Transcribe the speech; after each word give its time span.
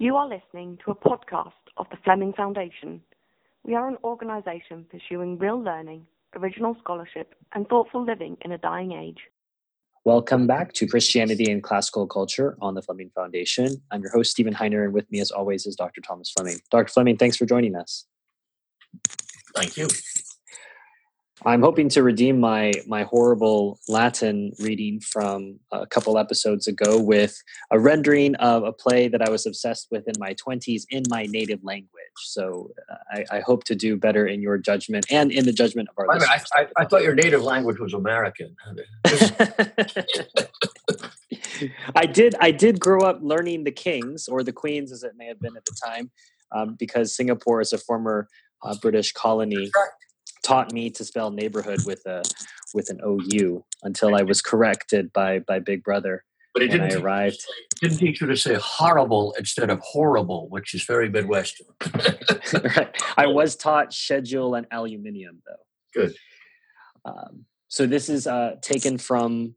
You 0.00 0.16
are 0.16 0.26
listening 0.26 0.78
to 0.82 0.92
a 0.92 0.94
podcast 0.94 1.52
of 1.76 1.84
the 1.90 1.98
Fleming 2.02 2.32
Foundation. 2.32 3.02
We 3.64 3.74
are 3.74 3.86
an 3.86 3.98
organisation 4.02 4.86
pursuing 4.90 5.36
real 5.36 5.62
learning, 5.62 6.06
original 6.34 6.74
scholarship, 6.80 7.34
and 7.52 7.68
thoughtful 7.68 8.02
living 8.02 8.38
in 8.40 8.52
a 8.52 8.56
dying 8.56 8.92
age. 8.92 9.18
Welcome 10.06 10.46
back 10.46 10.72
to 10.72 10.86
Christianity 10.86 11.52
and 11.52 11.62
Classical 11.62 12.06
Culture 12.06 12.56
on 12.62 12.74
the 12.74 12.80
Fleming 12.80 13.10
Foundation. 13.14 13.82
I'm 13.90 14.00
your 14.00 14.10
host, 14.10 14.30
Stephen 14.30 14.54
Heiner, 14.54 14.84
and 14.84 14.94
with 14.94 15.04
me, 15.12 15.20
as 15.20 15.30
always, 15.30 15.66
is 15.66 15.76
Dr. 15.76 16.00
Thomas 16.00 16.30
Fleming. 16.30 16.62
Dr. 16.70 16.88
Fleming, 16.88 17.18
thanks 17.18 17.36
for 17.36 17.44
joining 17.44 17.76
us. 17.76 18.06
Thank 19.54 19.76
you. 19.76 19.88
I'm 21.46 21.62
hoping 21.62 21.88
to 21.90 22.02
redeem 22.02 22.38
my 22.38 22.72
my 22.86 23.04
horrible 23.04 23.78
Latin 23.88 24.52
reading 24.58 25.00
from 25.00 25.58
a 25.72 25.86
couple 25.86 26.18
episodes 26.18 26.66
ago 26.66 27.00
with 27.00 27.42
a 27.70 27.78
rendering 27.78 28.34
of 28.36 28.62
a 28.64 28.72
play 28.72 29.08
that 29.08 29.22
I 29.22 29.30
was 29.30 29.46
obsessed 29.46 29.88
with 29.90 30.06
in 30.06 30.14
my 30.18 30.34
20s 30.34 30.82
in 30.90 31.04
my 31.08 31.24
native 31.26 31.64
language. 31.64 31.88
So 32.18 32.70
uh, 32.90 32.96
I, 33.10 33.38
I 33.38 33.40
hope 33.40 33.64
to 33.64 33.74
do 33.74 33.96
better 33.96 34.26
in 34.26 34.42
your 34.42 34.58
judgment 34.58 35.06
and 35.10 35.32
in 35.32 35.46
the 35.46 35.52
judgment 35.52 35.88
of 35.88 35.94
our 35.98 36.10
I, 36.10 36.18
I, 36.18 36.40
I, 36.54 36.66
I 36.76 36.84
thought 36.84 37.02
your 37.02 37.14
native 37.14 37.42
language 37.42 37.78
was 37.78 37.94
American. 37.94 38.54
I 41.94 42.06
did. 42.06 42.34
I 42.40 42.50
did 42.50 42.80
grow 42.80 43.00
up 43.00 43.20
learning 43.22 43.64
the 43.64 43.70
kings 43.70 44.28
or 44.28 44.42
the 44.42 44.52
queens, 44.52 44.92
as 44.92 45.02
it 45.02 45.12
may 45.16 45.26
have 45.26 45.40
been 45.40 45.56
at 45.56 45.64
the 45.64 45.76
time, 45.84 46.10
um, 46.52 46.76
because 46.78 47.14
Singapore 47.14 47.60
is 47.62 47.72
a 47.72 47.78
former 47.78 48.28
uh, 48.62 48.76
British 48.80 49.12
colony 49.12 49.70
taught 50.42 50.72
me 50.72 50.90
to 50.90 51.04
spell 51.04 51.30
neighborhood 51.30 51.84
with 51.86 52.04
a 52.06 52.22
with 52.74 52.90
an 52.90 53.00
OU 53.04 53.64
until 53.82 54.14
I 54.14 54.22
was 54.22 54.42
corrected 54.42 55.12
by 55.12 55.40
by 55.40 55.58
Big 55.58 55.82
Brother. 55.82 56.24
But 56.52 56.64
it 56.64 56.68
didn't, 56.68 56.92
I 56.92 56.96
arrived. 56.96 57.36
Say, 57.36 57.48
didn't 57.80 57.98
teach 57.98 58.20
you 58.20 58.26
to 58.26 58.36
say 58.36 58.54
horrible 58.54 59.34
instead 59.38 59.70
of 59.70 59.78
horrible, 59.80 60.48
which 60.48 60.74
is 60.74 60.82
very 60.82 61.08
Midwestern. 61.08 61.68
right. 61.94 62.96
I 63.16 63.26
was 63.28 63.54
taught 63.54 63.94
schedule 63.94 64.56
and 64.56 64.66
aluminium, 64.72 65.42
though. 65.46 66.00
Good. 66.00 66.16
Um, 67.04 67.44
so 67.68 67.86
this 67.86 68.08
is 68.08 68.26
uh, 68.26 68.56
taken 68.62 68.98
from 68.98 69.54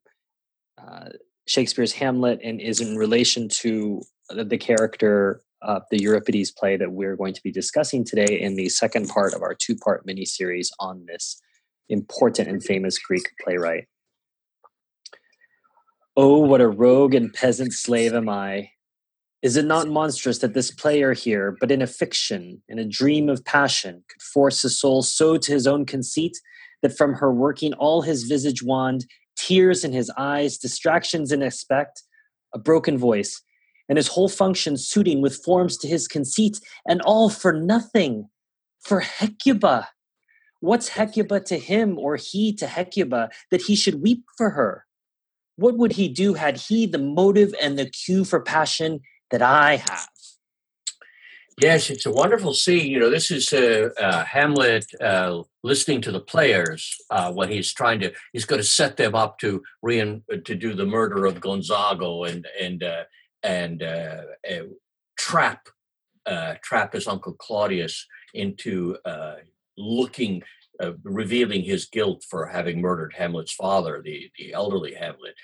uh, 0.77 1.09
Shakespeare's 1.47 1.93
Hamlet 1.93 2.39
and 2.43 2.61
is 2.61 2.79
in 2.79 2.95
relation 2.95 3.49
to 3.49 4.01
the 4.29 4.57
character 4.57 5.41
uh, 5.63 5.79
the 5.91 6.01
Euripides 6.01 6.51
play 6.51 6.77
that 6.77 6.91
we're 6.91 7.15
going 7.15 7.33
to 7.33 7.43
be 7.43 7.51
discussing 7.51 8.03
today 8.03 8.39
in 8.39 8.55
the 8.55 8.69
second 8.69 9.07
part 9.07 9.33
of 9.33 9.41
our 9.41 9.55
two 9.55 9.75
part 9.75 10.05
mini 10.05 10.25
series 10.25 10.71
on 10.79 11.05
this 11.07 11.41
important 11.89 12.47
and 12.47 12.63
famous 12.63 12.97
Greek 12.97 13.31
playwright. 13.43 13.85
Oh, 16.15 16.39
what 16.39 16.61
a 16.61 16.67
rogue 16.67 17.15
and 17.15 17.33
peasant 17.33 17.73
slave 17.73 18.13
am 18.13 18.29
I! 18.29 18.69
Is 19.41 19.57
it 19.57 19.65
not 19.65 19.89
monstrous 19.89 20.37
that 20.39 20.53
this 20.53 20.71
player 20.71 21.13
here, 21.13 21.57
but 21.59 21.71
in 21.71 21.81
a 21.81 21.87
fiction, 21.87 22.61
in 22.69 22.79
a 22.79 22.85
dream 22.85 23.27
of 23.27 23.43
passion, 23.43 24.03
could 24.07 24.21
force 24.21 24.63
a 24.63 24.69
soul 24.69 25.01
so 25.01 25.37
to 25.37 25.51
his 25.51 25.67
own 25.67 25.85
conceit 25.85 26.37
that 26.81 26.95
from 26.95 27.15
her 27.15 27.33
working 27.33 27.73
all 27.73 28.03
his 28.03 28.23
visage 28.23 28.63
wand, 28.63 29.05
tears 29.35 29.83
in 29.83 29.91
his 29.91 30.09
eyes, 30.17 30.57
distractions 30.57 31.31
in 31.31 31.43
aspect, 31.43 32.03
a 32.53 32.59
broken 32.59 32.97
voice, 32.97 33.41
and 33.93 33.97
his 33.97 34.07
whole 34.07 34.27
function 34.27 34.75
suiting 34.75 35.21
with 35.21 35.43
forms 35.45 35.77
to 35.77 35.87
his 35.87 36.07
conceit, 36.07 36.59
and 36.87 36.99
all 37.03 37.29
for 37.29 37.53
nothing, 37.53 38.27
for 38.81 39.01
Hecuba. 39.01 39.87
What's 40.61 40.87
Hecuba 40.87 41.41
to 41.41 41.59
him 41.59 41.99
or 41.99 42.15
he 42.15 42.55
to 42.55 42.65
Hecuba 42.65 43.29
that 43.51 43.61
he 43.61 43.75
should 43.75 44.01
weep 44.01 44.23
for 44.35 44.49
her? 44.49 44.87
What 45.57 45.77
would 45.77 45.91
he 45.91 46.07
do 46.07 46.33
had 46.33 46.57
he 46.57 46.87
the 46.87 46.97
motive 46.97 47.53
and 47.61 47.77
the 47.77 47.87
cue 47.87 48.25
for 48.25 48.41
passion 48.41 49.01
that 49.29 49.43
I 49.43 49.75
have? 49.75 50.07
Yes, 51.61 51.91
it's 51.91 52.07
a 52.07 52.11
wonderful 52.11 52.55
scene. 52.55 52.89
You 52.89 52.99
know, 52.99 53.11
this 53.11 53.29
is 53.29 53.53
uh, 53.53 53.89
uh, 54.01 54.25
Hamlet 54.25 54.87
uh, 54.99 55.43
listening 55.61 56.01
to 56.01 56.11
the 56.11 56.19
players 56.19 56.97
uh, 57.11 57.31
when 57.31 57.49
he's 57.49 57.71
trying 57.71 57.99
to. 57.99 58.11
He's 58.31 58.45
going 58.45 58.59
to 58.59 58.67
set 58.67 58.97
them 58.97 59.13
up 59.13 59.37
to 59.41 59.61
re- 59.83 60.23
to 60.45 60.55
do 60.55 60.73
the 60.73 60.87
murder 60.87 61.27
of 61.27 61.41
Gonzago 61.41 62.27
and 62.27 62.47
and 62.59 62.81
uh, 62.81 63.03
and 63.43 63.83
uh, 63.83 64.21
uh, 64.49 64.63
trap 65.17 65.67
uh, 66.25 66.55
trap 66.63 66.93
his 66.93 67.07
uncle 67.07 67.33
Claudius 67.33 68.07
into 68.33 68.95
looking, 69.77 70.43
uh, 70.81 70.93
revealing 71.03 71.63
his 71.63 71.85
guilt 71.85 72.23
for 72.29 72.47
having 72.47 72.81
murdered 72.81 73.13
Hamlet's 73.17 73.53
father, 73.53 74.01
the 74.03 74.31
the 74.37 74.53
elderly 74.53 74.93
Hamlet. 74.93 75.35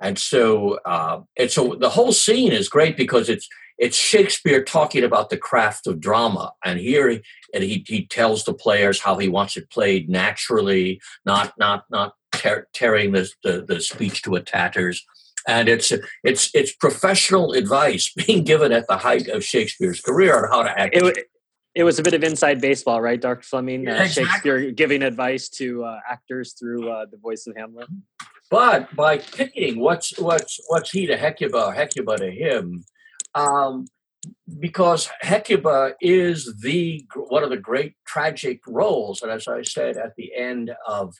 And 0.00 0.18
so, 0.18 0.80
uh, 0.84 1.20
and 1.38 1.50
so 1.50 1.76
the 1.76 1.90
whole 1.90 2.12
scene 2.12 2.52
is 2.52 2.68
great 2.68 2.96
because 2.96 3.28
it's 3.28 3.48
it's 3.78 3.96
Shakespeare 3.96 4.62
talking 4.62 5.02
about 5.02 5.30
the 5.30 5.36
craft 5.36 5.86
of 5.86 6.00
drama, 6.00 6.52
and 6.64 6.78
here 6.78 7.20
and 7.52 7.64
he 7.64 7.84
he 7.86 8.06
tells 8.06 8.44
the 8.44 8.54
players 8.54 9.00
how 9.00 9.16
he 9.18 9.28
wants 9.28 9.56
it 9.56 9.70
played 9.70 10.08
naturally, 10.08 11.00
not 11.24 11.54
not 11.58 11.84
not 11.90 12.14
tearing 12.72 13.12
the, 13.12 13.30
the 13.42 13.64
the 13.66 13.80
speech 13.80 14.22
to 14.22 14.34
a 14.34 14.40
tatters 14.40 15.04
and 15.46 15.68
it's 15.68 15.92
it's 16.22 16.50
it's 16.54 16.74
professional 16.74 17.52
advice 17.52 18.12
being 18.26 18.44
given 18.44 18.72
at 18.72 18.86
the 18.88 18.98
height 18.98 19.28
of 19.28 19.44
Shakespeare's 19.44 20.00
career 20.00 20.44
on 20.44 20.50
how 20.50 20.62
to 20.62 20.78
act. 20.78 20.96
It, 20.96 21.28
it 21.74 21.82
was 21.82 21.98
a 21.98 22.02
bit 22.02 22.14
of 22.14 22.22
inside 22.22 22.60
baseball, 22.60 23.00
right, 23.00 23.20
Dr. 23.20 23.42
Fleming? 23.42 23.88
Uh, 23.88 23.94
exactly. 23.94 24.24
Shakespeare 24.24 24.70
giving 24.70 25.02
advice 25.02 25.48
to 25.50 25.84
uh, 25.84 25.98
actors 26.08 26.52
through 26.52 26.88
uh, 26.88 27.06
the 27.10 27.16
voice 27.16 27.48
of 27.48 27.56
Hamlet. 27.56 27.88
But 28.48 28.94
by 28.94 29.18
picking 29.18 29.80
what's 29.80 30.16
what's 30.18 30.60
what's 30.68 30.90
he 30.90 31.06
to 31.06 31.16
Hecuba, 31.16 31.72
Hecuba 31.72 32.18
to 32.18 32.30
him, 32.30 32.84
um, 33.34 33.86
because 34.60 35.10
Hecuba 35.20 35.94
is 36.00 36.54
the 36.60 37.04
one 37.16 37.42
of 37.42 37.50
the 37.50 37.56
great 37.56 37.94
tragic 38.06 38.60
roles, 38.66 39.22
and 39.22 39.32
as 39.32 39.48
I 39.48 39.62
said 39.62 39.96
at 39.96 40.14
the 40.16 40.34
end 40.36 40.70
of 40.86 41.16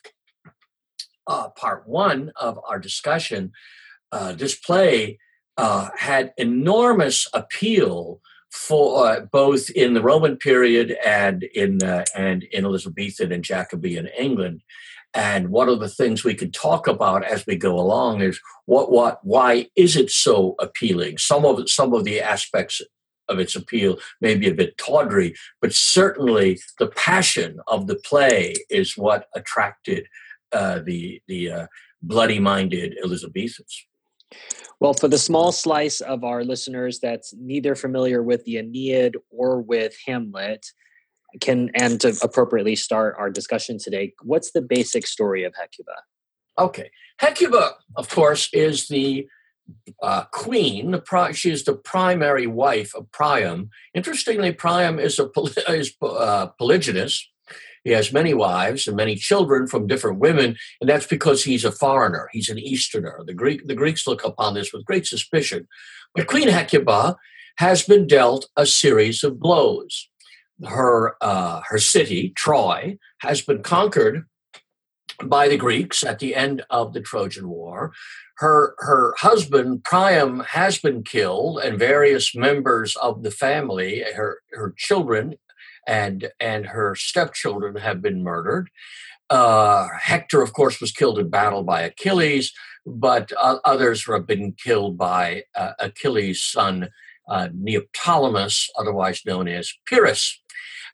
uh, 1.27 1.49
part 1.49 1.87
one 1.87 2.31
of 2.35 2.59
our 2.67 2.79
discussion, 2.79 3.51
uh, 4.11 4.33
this 4.33 4.55
play 4.55 5.17
uh, 5.57 5.89
had 5.97 6.33
enormous 6.37 7.27
appeal 7.33 8.21
for 8.51 9.07
uh, 9.07 9.19
both 9.31 9.69
in 9.71 9.93
the 9.93 10.01
Roman 10.01 10.37
period 10.37 10.97
and 11.05 11.43
in 11.43 11.83
uh, 11.83 12.05
and 12.15 12.43
in 12.43 12.65
Elizabethan 12.65 13.31
and 13.31 13.43
Jacobean 13.43 14.07
England. 14.17 14.61
And 15.13 15.49
one 15.49 15.69
of 15.69 15.79
the 15.79 15.89
things 15.89 16.23
we 16.23 16.35
could 16.35 16.53
talk 16.53 16.87
about 16.87 17.23
as 17.23 17.45
we 17.45 17.55
go 17.55 17.79
along 17.79 18.21
is 18.21 18.39
what 18.65 18.91
what 18.91 19.19
why 19.23 19.67
is 19.75 19.95
it 19.95 20.09
so 20.09 20.55
appealing? 20.59 21.17
Some 21.17 21.45
of 21.45 21.69
some 21.69 21.93
of 21.93 22.03
the 22.03 22.21
aspects 22.21 22.81
of 23.27 23.39
its 23.39 23.55
appeal 23.55 23.97
may 24.21 24.35
be 24.35 24.49
a 24.49 24.53
bit 24.53 24.77
tawdry, 24.77 25.35
but 25.61 25.73
certainly 25.73 26.59
the 26.79 26.87
passion 26.87 27.59
of 27.67 27.87
the 27.87 27.95
play 27.95 28.53
is 28.69 28.97
what 28.97 29.27
attracted 29.35 30.07
uh, 30.51 30.79
the 30.79 31.21
the 31.27 31.51
uh, 31.51 31.67
bloody-minded 32.01 32.95
Elizabethans. 33.03 33.85
Well, 34.79 34.93
for 34.93 35.07
the 35.07 35.17
small 35.17 35.51
slice 35.51 36.01
of 36.01 36.23
our 36.23 36.43
listeners 36.43 36.99
that's 36.99 37.33
neither 37.37 37.75
familiar 37.75 38.21
with 38.21 38.43
the 38.43 38.57
Aeneid 38.57 39.15
or 39.29 39.61
with 39.61 39.95
Hamlet, 40.05 40.65
can 41.41 41.69
and 41.75 41.99
to 42.01 42.17
appropriately 42.21 42.75
start 42.75 43.15
our 43.17 43.29
discussion 43.29 43.77
today, 43.77 44.13
what's 44.21 44.51
the 44.51 44.61
basic 44.61 45.07
story 45.07 45.43
of 45.43 45.53
Hecuba? 45.59 45.95
Okay, 46.57 46.91
Hecuba, 47.19 47.75
of 47.95 48.09
course, 48.09 48.49
is 48.53 48.87
the 48.87 49.27
uh, 50.01 50.25
queen. 50.31 50.91
The 50.91 51.01
pri- 51.01 51.33
she 51.33 51.51
is 51.51 51.63
the 51.63 51.75
primary 51.75 52.47
wife 52.47 52.93
of 52.95 53.11
Priam. 53.11 53.69
Interestingly, 53.93 54.51
Priam 54.51 54.99
is 54.99 55.19
a 55.19 55.27
poly- 55.27 55.51
is 55.69 55.93
uh, 56.01 56.47
polygynous, 56.59 57.23
he 57.85 57.91
has 57.91 58.11
many 58.11 58.33
wives 58.33 58.87
and 58.87 58.97
many 58.97 59.15
children 59.15 59.67
from 59.67 59.87
different 59.87 60.19
women, 60.19 60.57
and 60.81 60.89
that's 60.89 61.05
because 61.05 61.43
he's 61.43 61.63
a 61.63 61.71
foreigner. 61.71 62.27
He's 62.33 62.49
an 62.49 62.59
Easterner. 62.59 63.23
The 63.25 63.33
Greek 63.33 63.67
the 63.67 63.75
Greeks 63.75 64.07
look 64.07 64.25
upon 64.25 64.55
this 64.55 64.73
with 64.73 64.83
great 64.83 65.05
suspicion. 65.05 65.67
But 66.15 66.27
Queen 66.27 66.49
Hecuba 66.49 67.15
has 67.57 67.83
been 67.83 68.07
dealt 68.07 68.49
a 68.57 68.65
series 68.65 69.23
of 69.23 69.39
blows. 69.39 70.09
Her 70.65 71.15
uh, 71.21 71.61
her 71.69 71.77
city 71.77 72.33
Troy 72.35 72.97
has 73.19 73.41
been 73.41 73.61
conquered 73.61 74.25
by 75.23 75.47
the 75.47 75.57
Greeks 75.57 76.03
at 76.03 76.19
the 76.19 76.35
end 76.35 76.63
of 76.71 76.93
the 76.93 77.01
Trojan 77.01 77.47
War. 77.47 77.93
Her 78.37 78.75
her 78.79 79.13
husband 79.19 79.83
Priam 79.83 80.39
has 80.39 80.79
been 80.79 81.03
killed, 81.03 81.59
and 81.59 81.77
various 81.77 82.35
members 82.35 82.95
of 82.95 83.21
the 83.21 83.31
family, 83.31 84.03
her 84.15 84.39
her 84.53 84.73
children, 84.75 85.35
and 85.87 86.29
and 86.39 86.67
her 86.67 86.95
stepchildren 86.95 87.75
have 87.77 88.01
been 88.01 88.23
murdered. 88.23 88.69
Uh, 89.29 89.87
Hector, 89.99 90.41
of 90.41 90.53
course, 90.53 90.79
was 90.79 90.91
killed 90.91 91.17
in 91.17 91.29
battle 91.29 91.63
by 91.63 91.81
Achilles, 91.81 92.53
but 92.85 93.31
uh, 93.41 93.57
others 93.65 94.05
have 94.05 94.27
been 94.27 94.53
killed 94.53 94.97
by 94.97 95.43
uh, 95.55 95.73
Achilles' 95.79 96.43
son 96.43 96.89
uh, 97.27 97.49
Neoptolemus, 97.49 98.69
otherwise 98.77 99.21
known 99.25 99.47
as 99.47 99.73
Pyrrhus. 99.87 100.39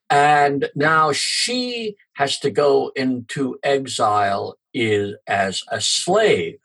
And 0.10 0.70
now 0.76 1.12
she 1.14 1.96
has 2.14 2.40
to 2.40 2.52
go 2.52 2.92
into 2.96 3.58
exile 3.64 4.58
is, 4.74 5.16
as 5.28 5.62
a 5.70 5.82
slave. 5.82 6.60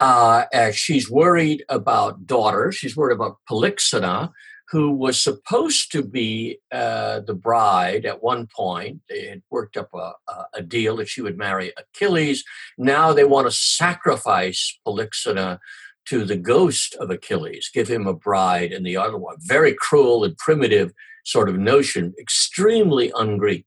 Uh, 0.00 0.46
as 0.52 0.76
she's 0.76 1.08
worried 1.08 1.64
about 1.68 2.26
daughters, 2.26 2.74
she's 2.74 2.96
worried 2.96 3.14
about 3.14 3.36
Polyxena, 3.48 4.32
who 4.72 4.90
was 4.90 5.20
supposed 5.20 5.92
to 5.92 6.02
be 6.02 6.58
uh, 6.72 7.20
the 7.20 7.34
bride 7.34 8.06
at 8.06 8.22
one 8.22 8.46
point. 8.46 9.02
They 9.06 9.26
had 9.26 9.42
worked 9.50 9.76
up 9.76 9.90
a, 9.92 10.12
a, 10.54 10.62
deal 10.62 10.96
that 10.96 11.10
she 11.10 11.20
would 11.20 11.36
marry 11.36 11.74
Achilles. 11.76 12.42
Now 12.78 13.12
they 13.12 13.24
want 13.24 13.46
to 13.46 13.52
sacrifice 13.52 14.78
Polyxena 14.86 15.58
to 16.06 16.24
the 16.24 16.38
ghost 16.38 16.94
of 16.94 17.10
Achilles, 17.10 17.70
give 17.72 17.86
him 17.86 18.06
a 18.06 18.14
bride 18.14 18.72
and 18.72 18.84
the 18.84 18.96
other 18.96 19.18
one. 19.18 19.36
Very 19.40 19.74
cruel 19.74 20.24
and 20.24 20.38
primitive 20.38 20.92
sort 21.22 21.50
of 21.50 21.58
notion, 21.58 22.14
extremely 22.18 23.12
un-Greek. 23.12 23.66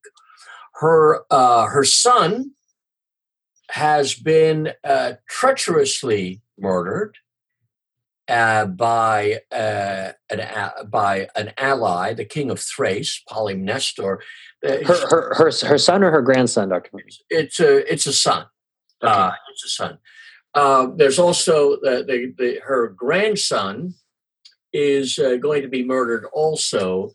Her 0.80 1.22
uh, 1.30 1.68
her 1.68 1.86
son 1.86 2.52
has 3.70 4.16
been 4.16 4.74
uh, 4.84 5.14
treacherously 5.30 6.42
murdered 6.58 7.16
uh, 8.28 8.66
by 8.66 9.40
uh, 9.52 10.12
an 10.30 10.40
uh, 10.40 10.84
by 10.88 11.28
an 11.36 11.54
ally, 11.58 12.14
the 12.14 12.26
king 12.26 12.50
of 12.50 12.60
Thrace, 12.60 13.22
Polymnestor. 13.30 14.18
Uh, 14.66 14.84
her, 14.86 15.08
her, 15.10 15.34
her, 15.36 15.52
her 15.68 15.78
son 15.78 16.04
or 16.04 16.12
her 16.12 16.22
grandson, 16.22 16.70
Doctor. 16.70 16.92
It's 17.30 17.60
a 17.60 17.92
it's 17.92 18.08
a 18.08 18.14
son. 18.14 18.46
Okay. 19.04 19.14
Uh, 19.14 19.32
it's 19.52 19.66
a 19.66 19.70
son. 19.70 19.98
Uh, 20.54 20.88
there's 20.96 21.20
also 21.20 21.78
the, 21.82 22.34
the, 22.38 22.62
her 22.64 22.88
grandson 22.88 23.94
is 24.72 25.20
going 25.42 25.62
to 25.62 25.68
be 25.68 25.84
murdered. 25.84 26.26
Also, 26.34 27.12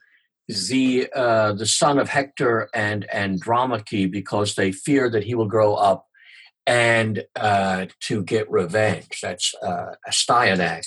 the 0.46 1.08
the 1.14 1.66
son 1.66 1.98
of 1.98 2.08
Hector 2.08 2.68
and 2.74 3.04
Andromache, 3.12 4.10
because 4.10 4.54
they 4.54 4.72
fear 4.72 5.10
that 5.10 5.24
he 5.24 5.34
will 5.34 5.48
grow 5.48 5.74
up 5.74 6.06
and 6.66 7.24
uh, 7.36 7.86
to 8.00 8.22
get 8.22 8.50
revenge. 8.50 9.20
That's 9.22 9.54
uh, 9.62 9.94
Astyanax. 10.08 10.86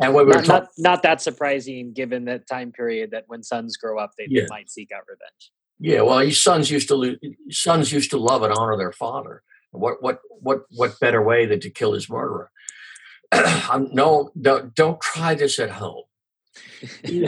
And 0.00 0.12
when 0.12 0.26
we 0.26 0.32
not, 0.32 0.46
not, 0.48 0.68
not, 0.76 1.02
that 1.02 1.22
surprising, 1.22 1.92
given 1.92 2.24
that 2.24 2.48
time 2.48 2.72
period 2.72 3.12
that 3.12 3.24
when 3.28 3.42
sons 3.42 3.76
grow 3.76 3.98
up, 3.98 4.10
they, 4.18 4.26
yeah. 4.28 4.42
they 4.42 4.46
might 4.48 4.70
seek 4.70 4.90
out 4.92 5.02
revenge. 5.08 5.52
Yeah, 5.78 6.02
well, 6.02 6.18
his 6.18 6.42
sons 6.42 6.70
used 6.70 6.88
to 6.88 6.96
lo- 6.96 7.16
sons 7.50 7.92
used 7.92 8.10
to 8.10 8.18
love 8.18 8.42
and 8.42 8.52
honor 8.52 8.76
their 8.76 8.92
father. 8.92 9.42
What 9.70 10.02
what 10.02 10.20
what 10.28 10.62
what 10.70 10.98
better 11.00 11.22
way 11.22 11.46
than 11.46 11.60
to 11.60 11.70
kill 11.70 11.92
his 11.92 12.08
murderer? 12.08 12.50
no, 13.92 14.30
don't, 14.40 14.74
don't 14.74 15.00
try 15.00 15.34
this 15.34 15.58
at 15.58 15.70
home. 15.70 16.04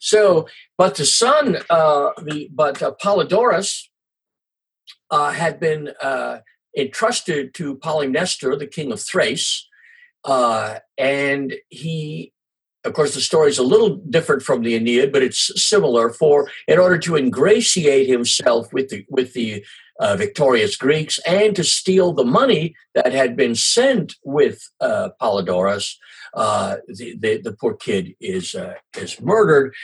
so, 0.00 0.48
but 0.76 0.94
the 0.96 1.04
son, 1.04 1.58
uh, 1.68 2.10
the 2.22 2.48
but 2.52 2.82
uh, 2.82 2.92
Polydorus 3.02 3.88
uh, 5.10 5.32
had 5.32 5.60
been 5.60 5.90
uh, 6.02 6.38
entrusted 6.78 7.54
to 7.54 7.76
Polymnestor, 7.76 8.58
the 8.58 8.66
king 8.66 8.92
of 8.92 9.00
Thrace, 9.00 9.68
uh, 10.24 10.78
and 10.96 11.54
he, 11.68 12.32
of 12.84 12.92
course, 12.92 13.14
the 13.14 13.20
story 13.20 13.50
is 13.50 13.58
a 13.58 13.62
little 13.62 13.96
different 13.96 14.42
from 14.42 14.62
the 14.62 14.74
Aeneid, 14.74 15.12
but 15.12 15.22
it's 15.22 15.50
similar. 15.62 16.10
For 16.10 16.48
in 16.66 16.78
order 16.78 16.98
to 16.98 17.16
ingratiate 17.16 18.08
himself 18.08 18.72
with 18.72 18.88
the 18.88 19.04
with 19.08 19.32
the 19.34 19.64
uh, 20.00 20.16
victorious 20.16 20.76
Greeks 20.76 21.18
and 21.26 21.56
to 21.56 21.64
steal 21.64 22.12
the 22.12 22.24
money 22.24 22.74
that 22.94 23.12
had 23.12 23.36
been 23.36 23.54
sent 23.54 24.14
with 24.24 24.70
uh, 24.80 25.10
Polydorus, 25.20 25.96
uh, 26.34 26.76
the, 26.86 27.16
the, 27.18 27.40
the 27.42 27.52
poor 27.52 27.74
kid 27.74 28.14
is 28.20 28.54
uh, 28.54 28.74
is 28.96 29.20
murdered, 29.20 29.74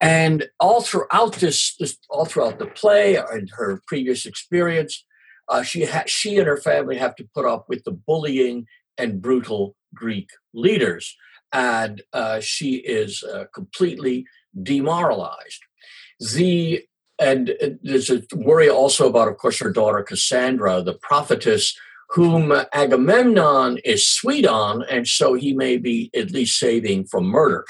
and 0.00 0.48
all 0.58 0.82
throughout 0.82 1.34
this, 1.36 1.76
this 1.76 1.96
all 2.10 2.24
throughout 2.24 2.58
the 2.58 2.66
play 2.66 3.16
and 3.16 3.50
her 3.56 3.80
previous 3.86 4.26
experience, 4.26 5.04
uh, 5.52 5.62
she 5.62 5.84
ha- 5.84 6.04
she 6.06 6.38
and 6.38 6.46
her 6.46 6.56
family 6.56 6.96
have 6.96 7.14
to 7.16 7.28
put 7.34 7.44
up 7.44 7.68
with 7.68 7.84
the 7.84 7.92
bullying 7.92 8.66
and 8.96 9.20
brutal 9.20 9.76
Greek 9.94 10.28
leaders, 10.54 11.16
and 11.52 12.02
uh, 12.12 12.40
she 12.40 12.76
is 12.76 13.22
uh, 13.22 13.44
completely 13.54 14.26
demoralized. 14.62 15.62
The 16.34 16.84
and 17.18 17.54
there's 17.82 18.10
a 18.10 18.22
worry 18.34 18.68
also 18.68 19.08
about, 19.08 19.28
of 19.28 19.36
course, 19.36 19.58
her 19.60 19.70
daughter 19.70 20.02
Cassandra, 20.02 20.82
the 20.82 20.94
prophetess, 20.94 21.76
whom 22.10 22.52
Agamemnon 22.72 23.78
is 23.84 24.08
sweet 24.08 24.46
on, 24.46 24.82
and 24.90 25.06
so 25.06 25.34
he 25.34 25.52
may 25.52 25.76
be 25.76 26.10
at 26.16 26.32
least 26.32 26.58
saving 26.58 27.04
from 27.04 27.24
murder. 27.26 27.64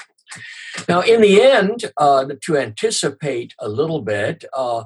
Now, 0.89 1.01
in 1.01 1.21
the 1.21 1.41
end, 1.41 1.91
uh, 1.97 2.25
to 2.45 2.57
anticipate 2.57 3.53
a 3.59 3.69
little 3.69 4.01
bit, 4.01 4.45
uh, 4.53 4.85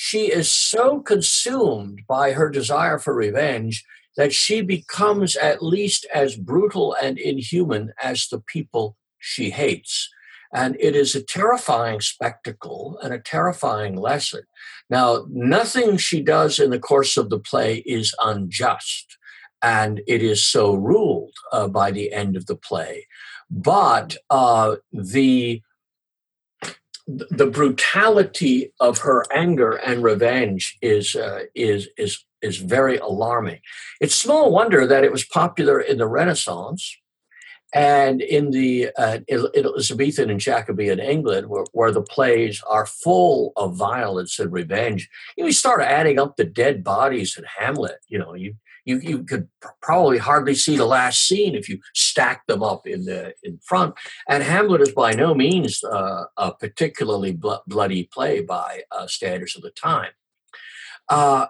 she 0.00 0.30
is 0.30 0.48
so 0.48 1.00
consumed 1.00 2.02
by 2.06 2.30
her 2.30 2.48
desire 2.48 3.00
for 3.00 3.12
revenge 3.12 3.84
that 4.16 4.32
she 4.32 4.60
becomes 4.60 5.34
at 5.34 5.60
least 5.60 6.06
as 6.14 6.36
brutal 6.36 6.94
and 7.02 7.18
inhuman 7.18 7.92
as 8.00 8.28
the 8.28 8.38
people 8.38 8.96
she 9.18 9.50
hates. 9.50 10.08
And 10.54 10.76
it 10.78 10.94
is 10.94 11.16
a 11.16 11.20
terrifying 11.20 12.00
spectacle 12.00 12.96
and 13.02 13.12
a 13.12 13.18
terrifying 13.18 13.96
lesson. 13.96 14.42
Now, 14.88 15.26
nothing 15.30 15.96
she 15.96 16.22
does 16.22 16.60
in 16.60 16.70
the 16.70 16.78
course 16.78 17.16
of 17.16 17.28
the 17.28 17.40
play 17.40 17.78
is 17.78 18.14
unjust, 18.20 19.16
and 19.62 20.00
it 20.06 20.22
is 20.22 20.44
so 20.44 20.74
ruled 20.74 21.34
uh, 21.52 21.66
by 21.66 21.90
the 21.90 22.12
end 22.12 22.36
of 22.36 22.46
the 22.46 22.54
play. 22.54 23.08
But 23.50 24.16
uh, 24.30 24.76
the 24.92 25.60
the 27.08 27.46
brutality 27.46 28.72
of 28.80 28.98
her 28.98 29.24
anger 29.32 29.72
and 29.72 30.02
revenge 30.02 30.76
is 30.82 31.16
uh, 31.16 31.44
is 31.54 31.88
is 31.96 32.24
is 32.42 32.58
very 32.58 32.98
alarming. 32.98 33.60
It's 34.00 34.14
small 34.14 34.52
wonder 34.52 34.86
that 34.86 35.04
it 35.04 35.10
was 35.10 35.24
popular 35.24 35.80
in 35.80 35.96
the 35.96 36.06
Renaissance 36.06 36.96
and 37.74 38.20
in 38.20 38.50
the 38.50 38.90
uh, 38.96 39.18
Elizabethan 39.28 40.30
and 40.30 40.40
Jacobean 40.40 41.00
England, 41.00 41.48
where, 41.48 41.64
where, 41.72 41.92
the 41.92 42.00
plays 42.00 42.62
are 42.66 42.86
full 42.86 43.52
of 43.56 43.76
violence 43.76 44.38
and 44.38 44.50
revenge. 44.50 45.08
You, 45.36 45.46
you 45.46 45.52
start 45.52 45.82
adding 45.82 46.18
up 46.18 46.36
the 46.36 46.44
dead 46.44 46.82
bodies 46.82 47.36
in 47.36 47.44
Hamlet. 47.58 47.98
You 48.08 48.20
know, 48.20 48.34
you 48.34 48.54
you, 48.88 49.00
you 49.00 49.22
could 49.22 49.48
probably 49.82 50.16
hardly 50.16 50.54
see 50.54 50.76
the 50.78 50.86
last 50.86 51.28
scene 51.28 51.54
if 51.54 51.68
you 51.68 51.78
stack 51.94 52.46
them 52.46 52.62
up 52.62 52.86
in 52.86 53.04
the 53.04 53.34
in 53.42 53.58
front. 53.62 53.94
And 54.28 54.42
Hamlet 54.42 54.80
is 54.80 54.92
by 54.92 55.12
no 55.12 55.34
means 55.34 55.84
uh, 55.84 56.24
a 56.38 56.54
particularly 56.54 57.32
bl- 57.32 57.64
bloody 57.66 58.04
play 58.04 58.40
by 58.40 58.82
uh, 58.90 59.06
standards 59.06 59.54
of 59.56 59.62
the 59.62 59.70
time. 59.70 60.12
Uh, 61.08 61.46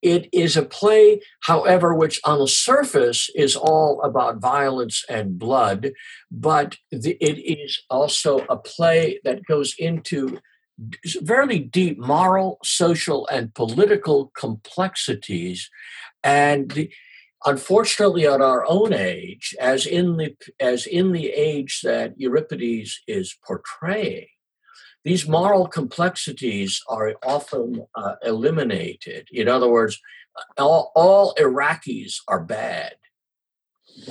it 0.00 0.28
is 0.32 0.56
a 0.56 0.64
play, 0.64 1.20
however, 1.42 1.94
which 1.94 2.20
on 2.24 2.40
the 2.40 2.48
surface 2.48 3.30
is 3.36 3.54
all 3.54 4.02
about 4.02 4.40
violence 4.40 5.04
and 5.08 5.38
blood, 5.38 5.92
but 6.30 6.76
the, 6.90 7.16
it 7.20 7.38
is 7.38 7.80
also 7.88 8.44
a 8.48 8.56
play 8.56 9.20
that 9.24 9.44
goes 9.44 9.74
into 9.78 10.38
fairly 11.26 11.58
deep 11.58 11.98
moral, 11.98 12.58
social, 12.64 13.28
and 13.28 13.54
political 13.54 14.32
complexities 14.36 15.70
and 16.24 16.88
unfortunately, 17.44 18.26
at 18.26 18.40
our 18.40 18.64
own 18.66 18.92
age, 18.92 19.54
as 19.60 19.86
in 19.86 20.16
the 20.16 20.36
as 20.60 20.86
in 20.86 21.12
the 21.12 21.30
age 21.30 21.80
that 21.82 22.14
Euripides 22.18 23.02
is 23.06 23.36
portraying, 23.44 24.26
these 25.04 25.28
moral 25.28 25.66
complexities 25.66 26.80
are 26.88 27.14
often 27.24 27.86
uh, 27.94 28.14
eliminated. 28.22 29.28
In 29.32 29.48
other 29.48 29.68
words, 29.68 30.00
all, 30.56 30.92
all 30.94 31.34
Iraqis 31.34 32.20
are 32.28 32.42
bad. 32.42 32.94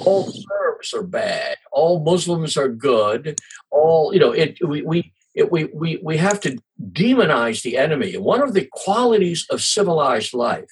All 0.06 0.26
Serbs 0.26 0.94
are 0.94 1.04
bad. 1.04 1.58
All 1.72 2.04
Muslims 2.04 2.56
are 2.58 2.70
good. 2.70 3.40
All 3.72 4.14
you 4.14 4.20
know, 4.20 4.32
it 4.32 4.58
we 4.66 4.82
we 4.82 5.14
it, 5.34 5.52
we, 5.52 5.66
we, 5.74 5.98
we 6.04 6.18
have 6.18 6.42
to 6.42 6.58
demonize 6.92 7.62
the 7.62 7.78
enemy. 7.78 8.18
One 8.18 8.42
of 8.42 8.54
the 8.54 8.68
qualities 8.70 9.46
of 9.50 9.62
civilized 9.62 10.34
life 10.34 10.70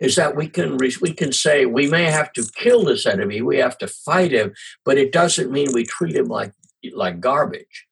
is 0.00 0.16
that 0.16 0.36
we 0.36 0.48
can 0.48 0.78
we 1.00 1.12
can 1.12 1.32
say 1.32 1.66
we 1.66 1.88
may 1.88 2.04
have 2.04 2.32
to 2.34 2.50
kill 2.56 2.84
this 2.84 3.06
enemy, 3.06 3.42
we 3.42 3.58
have 3.58 3.78
to 3.78 3.86
fight 3.86 4.32
him, 4.32 4.54
but 4.84 4.98
it 4.98 5.12
doesn't 5.12 5.52
mean 5.52 5.72
we 5.72 5.84
treat 5.84 6.14
him 6.14 6.26
like 6.26 6.52
like 6.92 7.20
garbage. 7.20 7.86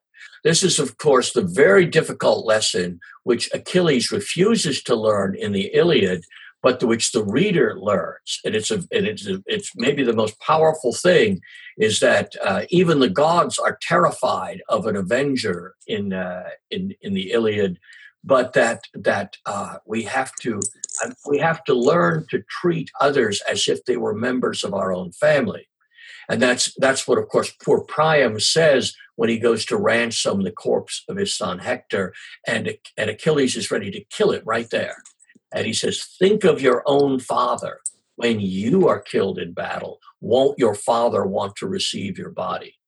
This 0.45 0.63
is, 0.63 0.79
of 0.79 0.99
course, 0.99 1.33
the 1.33 1.43
very 1.43 1.87
difficult 1.87 2.47
lesson 2.47 3.01
which 3.25 3.51
Achilles 3.53 4.13
refuses 4.13 4.81
to 4.85 4.95
learn 4.95 5.35
in 5.35 5.51
the 5.51 5.75
Iliad, 5.75 6.25
but 6.63 6.83
which 6.85 7.11
the 7.11 7.25
reader 7.25 7.77
learns. 7.77 8.41
And 8.45 8.55
it's 8.55 8.71
a, 8.71 8.77
and 8.93 9.07
it's 9.07 9.27
a, 9.27 9.43
it's 9.47 9.73
maybe 9.75 10.05
the 10.05 10.13
most 10.13 10.39
powerful 10.41 10.93
thing 10.93 11.41
is 11.79 11.99
that 11.99 12.37
uh, 12.45 12.63
even 12.71 13.01
the 13.01 13.11
gods 13.11 13.59
are 13.59 13.79
terrified 13.83 14.63
of 14.69 14.87
an 14.87 14.95
avenger 14.95 15.75
in 15.89 16.13
uh, 16.13 16.51
in 16.71 16.95
in 17.03 17.15
the 17.15 17.33
Iliad 17.33 17.79
but 18.27 18.53
that 18.55 18.83
that 18.93 19.37
uh, 19.47 19.77
we 19.87 20.03
have 20.03 20.35
to 20.41 20.61
uh, 21.05 21.11
we 21.27 21.39
have 21.39 21.63
to 21.65 21.75
learn 21.75 22.27
to 22.29 22.43
treat 22.51 22.91
others 23.01 23.41
as 23.49 23.69
if 23.69 23.85
they 23.85 23.97
were 23.97 24.15
members 24.15 24.65
of 24.65 24.75
our 24.75 24.93
own 24.93 25.13
family, 25.13 25.69
and 26.29 26.43
that's 26.43 26.75
that's 26.79 27.07
what 27.07 27.19
of 27.19 27.29
course 27.29 27.53
poor 27.63 27.81
Priam 27.83 28.39
says 28.41 28.95
when 29.15 29.31
he 29.31 29.39
goes 29.39 29.65
to 29.67 29.77
ransom 29.77 30.43
the 30.43 30.51
corpse 30.51 31.05
of 31.09 31.17
his 31.17 31.35
son 31.35 31.61
Hector, 31.61 32.13
and 32.47 32.77
and 32.99 33.09
Achilles 33.09 33.57
is 33.57 33.71
ready 33.71 33.91
to 33.93 34.05
kill 34.11 34.33
it 34.33 34.43
right 34.45 34.69
there, 34.71 34.97
and 35.55 35.65
he 35.65 35.73
says, 35.73 36.05
"Think 36.19 36.45
of 36.45 36.61
your 36.61 36.83
own 36.85 37.21
father." 37.21 37.79
When 38.19 38.41
you 38.41 38.89
are 38.89 38.99
killed 38.99 39.39
in 39.39 39.53
battle, 39.53 39.99
won't 40.23 40.59
your 40.59 40.75
father 40.75 41.27
want 41.27 41.55
to 41.57 41.67
receive 41.67 42.17
your 42.17 42.31
body? 42.31 42.79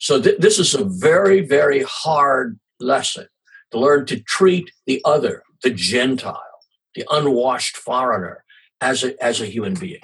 So 0.00 0.20
th- 0.20 0.40
this 0.40 0.58
is 0.58 0.74
a 0.74 0.82
very, 0.82 1.40
very 1.40 1.84
hard 1.84 2.58
lesson 2.80 3.28
to 3.72 3.78
learn 3.78 4.06
to 4.06 4.20
treat 4.20 4.70
the 4.86 5.00
other, 5.04 5.42
the 5.62 5.70
Gentile, 5.70 6.40
the 6.94 7.04
unwashed 7.10 7.76
foreigner, 7.76 8.44
as 8.80 9.04
a, 9.04 9.22
as 9.22 9.40
a 9.40 9.46
human 9.46 9.74
being. 9.74 10.02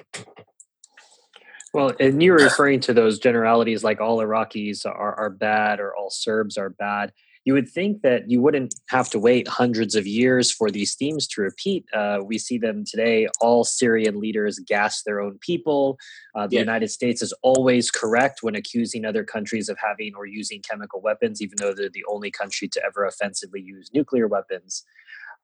Well, 1.74 1.92
and 2.00 2.22
you're 2.22 2.36
referring 2.36 2.80
to 2.80 2.94
those 2.94 3.18
generalities 3.18 3.84
like 3.84 4.00
all 4.00 4.18
Iraqis 4.18 4.86
are, 4.86 5.14
are 5.14 5.30
bad 5.30 5.80
or 5.80 5.94
all 5.94 6.10
Serbs 6.10 6.56
are 6.56 6.70
bad. 6.70 7.12
You 7.48 7.54
would 7.54 7.70
think 7.70 8.02
that 8.02 8.30
you 8.30 8.42
wouldn't 8.42 8.74
have 8.90 9.08
to 9.08 9.18
wait 9.18 9.48
hundreds 9.48 9.94
of 9.94 10.06
years 10.06 10.52
for 10.52 10.70
these 10.70 10.94
themes 10.94 11.26
to 11.28 11.40
repeat. 11.40 11.86
Uh, 11.94 12.18
we 12.22 12.36
see 12.36 12.58
them 12.58 12.84
today. 12.84 13.26
All 13.40 13.64
Syrian 13.64 14.20
leaders 14.20 14.58
gas 14.58 15.02
their 15.02 15.18
own 15.18 15.38
people. 15.38 15.96
Uh, 16.34 16.46
the 16.46 16.56
yeah. 16.56 16.60
United 16.60 16.88
States 16.88 17.22
is 17.22 17.32
always 17.40 17.90
correct 17.90 18.42
when 18.42 18.54
accusing 18.54 19.06
other 19.06 19.24
countries 19.24 19.70
of 19.70 19.78
having 19.82 20.12
or 20.14 20.26
using 20.26 20.60
chemical 20.60 21.00
weapons, 21.00 21.40
even 21.40 21.54
though 21.56 21.72
they're 21.72 21.88
the 21.88 22.04
only 22.12 22.30
country 22.30 22.68
to 22.68 22.84
ever 22.84 23.06
offensively 23.06 23.62
use 23.62 23.88
nuclear 23.94 24.28
weapons. 24.28 24.84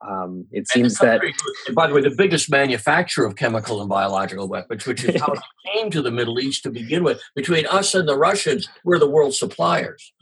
Um, 0.07 0.45
it 0.53 0.69
seems 0.69 0.99
that. 0.99 1.23
By 1.75 1.87
the 1.87 1.95
way, 1.95 2.03
the 2.03 2.15
biggest 2.15 2.51
manufacturer 2.51 3.25
of 3.25 3.37
chemical 3.37 3.81
and 3.81 3.89
biological 3.89 4.47
weapons, 4.47 4.85
which 4.85 5.05
is 5.05 5.19
how 5.19 5.33
it 5.33 5.41
came 5.73 5.91
to 5.91 6.03
the 6.03 6.11
Middle 6.11 6.39
East 6.39 6.65
to 6.65 6.71
begin 6.71 7.03
with, 7.03 7.23
between 7.35 7.65
us 7.65 7.95
and 7.95 8.07
the 8.07 8.19
Russians, 8.19 8.69
we're 8.85 8.99
the 8.99 9.09
world 9.09 9.35
suppliers. 9.35 10.13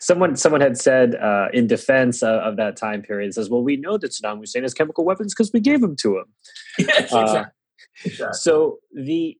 Someone, 0.00 0.36
someone 0.36 0.60
had 0.60 0.78
said 0.78 1.14
uh, 1.14 1.48
in 1.52 1.66
defense 1.66 2.22
of, 2.22 2.40
of, 2.40 2.56
that 2.56 2.76
time 2.76 3.02
period, 3.02 3.34
says, 3.34 3.50
"Well, 3.50 3.62
we 3.62 3.76
know 3.76 3.98
that 3.98 4.12
Saddam 4.12 4.38
Hussein 4.38 4.62
has 4.62 4.74
chemical 4.74 5.04
weapons 5.04 5.34
because 5.34 5.52
we 5.52 5.60
gave 5.60 5.80
them 5.80 5.96
to 5.96 6.18
him." 6.18 6.24
Yes, 6.78 7.12
uh, 7.12 7.20
exactly. 7.20 7.52
exactly. 8.04 8.38
So 8.38 8.78
the 8.94 9.36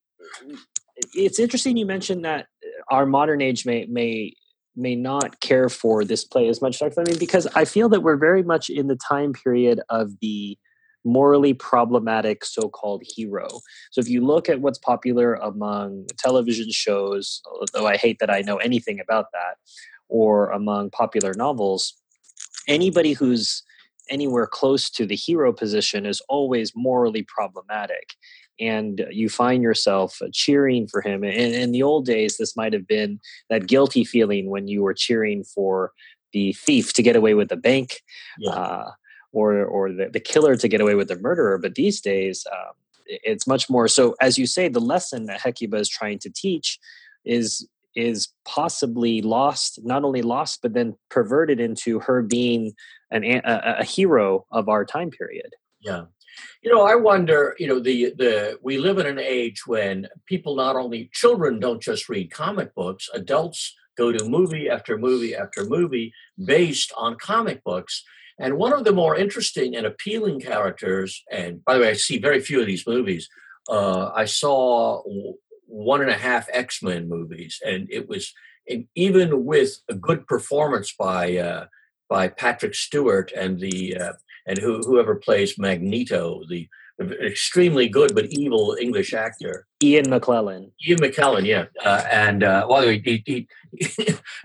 it's 1.14 1.38
interesting 1.38 1.76
you 1.76 1.86
mentioned 1.86 2.24
that 2.24 2.46
our 2.90 3.06
modern 3.06 3.40
age 3.40 3.64
may 3.64 3.86
may 3.86 4.34
may 4.76 4.94
not 4.94 5.40
care 5.40 5.68
for 5.68 6.04
this 6.04 6.24
play 6.24 6.48
as 6.48 6.62
much. 6.62 6.80
I 6.82 6.88
mean, 6.96 7.18
because 7.18 7.46
I 7.54 7.64
feel 7.64 7.88
that 7.88 8.02
we're 8.02 8.16
very 8.16 8.42
much 8.42 8.70
in 8.70 8.86
the 8.86 8.96
time 8.96 9.32
period 9.32 9.80
of 9.88 10.12
the 10.20 10.56
morally 11.04 11.54
problematic 11.54 12.44
so-called 12.44 13.02
hero. 13.04 13.48
So 13.90 14.00
if 14.00 14.08
you 14.08 14.24
look 14.24 14.48
at 14.48 14.60
what's 14.60 14.78
popular 14.78 15.34
among 15.34 16.06
television 16.18 16.70
shows, 16.70 17.40
although 17.46 17.86
I 17.88 17.96
hate 17.96 18.18
that 18.20 18.30
I 18.30 18.42
know 18.42 18.56
anything 18.56 19.00
about 19.00 19.26
that, 19.32 19.56
or 20.08 20.50
among 20.50 20.90
popular 20.90 21.34
novels, 21.34 21.94
anybody 22.66 23.12
who's 23.12 23.62
anywhere 24.10 24.46
close 24.46 24.88
to 24.90 25.06
the 25.06 25.16
hero 25.16 25.52
position 25.52 26.06
is 26.06 26.22
always 26.28 26.72
morally 26.74 27.22
problematic 27.22 28.14
and 28.60 29.06
you 29.10 29.28
find 29.28 29.62
yourself 29.62 30.20
cheering 30.32 30.86
for 30.88 31.00
him. 31.00 31.22
And 31.22 31.54
in 31.54 31.72
the 31.72 31.82
old 31.82 32.06
days, 32.06 32.38
this 32.38 32.56
might 32.56 32.72
have 32.72 32.86
been 32.86 33.20
that 33.50 33.66
guilty 33.66 34.04
feeling 34.04 34.50
when 34.50 34.66
you 34.66 34.82
were 34.82 34.94
cheering 34.94 35.44
for 35.44 35.92
the 36.32 36.52
thief 36.54 36.92
to 36.94 37.02
get 37.02 37.16
away 37.16 37.34
with 37.34 37.48
the 37.48 37.56
bank, 37.56 38.02
yeah. 38.38 38.50
uh, 38.50 38.90
or 39.32 39.64
or 39.64 39.92
the, 39.92 40.08
the 40.12 40.20
killer 40.20 40.56
to 40.56 40.68
get 40.68 40.80
away 40.80 40.94
with 40.94 41.08
the 41.08 41.18
murderer. 41.18 41.58
But 41.58 41.74
these 41.74 42.00
days, 42.00 42.46
um, 42.52 42.72
it's 43.06 43.46
much 43.46 43.70
more. 43.70 43.88
So, 43.88 44.14
as 44.20 44.38
you 44.38 44.46
say, 44.46 44.68
the 44.68 44.80
lesson 44.80 45.26
that 45.26 45.40
Hecuba 45.40 45.76
is 45.76 45.88
trying 45.88 46.18
to 46.20 46.30
teach 46.30 46.78
is 47.24 47.66
is 47.94 48.28
possibly 48.44 49.22
lost, 49.22 49.80
not 49.84 50.04
only 50.04 50.22
lost, 50.22 50.60
but 50.62 50.74
then 50.74 50.96
perverted 51.10 51.60
into 51.60 51.98
her 52.00 52.22
being 52.22 52.72
an, 53.10 53.24
a, 53.24 53.76
a 53.80 53.84
hero 53.84 54.46
of 54.52 54.68
our 54.68 54.84
time 54.84 55.10
period. 55.10 55.50
Yeah. 55.80 56.04
You 56.62 56.72
know, 56.72 56.82
I 56.82 56.94
wonder, 56.94 57.56
you 57.58 57.66
know, 57.66 57.80
the 57.80 58.12
the 58.16 58.58
we 58.62 58.78
live 58.78 58.98
in 58.98 59.06
an 59.06 59.18
age 59.18 59.66
when 59.66 60.06
people 60.26 60.54
not 60.54 60.76
only 60.76 61.10
children 61.12 61.58
don't 61.58 61.82
just 61.82 62.08
read 62.08 62.30
comic 62.30 62.74
books, 62.74 63.08
adults 63.12 63.74
go 63.96 64.12
to 64.12 64.28
movie 64.28 64.68
after 64.68 64.96
movie 64.96 65.34
after 65.34 65.64
movie 65.64 66.12
based 66.44 66.92
on 66.96 67.16
comic 67.16 67.64
books. 67.64 68.04
And 68.38 68.56
one 68.56 68.72
of 68.72 68.84
the 68.84 68.92
more 68.92 69.16
interesting 69.16 69.74
and 69.74 69.84
appealing 69.84 70.40
characters, 70.40 71.24
and 71.30 71.64
by 71.64 71.74
the 71.74 71.80
way, 71.80 71.90
I 71.90 71.94
see 71.94 72.18
very 72.18 72.40
few 72.40 72.60
of 72.60 72.66
these 72.66 72.86
movies. 72.86 73.28
Uh, 73.68 74.10
I 74.14 74.26
saw 74.26 75.02
one 75.68 76.00
and 76.00 76.10
a 76.10 76.18
half 76.18 76.48
X 76.52 76.82
Men 76.82 77.08
movies, 77.08 77.60
and 77.64 77.86
it 77.90 78.08
was 78.08 78.32
and 78.68 78.86
even 78.94 79.44
with 79.44 79.78
a 79.88 79.94
good 79.94 80.26
performance 80.26 80.94
by 80.98 81.36
uh, 81.36 81.66
by 82.08 82.28
Patrick 82.28 82.74
Stewart 82.74 83.32
and 83.36 83.60
the 83.60 83.96
uh, 83.96 84.12
and 84.46 84.58
who, 84.58 84.78
whoever 84.80 85.14
plays 85.14 85.58
Magneto, 85.58 86.42
the 86.48 86.68
extremely 87.24 87.88
good 87.88 88.14
but 88.14 88.26
evil 88.30 88.76
English 88.80 89.14
actor, 89.14 89.66
Ian 89.82 90.06
McKellen. 90.06 90.72
Ian 90.86 90.98
McKellen, 90.98 91.44
yeah, 91.46 91.66
uh, 91.84 92.04
and 92.10 92.42
uh, 92.42 92.66
well, 92.68 92.88
he, 92.88 93.22
he 93.24 93.48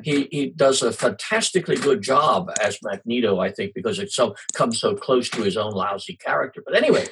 he 0.03 0.27
he 0.31 0.53
does 0.55 0.81
a 0.81 0.91
fantastically 0.91 1.75
good 1.75 2.01
job 2.01 2.51
as 2.61 2.77
Magneto, 2.83 3.39
I 3.39 3.51
think, 3.51 3.73
because 3.73 3.99
it 3.99 4.11
so 4.11 4.35
comes 4.53 4.79
so 4.79 4.95
close 4.95 5.29
to 5.29 5.41
his 5.41 5.57
own 5.57 5.71
lousy 5.71 6.15
character. 6.15 6.61
But 6.65 6.75
anyway, 6.75 7.07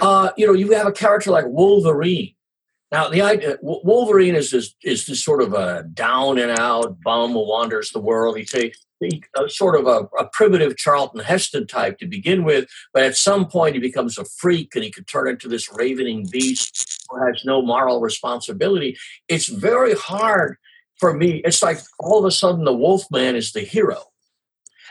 uh, 0.00 0.30
you 0.36 0.46
know, 0.46 0.52
you 0.52 0.72
have 0.72 0.86
a 0.86 0.92
character 0.92 1.30
like 1.30 1.46
Wolverine. 1.48 2.34
Now, 2.92 3.08
the 3.08 3.22
idea 3.22 3.56
Wolverine 3.60 4.36
is 4.36 4.50
this, 4.50 4.74
is 4.84 5.06
this 5.06 5.24
sort 5.24 5.42
of 5.42 5.52
a 5.52 5.84
down 5.94 6.38
and 6.38 6.56
out 6.58 7.00
bum 7.02 7.32
who 7.32 7.48
wanders 7.48 7.90
the 7.90 8.00
world. 8.00 8.36
He 8.36 8.44
a, 9.36 9.48
sort 9.48 9.78
of 9.78 9.86
a, 9.86 10.08
a, 10.18 10.28
primitive 10.32 10.76
Charlton 10.76 11.20
Heston 11.20 11.66
type 11.66 11.98
to 11.98 12.06
begin 12.06 12.44
with, 12.44 12.68
but 12.92 13.02
at 13.02 13.16
some 13.16 13.46
point 13.46 13.74
he 13.74 13.80
becomes 13.80 14.18
a 14.18 14.24
freak 14.24 14.74
and 14.74 14.84
he 14.84 14.90
could 14.90 15.06
turn 15.06 15.28
into 15.28 15.48
this 15.48 15.68
ravening 15.72 16.26
beast 16.30 17.02
who 17.10 17.24
has 17.24 17.42
no 17.44 17.62
moral 17.62 18.00
responsibility. 18.00 18.96
It's 19.28 19.46
very 19.46 19.94
hard 19.94 20.56
for 20.98 21.14
me. 21.14 21.42
It's 21.44 21.62
like 21.62 21.78
all 21.98 22.18
of 22.18 22.24
a 22.24 22.30
sudden 22.30 22.64
the 22.64 22.72
Wolfman 22.72 23.36
is 23.36 23.52
the 23.52 23.60
hero. 23.60 24.02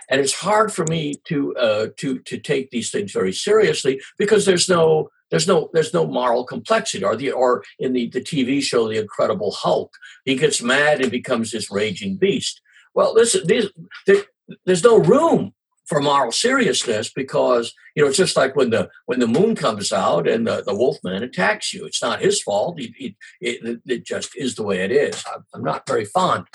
And 0.10 0.20
it's 0.20 0.34
hard 0.34 0.74
for 0.74 0.86
me 0.86 1.16
to 1.28 1.56
uh, 1.56 1.88
to 1.98 2.20
to 2.20 2.38
take 2.38 2.72
these 2.72 2.92
things 2.92 3.14
very 3.14 3.32
seriously 3.32 4.02
because 4.18 4.46
there's 4.46 4.68
no 4.68 5.10
there's 5.34 5.48
no 5.48 5.70
there's 5.74 5.94
no 5.94 6.06
moral 6.08 6.46
complexity 6.46 7.04
or 7.04 7.16
the 7.16 7.32
or 7.32 7.64
in 7.80 7.94
the, 7.94 8.08
the 8.08 8.22
TV 8.22 8.62
show 8.62 8.88
The 8.88 9.00
Incredible 9.00 9.52
Hulk 9.52 9.92
he 10.24 10.36
gets 10.36 10.62
mad 10.62 11.02
and 11.02 11.12
becomes 11.12 11.52
this 11.52 11.72
raging 11.72 12.16
beast 12.18 12.62
well, 12.94 13.14
listen, 13.14 13.48
these, 13.48 13.70
there, 14.06 14.24
there's 14.66 14.84
no 14.84 14.98
room 14.98 15.54
for 15.86 16.00
moral 16.00 16.32
seriousness 16.32 17.12
because 17.12 17.74
you 17.96 18.02
know 18.02 18.08
it's 18.08 18.18
just 18.18 18.38
like 18.38 18.56
when 18.56 18.70
the 18.70 18.90
when 19.06 19.20
the 19.20 19.28
moon 19.28 19.54
comes 19.54 19.92
out 19.92 20.28
and 20.28 20.48
the, 20.48 20.64
the 20.66 20.74
wolfman 20.74 21.24
attacks 21.24 21.74
you. 21.74 21.86
It's 21.86 22.02
not 22.02 22.22
his 22.22 22.42
fault. 22.42 22.80
It, 22.80 23.16
it, 23.42 23.82
it 23.86 24.06
just 24.06 24.36
is 24.38 24.56
the 24.56 24.64
way 24.64 24.80
it 24.80 24.92
is. 24.92 25.24
I'm, 25.54 25.64
not 25.64 25.88
very 25.88 26.06
fond 26.06 26.48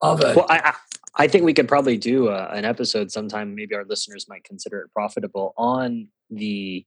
of 0.00 0.20
it. 0.20 0.34
Well, 0.34 0.46
I, 0.48 0.74
I 1.14 1.28
think 1.28 1.44
we 1.44 1.54
could 1.54 1.68
probably 1.68 1.96
do 1.96 2.28
a, 2.28 2.46
an 2.48 2.64
episode 2.64 3.12
sometime. 3.12 3.54
Maybe 3.54 3.74
our 3.74 3.84
listeners 3.84 4.26
might 4.28 4.44
consider 4.44 4.80
it 4.80 4.92
profitable 4.92 5.54
on 5.56 6.08
the 6.30 6.84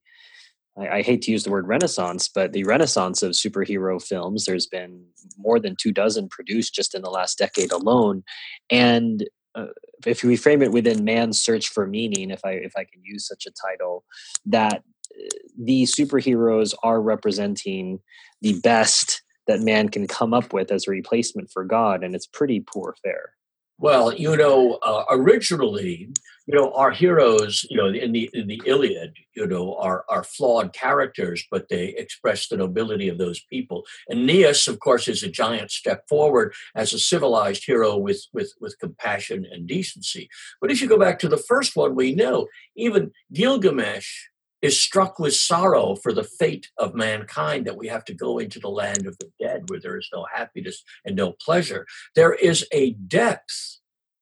I, 0.77 0.87
I, 0.87 1.01
hate 1.01 1.21
to 1.23 1.31
use 1.31 1.43
the 1.43 1.51
word 1.51 1.67
renaissance, 1.67 2.27
but 2.27 2.53
the 2.53 2.63
renaissance 2.63 3.23
of 3.23 3.31
superhero 3.31 4.01
films, 4.01 4.45
there's 4.45 4.67
been 4.67 5.05
more 5.37 5.59
than 5.59 5.75
two 5.75 5.91
dozen 5.91 6.29
produced 6.29 6.73
just 6.73 6.95
in 6.95 7.01
the 7.01 7.09
last 7.09 7.37
decade 7.37 7.71
alone. 7.71 8.23
And 8.69 9.27
uh, 9.55 9.67
if 10.05 10.23
we 10.23 10.37
frame 10.37 10.61
it 10.61 10.71
within 10.71 11.03
man's 11.03 11.41
search 11.41 11.69
for 11.69 11.85
meaning, 11.85 12.31
if 12.31 12.41
I 12.45 12.51
if 12.51 12.73
I 12.77 12.85
can 12.85 13.03
use 13.03 13.27
such 13.27 13.45
a 13.45 13.51
title, 13.51 14.05
that 14.45 14.83
uh, 15.13 15.29
the 15.59 15.83
superheroes 15.83 16.73
are 16.83 17.01
representing 17.01 17.99
the 18.41 18.59
best 18.61 19.23
that 19.47 19.59
man 19.59 19.89
can 19.89 20.07
come 20.07 20.33
up 20.33 20.53
with 20.53 20.71
as 20.71 20.87
a 20.87 20.91
replacement 20.91 21.49
for 21.51 21.65
God, 21.65 22.03
and 22.03 22.15
it's 22.15 22.27
pretty 22.27 22.61
poor 22.61 22.95
fare. 23.03 23.33
Well, 23.77 24.13
you 24.13 24.37
know, 24.37 24.73
uh, 24.83 25.05
originally, 25.09 26.09
you 26.51 26.58
know, 26.58 26.74
our 26.74 26.91
heroes, 26.91 27.65
you 27.70 27.77
know, 27.77 27.88
in 27.88 28.12
the 28.12 28.29
in 28.34 28.48
the 28.48 28.62
Iliad, 28.65 29.13
you 29.36 29.48
know, 29.48 29.75
are 29.75 30.03
are 30.10 30.24
flawed 30.24 30.74
characters, 30.74 31.46
but 31.50 31.70
they 31.70 31.96
express 31.98 32.50
the 32.50 32.58
nobility 32.58 33.08
of 33.08 33.17
those 33.17 33.39
people. 33.50 33.86
Aeneas, 34.12 34.67
of 34.67 34.81
course, 34.81 35.08
is 35.08 35.24
a 35.24 35.29
giant 35.29 35.72
step 35.72 36.03
forward 36.10 36.53
as 36.75 36.91
a 36.91 37.00
civilized 37.00 37.63
hero 37.65 37.96
with 37.96 38.25
with 38.34 38.53
with 38.60 38.77
compassion 38.79 39.48
and 39.50 39.65
decency. 39.65 40.29
But 40.60 40.72
if 40.72 40.81
you 40.81 40.89
go 40.89 41.00
back 41.00 41.20
to 41.20 41.29
the 41.29 41.38
first 41.38 41.77
one, 41.77 41.96
we 41.96 42.13
know 42.13 42.48
even 42.75 43.12
Gilgamesh 43.31 44.27
is 44.62 44.77
struck 44.77 45.20
with 45.20 45.34
sorrow 45.34 45.96
for 45.96 46.12
the 46.12 46.24
fate 46.24 46.70
of 46.77 46.93
mankind 46.93 47.65
that 47.65 47.77
we 47.77 47.88
have 47.88 48.03
to 48.05 48.13
go 48.13 48.39
into 48.39 48.60
the 48.60 48.70
land 48.70 49.08
of 49.08 49.17
the 49.20 49.31
dead 49.39 49.63
where 49.67 49.79
there 49.79 49.98
is 49.98 50.10
no 50.13 50.25
happiness 50.34 50.84
and 51.05 51.15
no 51.15 51.31
pleasure. 51.31 51.88
There 52.13 52.34
is 52.34 52.67
a 52.74 52.91
depth 52.91 53.80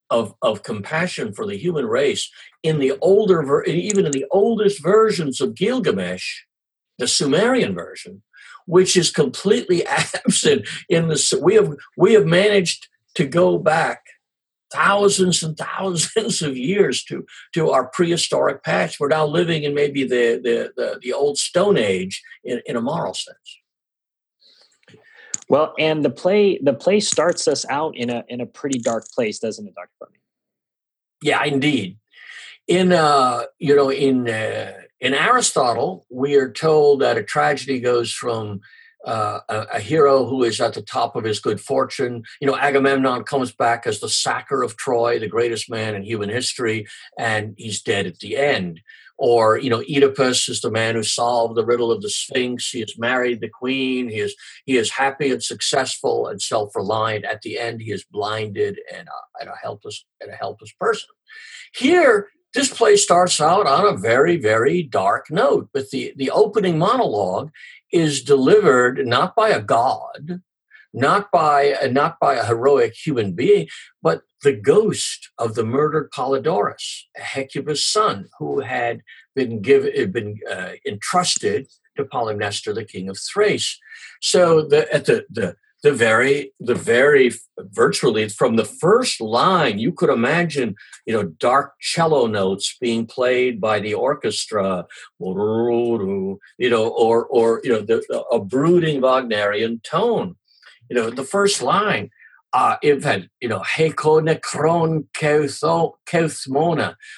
of, 0.09 0.33
of 0.41 0.63
compassion 0.63 1.33
for 1.33 1.45
the 1.45 1.57
human 1.57 1.85
race 1.85 2.31
in 2.63 2.79
the 2.79 2.93
older, 3.01 3.63
even 3.63 4.05
in 4.05 4.11
the 4.11 4.25
oldest 4.31 4.81
versions 4.81 5.39
of 5.39 5.55
Gilgamesh, 5.55 6.41
the 6.97 7.07
Sumerian 7.07 7.73
version, 7.73 8.23
which 8.65 8.97
is 8.97 9.11
completely 9.11 9.85
absent 9.87 10.67
in 10.89 11.07
the. 11.07 11.39
We 11.41 11.55
have 11.55 11.75
we 11.97 12.13
have 12.13 12.25
managed 12.25 12.87
to 13.15 13.25
go 13.25 13.57
back 13.57 14.05
thousands 14.71 15.41
and 15.41 15.57
thousands 15.57 16.41
of 16.41 16.57
years 16.57 17.03
to 17.05 17.25
to 17.53 17.71
our 17.71 17.87
prehistoric 17.87 18.63
past. 18.63 18.99
We're 18.99 19.07
now 19.07 19.25
living 19.25 19.63
in 19.63 19.73
maybe 19.73 20.03
the 20.03 20.39
the 20.43 20.73
the, 20.75 20.99
the 21.01 21.13
old 21.13 21.37
Stone 21.37 21.77
Age 21.77 22.21
in, 22.43 22.61
in 22.65 22.75
a 22.75 22.81
moral 22.81 23.13
sense. 23.13 23.58
Well, 25.49 25.73
and 25.79 26.05
the 26.05 26.11
play 26.11 26.59
the 26.59 26.73
play 26.73 26.99
starts 26.99 27.47
us 27.47 27.65
out 27.69 27.97
in 27.97 28.09
a 28.11 28.23
in 28.29 28.39
a 28.39 28.45
pretty 28.45 28.79
dark 28.79 29.05
place, 29.11 29.39
doesn't 29.39 29.67
it, 29.67 29.75
Doctor 29.75 29.91
Fleming? 29.97 30.19
Yeah, 31.21 31.43
indeed. 31.43 31.97
In 32.67 32.93
uh, 32.93 33.43
you 33.57 33.75
know, 33.75 33.89
in 33.89 34.29
uh, 34.29 34.73
in 35.01 35.15
Aristotle, 35.15 36.05
we 36.09 36.35
are 36.35 36.51
told 36.51 37.01
that 37.01 37.17
a 37.17 37.23
tragedy 37.23 37.79
goes 37.79 38.13
from 38.13 38.61
uh, 39.05 39.39
a, 39.49 39.57
a, 39.75 39.79
hero 39.79 40.25
who 40.25 40.43
is 40.43 40.59
at 40.59 40.73
the 40.73 40.81
top 40.81 41.15
of 41.15 41.23
his 41.23 41.39
good 41.39 41.61
fortune. 41.61 42.21
You 42.41 42.47
know, 42.47 42.57
Agamemnon 42.57 43.23
comes 43.23 43.51
back 43.51 43.87
as 43.87 44.01
the 44.01 44.09
sacker 44.09 44.61
of 44.61 44.75
Troy, 44.75 45.19
the 45.19 45.27
greatest 45.27 45.69
man 45.69 45.95
in 45.95 46.03
human 46.03 46.29
history, 46.29 46.85
and 47.17 47.55
he's 47.57 47.81
dead 47.81 48.05
at 48.07 48.19
the 48.19 48.35
end. 48.35 48.81
Or, 49.21 49.57
you 49.57 49.69
know, 49.69 49.81
Oedipus 49.81 50.47
is 50.47 50.61
the 50.61 50.71
man 50.71 50.95
who 50.95 51.03
solved 51.03 51.55
the 51.55 51.65
riddle 51.65 51.91
of 51.91 52.01
the 52.01 52.09
Sphinx. 52.09 52.69
He 52.69 52.79
has 52.79 52.97
married 52.97 53.41
the 53.41 53.49
queen. 53.49 54.07
He 54.07 54.21
is 54.21 54.33
he 54.65 54.77
is 54.77 54.91
happy 54.91 55.29
and 55.29 55.43
successful 55.43 56.27
and 56.27 56.41
self-reliant. 56.41 57.25
At 57.25 57.41
the 57.41 57.59
end, 57.59 57.81
he 57.81 57.91
is 57.91 58.05
blinded 58.09 58.79
and 58.95 59.09
a, 59.09 59.41
and 59.41 59.49
a 59.49 59.57
helpless 59.61 60.05
and 60.21 60.31
a 60.31 60.35
helpless 60.35 60.71
person. 60.79 61.09
Here, 61.75 62.29
this 62.53 62.73
play 62.73 62.95
starts 62.95 63.41
out 63.41 63.67
on 63.67 63.85
a 63.85 63.97
very, 63.97 64.37
very 64.37 64.83
dark 64.83 65.29
note. 65.29 65.67
But 65.73 65.89
the, 65.89 66.13
the 66.15 66.31
opening 66.31 66.79
monologue 66.79 67.51
is 67.91 68.23
delivered 68.23 69.05
not 69.05 69.35
by 69.35 69.49
a 69.49 69.61
god, 69.61 70.41
not 70.93 71.31
by 71.31 71.75
not 71.91 72.19
by 72.19 72.35
a 72.35 72.45
heroic 72.45 72.93
human 72.93 73.33
being, 73.33 73.67
but 74.01 74.21
the 74.43 74.53
ghost 74.53 75.29
of 75.37 75.55
the 75.55 75.65
murdered 75.65 76.11
Polydorus, 76.11 77.03
Hecuba's 77.15 77.85
son, 77.85 78.29
who 78.39 78.61
had 78.61 79.01
been 79.35 79.61
given 79.61 80.11
been 80.11 80.39
uh, 80.49 80.71
entrusted 80.85 81.67
to 81.97 82.05
Polymnestor, 82.05 82.73
the 82.73 82.85
king 82.85 83.09
of 83.09 83.17
Thrace. 83.17 83.77
So 84.21 84.61
the 84.61 84.91
at 84.93 85.05
the 85.05 85.25
the 85.29 85.55
the 85.83 85.93
very 85.93 86.53
the 86.59 86.75
very 86.75 87.31
virtually 87.57 88.27
from 88.27 88.55
the 88.55 88.65
first 88.65 89.21
line 89.21 89.79
you 89.79 89.91
could 89.93 90.09
imagine 90.09 90.75
you 91.05 91.13
know 91.13 91.23
dark 91.23 91.73
cello 91.79 92.27
notes 92.27 92.75
being 92.81 93.05
played 93.05 93.61
by 93.61 93.79
the 93.79 93.93
orchestra 93.93 94.85
you 95.21 96.69
know 96.69 96.87
or 96.87 97.25
or 97.27 97.61
you 97.63 97.69
know 97.71 97.81
the, 97.81 98.25
a 98.31 98.39
brooding 98.39 98.99
wagnerian 99.01 99.79
tone 99.83 100.35
you 100.89 100.95
know 100.95 101.09
the 101.09 101.23
first 101.23 101.61
line 101.61 102.09
uh, 102.51 102.77
fact, 103.01 103.27
you 103.39 103.47
know, 103.47 103.59
Heko 103.59 104.21
Necron. 104.23 105.05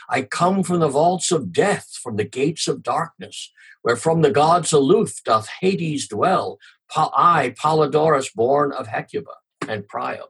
I 0.09 0.21
come 0.23 0.63
from 0.63 0.79
the 0.79 0.89
vaults 0.89 1.31
of 1.31 1.53
death, 1.53 1.97
from 2.01 2.17
the 2.17 2.25
gates 2.25 2.67
of 2.67 2.83
darkness, 2.83 3.51
where 3.81 3.95
from 3.95 4.21
the 4.21 4.31
gods 4.31 4.73
aloof 4.73 5.23
doth 5.23 5.47
Hades 5.61 6.07
dwell. 6.07 6.59
I, 6.95 7.53
Polydorus, 7.57 8.33
born 8.33 8.73
of 8.73 8.87
Hecuba 8.87 9.31
and 9.67 9.87
Priam. 9.87 10.25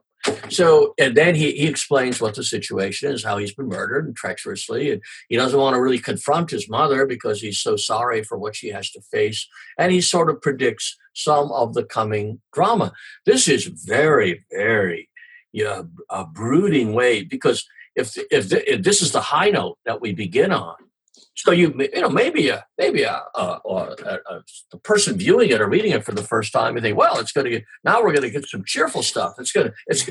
So, 0.50 0.94
and 0.98 1.16
then 1.16 1.34
he, 1.34 1.52
he 1.52 1.66
explains 1.66 2.20
what 2.20 2.34
the 2.34 2.44
situation 2.44 3.12
is, 3.12 3.24
how 3.24 3.38
he's 3.38 3.54
been 3.54 3.68
murdered 3.68 4.06
and 4.06 4.14
treacherously, 4.14 4.90
and 4.90 5.02
he 5.28 5.36
doesn't 5.36 5.58
want 5.58 5.74
to 5.74 5.80
really 5.80 5.98
confront 5.98 6.50
his 6.50 6.68
mother 6.68 7.06
because 7.06 7.40
he's 7.40 7.58
so 7.58 7.76
sorry 7.76 8.22
for 8.22 8.38
what 8.38 8.54
she 8.54 8.68
has 8.68 8.90
to 8.90 9.00
face, 9.00 9.48
and 9.78 9.92
he 9.92 10.00
sort 10.00 10.30
of 10.30 10.40
predicts 10.40 10.96
some 11.14 11.50
of 11.52 11.74
the 11.74 11.84
coming 11.84 12.40
drama. 12.52 12.92
This 13.26 13.48
is 13.48 13.66
very, 13.66 14.44
very 14.50 15.08
yeah, 15.52 15.82
a 16.10 16.24
brooding 16.24 16.94
way 16.94 17.22
because 17.22 17.66
if 17.94 18.16
if, 18.30 18.52
if 18.52 18.82
this 18.82 19.02
is 19.02 19.12
the 19.12 19.20
high 19.20 19.50
note 19.50 19.78
that 19.84 20.00
we 20.00 20.12
begin 20.12 20.52
on, 20.52 20.76
so 21.34 21.50
you 21.50 21.74
you 21.78 22.00
know 22.00 22.10
maybe 22.10 22.48
a 22.48 22.64
maybe 22.78 23.02
a, 23.02 23.22
a, 23.34 23.60
a, 23.64 24.42
a, 24.72 24.78
person 24.78 25.16
viewing 25.16 25.50
it 25.50 25.60
or 25.60 25.68
reading 25.68 25.92
it 25.92 26.04
for 26.04 26.12
the 26.12 26.22
first 26.22 26.52
time 26.52 26.74
you 26.74 26.82
think, 26.82 26.96
well, 26.96 27.18
it's 27.18 27.32
going 27.32 27.44
to 27.44 27.50
get 27.50 27.64
now 27.84 28.02
we're 28.02 28.12
going 28.12 28.22
to 28.22 28.30
get 28.30 28.46
some 28.46 28.64
cheerful 28.64 29.02
stuff. 29.02 29.34
It's 29.38 29.52
going 29.52 29.68
to 29.68 29.74
it's 29.86 30.08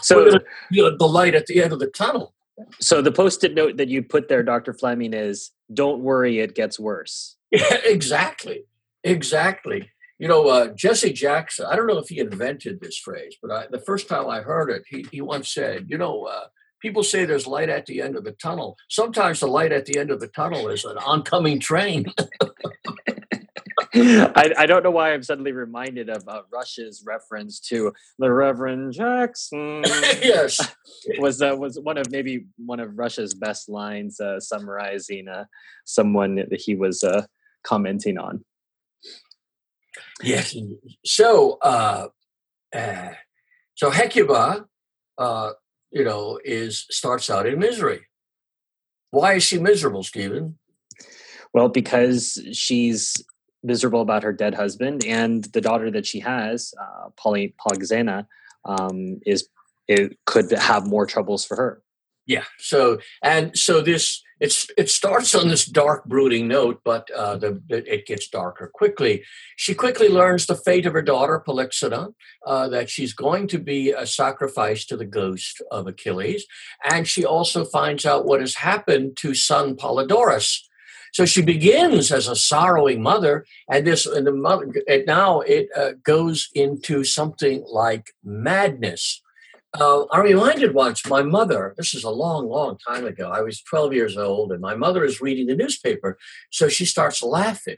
so 0.06 0.24
gonna, 0.24 0.40
you 0.70 0.82
know, 0.82 0.96
the 0.96 1.08
light 1.08 1.34
at 1.34 1.46
the 1.46 1.62
end 1.62 1.72
of 1.72 1.78
the 1.78 1.88
tunnel. 1.88 2.34
So 2.80 3.02
the 3.02 3.12
post-it 3.12 3.54
note 3.54 3.76
that 3.76 3.88
you 3.88 4.02
put 4.02 4.28
there, 4.28 4.42
Doctor 4.42 4.72
Fleming, 4.72 5.14
is 5.14 5.52
"Don't 5.72 6.02
worry, 6.02 6.40
it 6.40 6.54
gets 6.54 6.78
worse." 6.78 7.36
Yeah, 7.50 7.78
exactly, 7.84 8.64
exactly. 9.04 9.90
You 10.18 10.26
know, 10.26 10.48
uh, 10.48 10.68
Jesse 10.74 11.12
Jackson. 11.12 11.66
I 11.66 11.76
don't 11.76 11.86
know 11.86 11.98
if 11.98 12.08
he 12.08 12.18
invented 12.18 12.80
this 12.80 12.98
phrase, 12.98 13.36
but 13.40 13.50
I, 13.52 13.66
the 13.70 13.78
first 13.78 14.08
time 14.08 14.28
I 14.28 14.40
heard 14.40 14.70
it, 14.70 14.82
he, 14.88 15.06
he 15.12 15.20
once 15.20 15.52
said, 15.52 15.86
"You 15.88 15.98
know." 15.98 16.24
Uh, 16.24 16.46
people 16.80 17.02
say 17.02 17.24
there's 17.24 17.46
light 17.46 17.68
at 17.68 17.86
the 17.86 18.00
end 18.00 18.16
of 18.16 18.24
the 18.24 18.32
tunnel. 18.32 18.76
Sometimes 18.88 19.40
the 19.40 19.46
light 19.46 19.72
at 19.72 19.86
the 19.86 19.98
end 19.98 20.10
of 20.10 20.20
the 20.20 20.28
tunnel 20.28 20.68
is 20.68 20.84
an 20.84 20.98
oncoming 20.98 21.60
train. 21.60 22.06
I, 23.94 24.52
I, 24.58 24.66
don't 24.66 24.82
know 24.82 24.90
why 24.90 25.12
I'm 25.12 25.22
suddenly 25.22 25.52
reminded 25.52 26.08
of 26.08 26.26
uh, 26.28 26.42
Rush's 26.52 27.02
reference 27.06 27.58
to 27.60 27.92
the 28.18 28.30
Reverend 28.30 28.92
Jackson. 28.92 29.82
yes, 30.22 30.60
was 31.18 31.42
uh, 31.42 31.56
was 31.58 31.78
one 31.80 31.96
of 31.96 32.10
maybe 32.10 32.46
one 32.58 32.80
of 32.80 32.98
Rush's 32.98 33.34
best 33.34 33.68
lines 33.68 34.20
uh, 34.20 34.40
summarizing 34.40 35.28
uh, 35.28 35.44
someone 35.84 36.36
that 36.36 36.60
he 36.60 36.74
was 36.74 37.02
uh, 37.02 37.24
commenting 37.64 38.18
on. 38.18 38.44
Yes. 40.22 40.54
So, 41.04 41.58
uh, 41.62 42.08
so 43.74 43.90
Hecuba 43.90 44.66
you 45.90 46.04
know, 46.04 46.38
is 46.44 46.86
starts 46.90 47.30
out 47.30 47.46
in 47.46 47.58
misery. 47.58 48.00
Why 49.10 49.34
is 49.34 49.42
she 49.42 49.58
miserable, 49.58 50.02
Stephen? 50.02 50.58
Well, 51.54 51.68
because 51.68 52.38
she's 52.52 53.16
miserable 53.62 54.02
about 54.02 54.22
her 54.22 54.32
dead 54.32 54.54
husband 54.54 55.04
and 55.04 55.44
the 55.44 55.60
daughter 55.60 55.90
that 55.90 56.06
she 56.06 56.20
has, 56.20 56.72
uh, 56.80 57.08
Poly 57.16 57.54
um, 58.64 59.20
is 59.26 59.48
it 59.88 60.18
could 60.26 60.50
have 60.50 60.86
more 60.86 61.06
troubles 61.06 61.44
for 61.44 61.56
her. 61.56 61.82
Yeah. 62.28 62.44
So 62.58 62.98
and 63.22 63.56
so 63.58 63.80
this 63.80 64.22
it's 64.38 64.68
it 64.76 64.88
starts 64.88 65.34
on 65.34 65.48
this 65.48 65.64
dark, 65.64 66.04
brooding 66.04 66.46
note, 66.46 66.82
but 66.84 67.10
uh, 67.10 67.38
the, 67.38 67.60
it 67.68 68.06
gets 68.06 68.28
darker 68.28 68.70
quickly. 68.72 69.24
She 69.56 69.74
quickly 69.74 70.08
learns 70.08 70.46
the 70.46 70.54
fate 70.54 70.86
of 70.86 70.92
her 70.92 71.02
daughter 71.02 71.42
Polyxena, 71.44 72.12
uh, 72.46 72.68
that 72.68 72.90
she's 72.90 73.14
going 73.14 73.48
to 73.48 73.58
be 73.58 73.90
a 73.90 74.06
sacrifice 74.06 74.84
to 74.86 74.96
the 74.96 75.06
ghost 75.06 75.60
of 75.72 75.88
Achilles, 75.88 76.46
and 76.88 77.08
she 77.08 77.24
also 77.24 77.64
finds 77.64 78.06
out 78.06 78.26
what 78.26 78.40
has 78.40 78.56
happened 78.56 79.16
to 79.16 79.34
son 79.34 79.74
Polydorus. 79.74 80.60
So 81.14 81.24
she 81.24 81.40
begins 81.40 82.12
as 82.12 82.28
a 82.28 82.36
sorrowing 82.36 83.02
mother, 83.02 83.46
and 83.72 83.86
this 83.86 84.04
and 84.04 84.26
the 84.26 84.32
mother. 84.32 84.70
And 84.86 85.06
now 85.06 85.40
it 85.40 85.68
uh, 85.74 85.92
goes 86.04 86.48
into 86.54 87.02
something 87.04 87.64
like 87.66 88.12
madness 88.22 89.22
uh, 89.74 90.06
I'm 90.10 90.24
reminded 90.24 90.74
once 90.74 91.06
my 91.06 91.22
mother, 91.22 91.74
this 91.76 91.94
is 91.94 92.04
a 92.04 92.10
long, 92.10 92.48
long 92.48 92.78
time 92.78 93.04
ago, 93.04 93.30
I 93.30 93.42
was 93.42 93.62
12 93.62 93.92
years 93.92 94.16
old, 94.16 94.52
and 94.52 94.60
my 94.60 94.74
mother 94.74 95.04
is 95.04 95.20
reading 95.20 95.46
the 95.46 95.56
newspaper. 95.56 96.18
So 96.50 96.68
she 96.68 96.84
starts 96.84 97.22
laughing. 97.22 97.76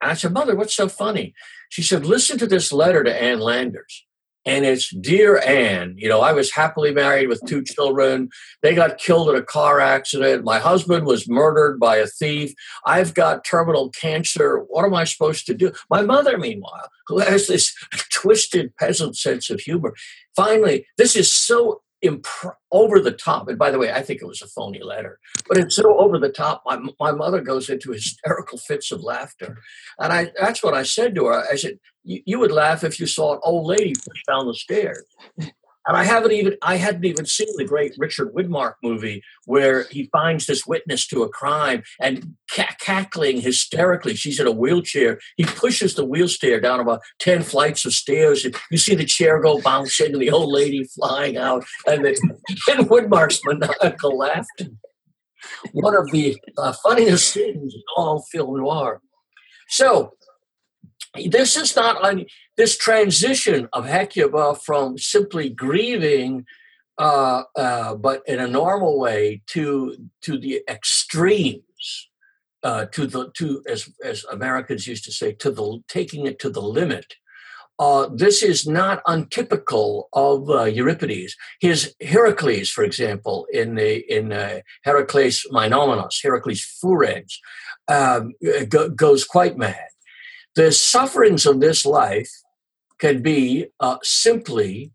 And 0.00 0.10
I 0.10 0.14
said, 0.14 0.32
Mother, 0.32 0.54
what's 0.54 0.74
so 0.74 0.88
funny? 0.88 1.34
She 1.70 1.82
said, 1.82 2.04
Listen 2.04 2.36
to 2.38 2.46
this 2.46 2.72
letter 2.72 3.02
to 3.02 3.22
Ann 3.22 3.40
Landers 3.40 4.04
and 4.46 4.64
it's 4.64 4.90
dear 4.90 5.40
Ann. 5.40 5.94
You 5.96 6.08
know, 6.08 6.20
I 6.20 6.32
was 6.32 6.52
happily 6.52 6.92
married 6.92 7.28
with 7.28 7.42
two 7.46 7.62
children. 7.62 8.28
They 8.62 8.74
got 8.74 8.98
killed 8.98 9.30
in 9.30 9.36
a 9.36 9.42
car 9.42 9.80
accident. 9.80 10.44
My 10.44 10.58
husband 10.58 11.06
was 11.06 11.28
murdered 11.28 11.80
by 11.80 11.96
a 11.96 12.06
thief. 12.06 12.52
I've 12.84 13.14
got 13.14 13.44
terminal 13.44 13.90
cancer. 13.90 14.64
What 14.68 14.84
am 14.84 14.94
I 14.94 15.04
supposed 15.04 15.46
to 15.46 15.54
do? 15.54 15.72
My 15.90 16.02
mother, 16.02 16.36
meanwhile, 16.36 16.88
who 17.06 17.18
has 17.18 17.46
this 17.46 17.74
twisted 18.12 18.76
peasant 18.76 19.16
sense 19.16 19.50
of 19.50 19.60
humor, 19.60 19.94
finally, 20.36 20.86
this 20.98 21.16
is 21.16 21.32
so 21.32 21.82
imp- 22.04 22.26
over 22.70 23.00
the 23.00 23.12
top. 23.12 23.48
And 23.48 23.58
by 23.58 23.70
the 23.70 23.78
way, 23.78 23.92
I 23.92 24.02
think 24.02 24.22
it 24.22 24.26
was 24.26 24.42
a 24.42 24.46
phony 24.46 24.82
letter, 24.82 25.18
but 25.48 25.58
it's 25.58 25.76
so 25.76 25.98
over 25.98 26.18
the 26.18 26.28
top. 26.28 26.62
My, 26.66 26.78
my 27.00 27.12
mother 27.12 27.40
goes 27.40 27.68
into 27.68 27.92
hysterical 27.92 28.58
fits 28.58 28.92
of 28.92 29.02
laughter. 29.02 29.58
And 29.98 30.12
I, 30.12 30.32
that's 30.40 30.62
what 30.62 30.74
I 30.74 30.82
said 30.84 31.14
to 31.16 31.26
her. 31.26 31.44
I 31.50 31.56
said, 31.56 31.78
you 32.04 32.38
would 32.38 32.52
laugh 32.52 32.84
if 32.84 33.00
you 33.00 33.06
saw 33.06 33.34
an 33.34 33.40
old 33.42 33.66
lady 33.66 33.94
push 33.94 34.22
down 34.28 34.46
the 34.46 34.54
stairs. 34.54 35.04
And 35.86 35.96
I 35.96 36.04
haven't 36.04 36.32
even 36.32 36.56
I 36.62 36.76
hadn't 36.76 37.04
even 37.04 37.26
seen 37.26 37.48
the 37.56 37.64
great 37.64 37.94
Richard 37.98 38.32
Widmark 38.34 38.74
movie 38.82 39.22
where 39.44 39.84
he 39.84 40.08
finds 40.12 40.46
this 40.46 40.66
witness 40.66 41.06
to 41.08 41.22
a 41.22 41.28
crime 41.28 41.82
and 42.00 42.34
cackling 42.48 43.40
hysterically. 43.40 44.14
She's 44.14 44.40
in 44.40 44.46
a 44.46 44.52
wheelchair. 44.52 45.18
He 45.36 45.44
pushes 45.44 45.94
the 45.94 46.04
wheelchair 46.04 46.60
down 46.60 46.80
about 46.80 47.00
ten 47.18 47.42
flights 47.42 47.84
of 47.84 47.92
stairs, 47.92 48.44
and 48.44 48.56
you 48.70 48.78
see 48.78 48.94
the 48.94 49.04
chair 49.04 49.40
go 49.40 49.60
bouncing, 49.60 50.12
and 50.12 50.22
the 50.22 50.30
old 50.30 50.50
lady 50.50 50.84
flying 50.84 51.36
out, 51.36 51.64
and, 51.86 52.04
the, 52.04 52.10
and 52.68 52.88
Widmark's 52.88 53.40
maniacal 53.44 54.16
laughter. 54.16 54.68
One 55.72 55.94
of 55.94 56.10
the 56.10 56.38
uh, 56.56 56.72
funniest 56.72 57.28
scenes 57.28 57.74
in 57.74 57.82
all 57.96 58.24
film 58.32 58.58
noir. 58.58 59.02
So 59.68 60.14
this 61.30 61.56
is 61.56 61.76
not 61.76 62.02
un- 62.02 62.26
this 62.56 62.76
transition 62.76 63.68
of 63.72 63.86
Hecuba 63.86 64.54
from 64.54 64.98
simply 64.98 65.48
grieving, 65.48 66.46
uh, 66.98 67.42
uh, 67.56 67.94
but 67.94 68.22
in 68.26 68.38
a 68.38 68.46
normal 68.46 68.98
way, 68.98 69.42
to 69.48 69.96
to 70.22 70.38
the 70.38 70.62
extremes, 70.68 72.08
uh, 72.62 72.86
to 72.86 73.06
the 73.06 73.30
to 73.32 73.62
as 73.68 73.90
as 74.04 74.24
Americans 74.30 74.86
used 74.86 75.04
to 75.04 75.12
say, 75.12 75.32
to 75.32 75.50
the 75.50 75.82
taking 75.88 76.26
it 76.26 76.38
to 76.38 76.50
the 76.50 76.62
limit, 76.62 77.14
uh, 77.78 78.08
this 78.14 78.42
is 78.42 78.66
not 78.66 79.02
untypical 79.06 80.08
of 80.12 80.48
uh, 80.48 80.64
Euripides. 80.64 81.36
His 81.60 81.94
Heracles, 82.00 82.70
for 82.70 82.84
example, 82.84 83.46
in 83.52 83.74
the 83.74 84.04
in 84.14 84.32
uh, 84.32 84.60
Heracles 84.84 85.44
Mainomenos, 85.50 86.22
Heracles 86.22 86.60
Phurenes, 86.80 87.40
um, 87.88 88.34
go, 88.68 88.88
goes 88.90 89.24
quite 89.24 89.58
mad. 89.58 89.88
The 90.54 90.70
sufferings 90.70 91.46
of 91.46 91.58
this 91.58 91.84
life 91.84 92.30
can 93.04 93.20
be 93.20 93.66
uh, 93.80 93.98
simply 94.02 94.90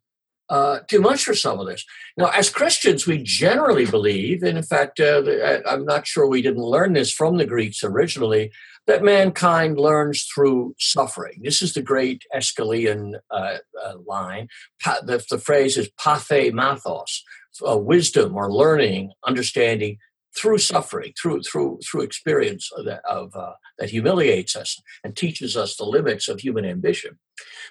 uh, 0.49 0.79
too 0.87 0.99
much 0.99 1.23
for 1.23 1.35
some 1.35 1.59
of 1.59 1.67
this. 1.67 1.85
Now, 2.17 2.29
as 2.29 2.49
Christians, 2.49 3.05
we 3.05 3.21
generally 3.21 3.85
believe, 3.85 4.41
and 4.41 4.57
in 4.57 4.63
fact, 4.63 4.99
uh, 4.99 5.21
I'm 5.67 5.85
not 5.85 6.07
sure 6.07 6.25
we 6.25 6.41
didn't 6.41 6.63
learn 6.63 6.93
this 6.93 7.11
from 7.13 7.37
the 7.37 7.45
Greeks 7.45 7.83
originally, 7.83 8.51
that 8.87 9.03
mankind 9.03 9.79
learns 9.79 10.23
through 10.23 10.73
suffering. 10.79 11.41
This 11.43 11.61
is 11.61 11.75
the 11.75 11.83
great 11.83 12.23
Aeschylean 12.35 13.19
uh, 13.29 13.57
uh, 13.85 13.93
line. 14.07 14.47
Pa- 14.81 15.01
the, 15.05 15.23
the, 15.29 15.37
phrase 15.37 15.77
is 15.77 15.91
pathei 15.99 16.51
mathos, 16.51 17.21
uh, 17.63 17.77
wisdom 17.77 18.35
or 18.35 18.51
learning, 18.51 19.11
understanding 19.23 19.99
through 20.37 20.59
suffering, 20.59 21.13
through 21.19 21.41
through 21.41 21.79
through 21.83 22.01
experience 22.01 22.69
of, 22.75 22.85
that, 22.85 23.01
of 23.05 23.35
uh, 23.35 23.53
that 23.77 23.89
humiliates 23.89 24.55
us 24.55 24.81
and 25.03 25.15
teaches 25.15 25.57
us 25.57 25.75
the 25.75 25.85
limits 25.85 26.27
of 26.27 26.39
human 26.39 26.65
ambition. 26.65 27.17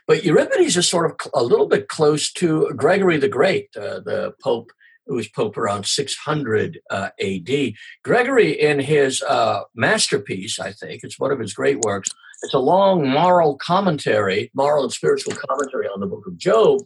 But 0.06 0.24
Euripides 0.24 0.76
is 0.76 0.88
sort 0.88 1.10
of 1.10 1.30
a 1.34 1.42
little 1.42 1.66
bit 1.66 1.88
close 1.88 2.32
to 2.34 2.70
Gregory 2.76 3.18
the 3.18 3.28
Great, 3.28 3.68
uh, 3.76 4.00
the 4.00 4.34
Pope 4.42 4.70
who 5.08 5.14
was 5.14 5.28
Pope 5.28 5.56
around 5.56 5.86
600 5.86 6.80
uh, 6.90 7.08
AD. 7.18 7.72
Gregory, 8.04 8.52
in 8.60 8.78
his 8.78 9.22
uh, 9.22 9.62
masterpiece, 9.74 10.60
I 10.60 10.72
think 10.72 11.02
it's 11.02 11.18
one 11.18 11.32
of 11.32 11.40
his 11.40 11.54
great 11.54 11.80
works. 11.80 12.10
It's 12.42 12.54
a 12.54 12.58
long 12.58 13.08
moral 13.08 13.56
commentary, 13.56 14.50
moral 14.54 14.84
and 14.84 14.92
spiritual 14.92 15.34
commentary 15.34 15.88
on 15.88 16.00
the 16.00 16.06
Book 16.06 16.26
of 16.26 16.36
Job. 16.36 16.82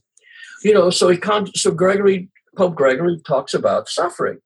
You 0.63 0.73
know, 0.73 0.91
so 0.91 1.09
he 1.09 1.19
con- 1.19 1.53
so 1.55 1.73
Gregory 1.73 2.29
Pope 2.57 2.77
Gregory 2.77 3.21
talks 3.27 3.53
about 3.53 3.89
suffering 3.89 4.39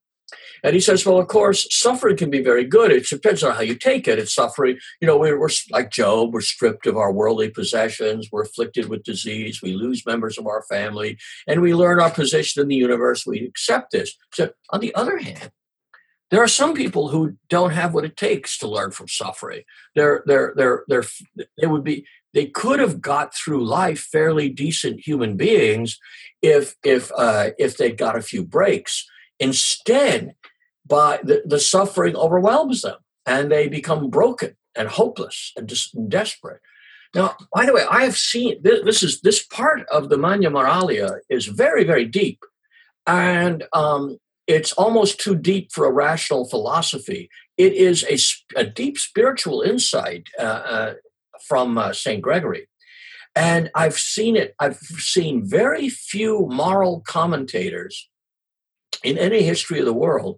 and 0.62 0.74
he 0.74 0.80
says, 0.80 1.04
well, 1.04 1.18
of 1.18 1.28
course, 1.28 1.66
suffering 1.70 2.16
can 2.16 2.30
be 2.30 2.42
very 2.42 2.64
good. 2.64 2.90
It 2.90 3.06
depends 3.08 3.42
on 3.42 3.54
how 3.54 3.62
you 3.62 3.74
take 3.74 4.08
it. 4.08 4.18
It's 4.18 4.34
suffering. 4.34 4.78
You 5.00 5.06
know, 5.06 5.18
we're, 5.18 5.38
we're 5.38 5.48
like 5.70 5.90
Job, 5.90 6.32
we're 6.32 6.40
stripped 6.40 6.86
of 6.86 6.96
our 6.96 7.12
worldly 7.12 7.50
possessions, 7.50 8.28
we're 8.30 8.42
afflicted 8.42 8.88
with 8.88 9.04
disease, 9.04 9.62
we 9.62 9.72
lose 9.72 10.06
members 10.06 10.38
of 10.38 10.46
our 10.46 10.62
family, 10.62 11.18
and 11.46 11.60
we 11.60 11.74
learn 11.74 12.00
our 12.00 12.10
position 12.10 12.62
in 12.62 12.68
the 12.68 12.76
universe. 12.76 13.26
We 13.26 13.40
accept 13.40 13.92
this. 13.92 14.16
Except 14.28 14.54
on 14.70 14.80
the 14.80 14.94
other 14.94 15.18
hand, 15.18 15.50
there 16.30 16.42
are 16.42 16.48
some 16.48 16.74
people 16.74 17.08
who 17.08 17.36
don't 17.48 17.70
have 17.70 17.94
what 17.94 18.04
it 18.04 18.16
takes 18.16 18.58
to 18.58 18.68
learn 18.68 18.90
from 18.90 19.08
suffering. 19.08 19.62
They're, 19.94 20.24
they're, 20.26 20.54
they're, 20.56 20.84
they're, 20.88 21.04
they 21.60 21.66
would 21.66 21.84
be, 21.84 22.04
they 22.34 22.46
could 22.46 22.80
have 22.80 23.00
got 23.00 23.34
through 23.34 23.64
life 23.64 24.00
fairly 24.00 24.48
decent 24.48 25.06
human 25.06 25.36
beings 25.36 25.98
if, 26.42 26.74
if, 26.84 27.12
uh, 27.16 27.50
if 27.58 27.76
they'd 27.76 27.96
got 27.96 28.16
a 28.16 28.22
few 28.22 28.44
breaks. 28.44 29.08
Instead, 29.38 30.34
by 30.86 31.20
the, 31.22 31.42
the 31.44 31.58
suffering 31.58 32.16
overwhelms 32.16 32.82
them 32.82 32.98
and 33.24 33.50
they 33.50 33.68
become 33.68 34.08
broken 34.08 34.56
and 34.76 34.88
hopeless 34.88 35.52
and 35.56 35.68
just 35.68 35.96
desperate. 36.08 36.60
Now, 37.14 37.36
by 37.54 37.66
the 37.66 37.72
way, 37.72 37.84
I 37.88 38.04
have 38.04 38.16
seen 38.16 38.60
this, 38.62 38.84
this 38.84 39.02
is 39.02 39.20
this 39.20 39.44
part 39.44 39.86
of 39.88 40.08
the 40.08 40.18
Magna 40.18 40.50
Moralia 40.50 41.18
is 41.28 41.46
very, 41.46 41.84
very 41.84 42.04
deep, 42.04 42.40
and 43.06 43.64
um, 43.72 44.18
it's 44.46 44.72
almost 44.72 45.20
too 45.20 45.34
deep 45.34 45.72
for 45.72 45.86
a 45.86 45.92
rational 45.92 46.48
philosophy. 46.48 47.30
It 47.56 47.72
is 47.72 48.04
a, 48.04 48.60
a 48.60 48.64
deep 48.64 48.98
spiritual 48.98 49.62
insight 49.62 50.26
uh, 50.38 50.42
uh, 50.42 50.94
from 51.48 51.78
uh, 51.78 51.92
Saint 51.92 52.22
Gregory, 52.22 52.68
and 53.34 53.70
I've 53.74 53.98
seen 53.98 54.36
it. 54.36 54.54
I've 54.58 54.76
seen 54.76 55.48
very 55.48 55.88
few 55.88 56.46
moral 56.50 57.02
commentators 57.06 58.10
in 59.02 59.16
any 59.16 59.42
history 59.42 59.78
of 59.78 59.86
the 59.86 59.92
world 59.92 60.36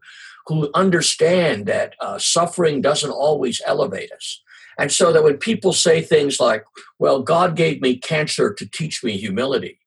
who 0.48 0.70
understand 0.74 1.66
that 1.66 1.94
uh, 2.00 2.18
suffering 2.18 2.80
doesn't 2.80 3.10
always 3.10 3.60
elevate 3.66 4.10
us. 4.10 4.42
And 4.78 4.90
so 4.90 5.12
that 5.12 5.22
when 5.22 5.36
people 5.36 5.72
say 5.72 6.00
things 6.00 6.40
like, 6.40 6.64
well, 6.98 7.22
God 7.22 7.54
gave 7.54 7.82
me 7.82 7.96
cancer 7.96 8.54
to 8.54 8.66
teach 8.66 9.04
me 9.04 9.18
humility, 9.18 9.78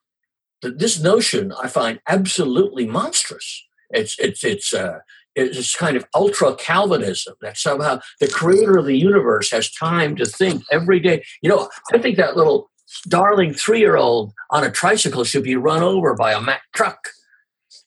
that 0.61 0.77
this 0.77 1.01
notion 1.01 1.51
I 1.59 1.67
find 1.67 1.99
absolutely 2.07 2.85
monstrous. 2.85 3.65
It's, 3.89 4.19
it's, 4.19 4.43
it's, 4.43 4.73
uh, 4.73 4.99
it's 5.35 5.75
kind 5.75 5.97
of 5.97 6.05
ultra 6.13 6.55
Calvinism 6.55 7.35
that 7.41 7.57
somehow 7.57 8.01
the 8.19 8.27
creator 8.27 8.77
of 8.77 8.85
the 8.85 8.97
universe 8.97 9.49
has 9.51 9.71
time 9.71 10.15
to 10.17 10.25
think 10.25 10.63
every 10.71 10.99
day. 10.99 11.23
You 11.41 11.49
know, 11.49 11.69
I 11.93 11.97
think 11.97 12.17
that 12.17 12.37
little 12.37 12.69
darling 13.07 13.53
three 13.53 13.79
year 13.79 13.95
old 13.95 14.33
on 14.51 14.63
a 14.63 14.69
tricycle 14.69 15.23
should 15.23 15.43
be 15.43 15.55
run 15.55 15.81
over 15.81 16.13
by 16.13 16.33
a 16.33 16.41
Mack 16.41 16.63
truck 16.75 17.07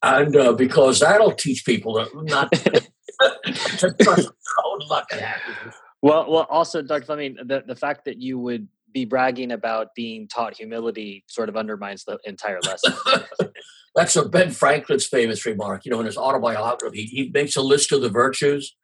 and 0.05 0.37
uh, 0.37 0.53
because 0.53 1.01
that'll 1.01 1.33
teach 1.33 1.65
people 1.65 1.95
to 1.95 2.25
not 2.25 2.53
to 2.53 3.95
trust 4.01 4.31
own 4.65 4.81
luck 4.89 5.07
and 5.13 5.21
happiness. 5.21 5.75
Well, 6.03 6.31
well, 6.31 6.47
also, 6.51 6.83
Dr. 6.83 7.07
Fleming, 7.07 7.37
the, 7.43 7.65
the 7.67 7.77
fact 7.77 8.05
that 8.05 8.21
you 8.21 8.39
would 8.39 8.69
be 8.93 9.05
bragging 9.05 9.53
about 9.53 9.95
being 9.95 10.29
taught 10.29 10.57
humility 10.57 11.25
sort 11.29 11.49
of 11.49 11.57
undermines 11.57 12.05
the 12.05 12.19
entire 12.25 12.61
lesson. 12.61 12.93
That's 13.95 14.17
a 14.17 14.29
Ben 14.29 14.51
Franklin's 14.51 15.07
famous 15.07 15.47
remark. 15.47 15.85
You 15.85 15.93
know, 15.93 16.01
in 16.01 16.07
his 16.07 16.17
autobiography, 16.17 17.05
he, 17.05 17.25
he 17.25 17.31
makes 17.33 17.57
a 17.57 17.63
list 17.63 17.93
of 17.93 18.03
the 18.03 18.09
virtues 18.09 18.75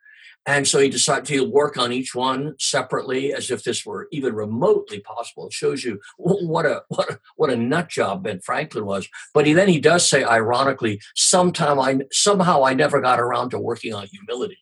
and 0.46 0.66
so 0.66 0.78
he 0.78 0.88
decided 0.88 1.26
to 1.26 1.44
work 1.44 1.76
on 1.76 1.92
each 1.92 2.14
one 2.14 2.54
separately 2.58 3.32
as 3.32 3.50
if 3.50 3.62
this 3.62 3.84
were 3.84 4.08
even 4.10 4.34
remotely 4.34 5.00
possible. 5.00 5.46
It 5.46 5.52
shows 5.52 5.84
you 5.84 6.00
what 6.16 6.64
a 6.64 6.82
what 6.88 7.10
a, 7.10 7.20
what 7.36 7.50
a 7.50 7.56
nut 7.56 7.88
job 7.88 8.24
Ben 8.24 8.40
Franklin 8.40 8.86
was. 8.86 9.06
But 9.34 9.46
he 9.46 9.52
then 9.52 9.68
he 9.68 9.78
does 9.78 10.08
say, 10.08 10.24
ironically, 10.24 11.00
sometime 11.14 11.78
I 11.78 12.00
somehow 12.10 12.64
I 12.64 12.72
never 12.72 13.00
got 13.00 13.20
around 13.20 13.50
to 13.50 13.58
working 13.58 13.94
on 13.94 14.06
humility. 14.06 14.58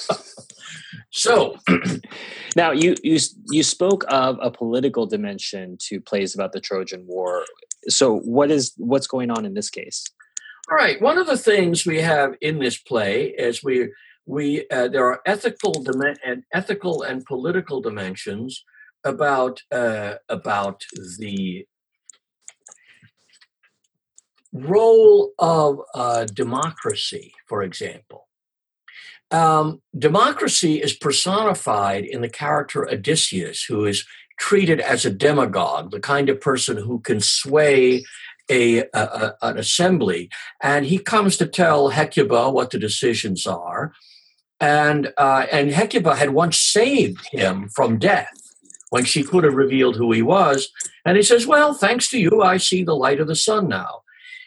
so 1.10 1.56
now 2.56 2.72
you 2.72 2.96
you 3.04 3.18
you 3.50 3.62
spoke 3.62 4.04
of 4.08 4.38
a 4.42 4.50
political 4.50 5.06
dimension 5.06 5.76
to 5.82 6.00
plays 6.00 6.34
about 6.34 6.52
the 6.52 6.60
Trojan 6.60 7.06
War. 7.06 7.44
So 7.88 8.18
what 8.18 8.50
is 8.50 8.74
what's 8.78 9.06
going 9.06 9.30
on 9.30 9.46
in 9.46 9.54
this 9.54 9.70
case? 9.70 10.04
All 10.70 10.76
right. 10.76 11.00
One 11.00 11.16
of 11.16 11.26
the 11.26 11.38
things 11.38 11.86
we 11.86 12.02
have 12.02 12.34
in 12.42 12.58
this 12.58 12.76
play 12.76 13.28
is 13.28 13.64
we 13.64 13.88
we 14.28 14.66
uh, 14.70 14.88
there 14.88 15.06
are 15.06 15.22
ethical 15.24 15.72
and 16.24 16.44
ethical 16.52 17.02
and 17.02 17.24
political 17.24 17.80
dimensions 17.80 18.62
about 19.02 19.62
uh, 19.72 20.14
about 20.28 20.84
the 21.18 21.66
role 24.52 25.32
of 25.38 25.80
uh, 25.94 26.26
democracy, 26.26 27.32
for 27.46 27.62
example. 27.62 28.28
Um, 29.30 29.82
democracy 29.98 30.76
is 30.76 30.94
personified 30.94 32.04
in 32.04 32.20
the 32.20 32.30
character 32.30 32.88
Odysseus, 32.88 33.64
who 33.64 33.84
is 33.84 34.06
treated 34.38 34.80
as 34.80 35.04
a 35.04 35.10
demagogue, 35.10 35.90
the 35.90 36.00
kind 36.00 36.28
of 36.28 36.40
person 36.40 36.76
who 36.76 37.00
can 37.00 37.20
sway 37.20 38.04
a, 38.50 38.80
a, 38.94 39.34
an 39.42 39.58
assembly. 39.58 40.30
And 40.62 40.86
he 40.86 40.98
comes 40.98 41.36
to 41.38 41.46
tell 41.46 41.90
Hecuba 41.90 42.50
what 42.50 42.70
the 42.70 42.78
decisions 42.78 43.46
are 43.46 43.92
and 44.60 45.12
uh, 45.16 45.46
and 45.52 45.70
Hecuba 45.70 46.16
had 46.16 46.30
once 46.30 46.58
saved 46.58 47.26
him 47.30 47.68
from 47.68 47.98
death 47.98 48.32
when 48.90 49.04
she 49.04 49.22
could 49.22 49.44
have 49.44 49.54
revealed 49.54 49.96
who 49.96 50.12
he 50.12 50.22
was. 50.22 50.70
And 51.04 51.16
he 51.16 51.22
says, 51.22 51.46
"Well, 51.46 51.74
thanks 51.74 52.08
to 52.10 52.18
you, 52.18 52.42
I 52.42 52.56
see 52.56 52.82
the 52.82 52.96
light 52.96 53.20
of 53.20 53.28
the 53.28 53.36
sun 53.36 53.68
now." 53.68 54.02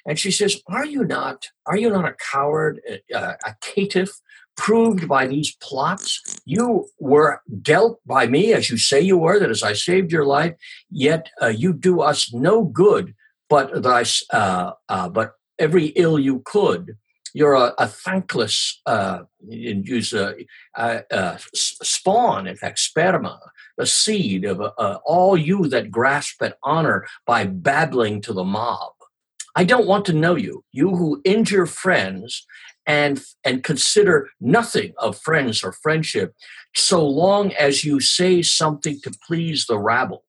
And 0.06 0.20
she 0.20 0.32
says, 0.32 0.62
"Are 0.68 0.86
you 0.86 1.04
not? 1.04 1.48
Are 1.66 1.78
you 1.78 1.90
not 1.90 2.08
a 2.08 2.16
coward, 2.32 2.82
a, 3.14 3.18
a 3.20 3.56
caitiff?" 3.62 4.10
Proved 4.58 5.08
by 5.08 5.28
these 5.28 5.56
plots, 5.56 6.42
you 6.46 6.88
were 7.00 7.42
dealt 7.62 8.00
by 8.06 8.28
me 8.28 8.54
as 8.54 8.70
you 8.70 8.78
say 8.78 9.00
you 9.00 9.18
were. 9.18 9.40
That 9.40 9.50
as 9.50 9.64
I 9.64 9.74
saved 9.74 10.12
your 10.12 10.26
life, 10.26 10.56
yet 10.90 11.30
uh, 11.42 11.48
you 11.48 11.72
do 11.74 12.02
us 12.02 12.34
no 12.34 12.66
good, 12.66 13.16
but 13.50 13.82
thy, 13.82 14.04
uh, 14.32 14.74
uh, 14.90 15.10
but 15.10 15.36
every 15.58 15.86
ill 15.96 16.20
you 16.20 16.42
could 16.46 16.98
you're 17.34 17.54
a, 17.54 17.74
a 17.78 17.88
thankless, 17.88 18.82
uh, 18.86 19.20
use 19.48 20.14
a, 20.14 20.36
a, 20.76 21.04
a, 21.12 21.40
spawn, 21.54 22.48
in 22.48 22.56
fact, 22.56 22.80
sperma, 22.80 23.40
a 23.78 23.86
seed 23.86 24.46
of 24.46 24.62
uh, 24.62 24.98
all 25.06 25.38
you 25.38 25.68
that 25.68 25.92
grasp 25.92 26.42
at 26.42 26.58
honor 26.64 27.06
by 27.26 27.46
babbling 27.46 28.22
to 28.22 28.34
the 28.34 28.44
mob. 28.44 28.94
I 29.56 29.64
don't 29.64 29.88
want 29.88 30.06
to 30.06 30.14
know 30.14 30.36
you, 30.36 30.64
you 30.72 30.96
who 30.96 31.22
injure 31.26 31.66
friends 31.66 32.46
and 32.88 33.22
and 33.44 33.64
consider 33.64 34.30
nothing 34.40 34.94
of 34.98 35.20
friends 35.20 35.64
or 35.64 35.72
friendship, 35.72 36.34
so 36.74 37.06
long 37.08 37.54
as 37.54 37.84
you 37.84 38.00
say 38.00 38.42
something 38.42 39.00
to 39.02 39.12
please 39.28 39.66
the 39.68 39.78
rabble. 39.78 40.24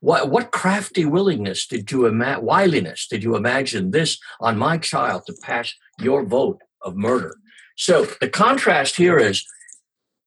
What, 0.00 0.30
what 0.30 0.52
crafty 0.52 1.04
willingness 1.04 1.66
did 1.66 1.90
you 1.90 2.06
imagine, 2.06 2.44
wiliness 2.44 3.06
did 3.08 3.22
you 3.22 3.36
imagine 3.36 3.90
this 3.90 4.18
on 4.40 4.58
my 4.58 4.78
child 4.78 5.26
to 5.26 5.34
pass 5.42 5.74
your 6.00 6.24
vote 6.24 6.60
of 6.82 6.96
murder? 6.96 7.34
So 7.76 8.06
the 8.20 8.28
contrast 8.28 8.96
here 8.96 9.18
is 9.18 9.46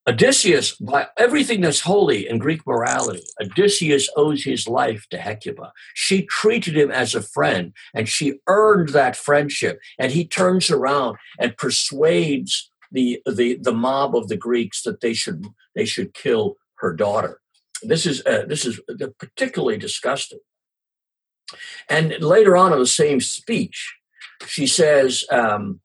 Odysseus, 0.08 0.72
by 0.76 1.06
everything 1.16 1.60
that's 1.60 1.80
holy 1.80 2.28
in 2.28 2.38
Greek 2.38 2.66
morality, 2.66 3.22
Odysseus 3.40 4.08
owes 4.16 4.42
his 4.42 4.66
life 4.66 5.06
to 5.10 5.18
Hecuba. 5.18 5.72
She 5.94 6.26
treated 6.26 6.76
him 6.76 6.90
as 6.90 7.14
a 7.14 7.22
friend 7.22 7.72
and 7.94 8.08
she 8.08 8.40
earned 8.48 8.88
that 8.90 9.16
friendship. 9.16 9.78
And 10.00 10.10
he 10.10 10.26
turns 10.26 10.70
around 10.70 11.18
and 11.38 11.56
persuades 11.56 12.68
the, 12.90 13.22
the, 13.26 13.58
the 13.62 13.72
mob 13.72 14.16
of 14.16 14.26
the 14.26 14.36
Greeks 14.36 14.82
that 14.82 15.00
they 15.02 15.14
should, 15.14 15.46
they 15.76 15.84
should 15.84 16.14
kill 16.14 16.56
her 16.78 16.92
daughter. 16.92 17.41
This 17.82 18.06
is, 18.06 18.24
uh, 18.26 18.44
this 18.46 18.64
is 18.64 18.80
particularly 19.18 19.78
disgusting. 19.78 20.40
And 21.88 22.20
later 22.20 22.56
on 22.56 22.72
in 22.72 22.78
the 22.78 22.86
same 22.86 23.20
speech, 23.20 23.94
she 24.46 24.66
says, 24.66 25.24
um, 25.30 25.80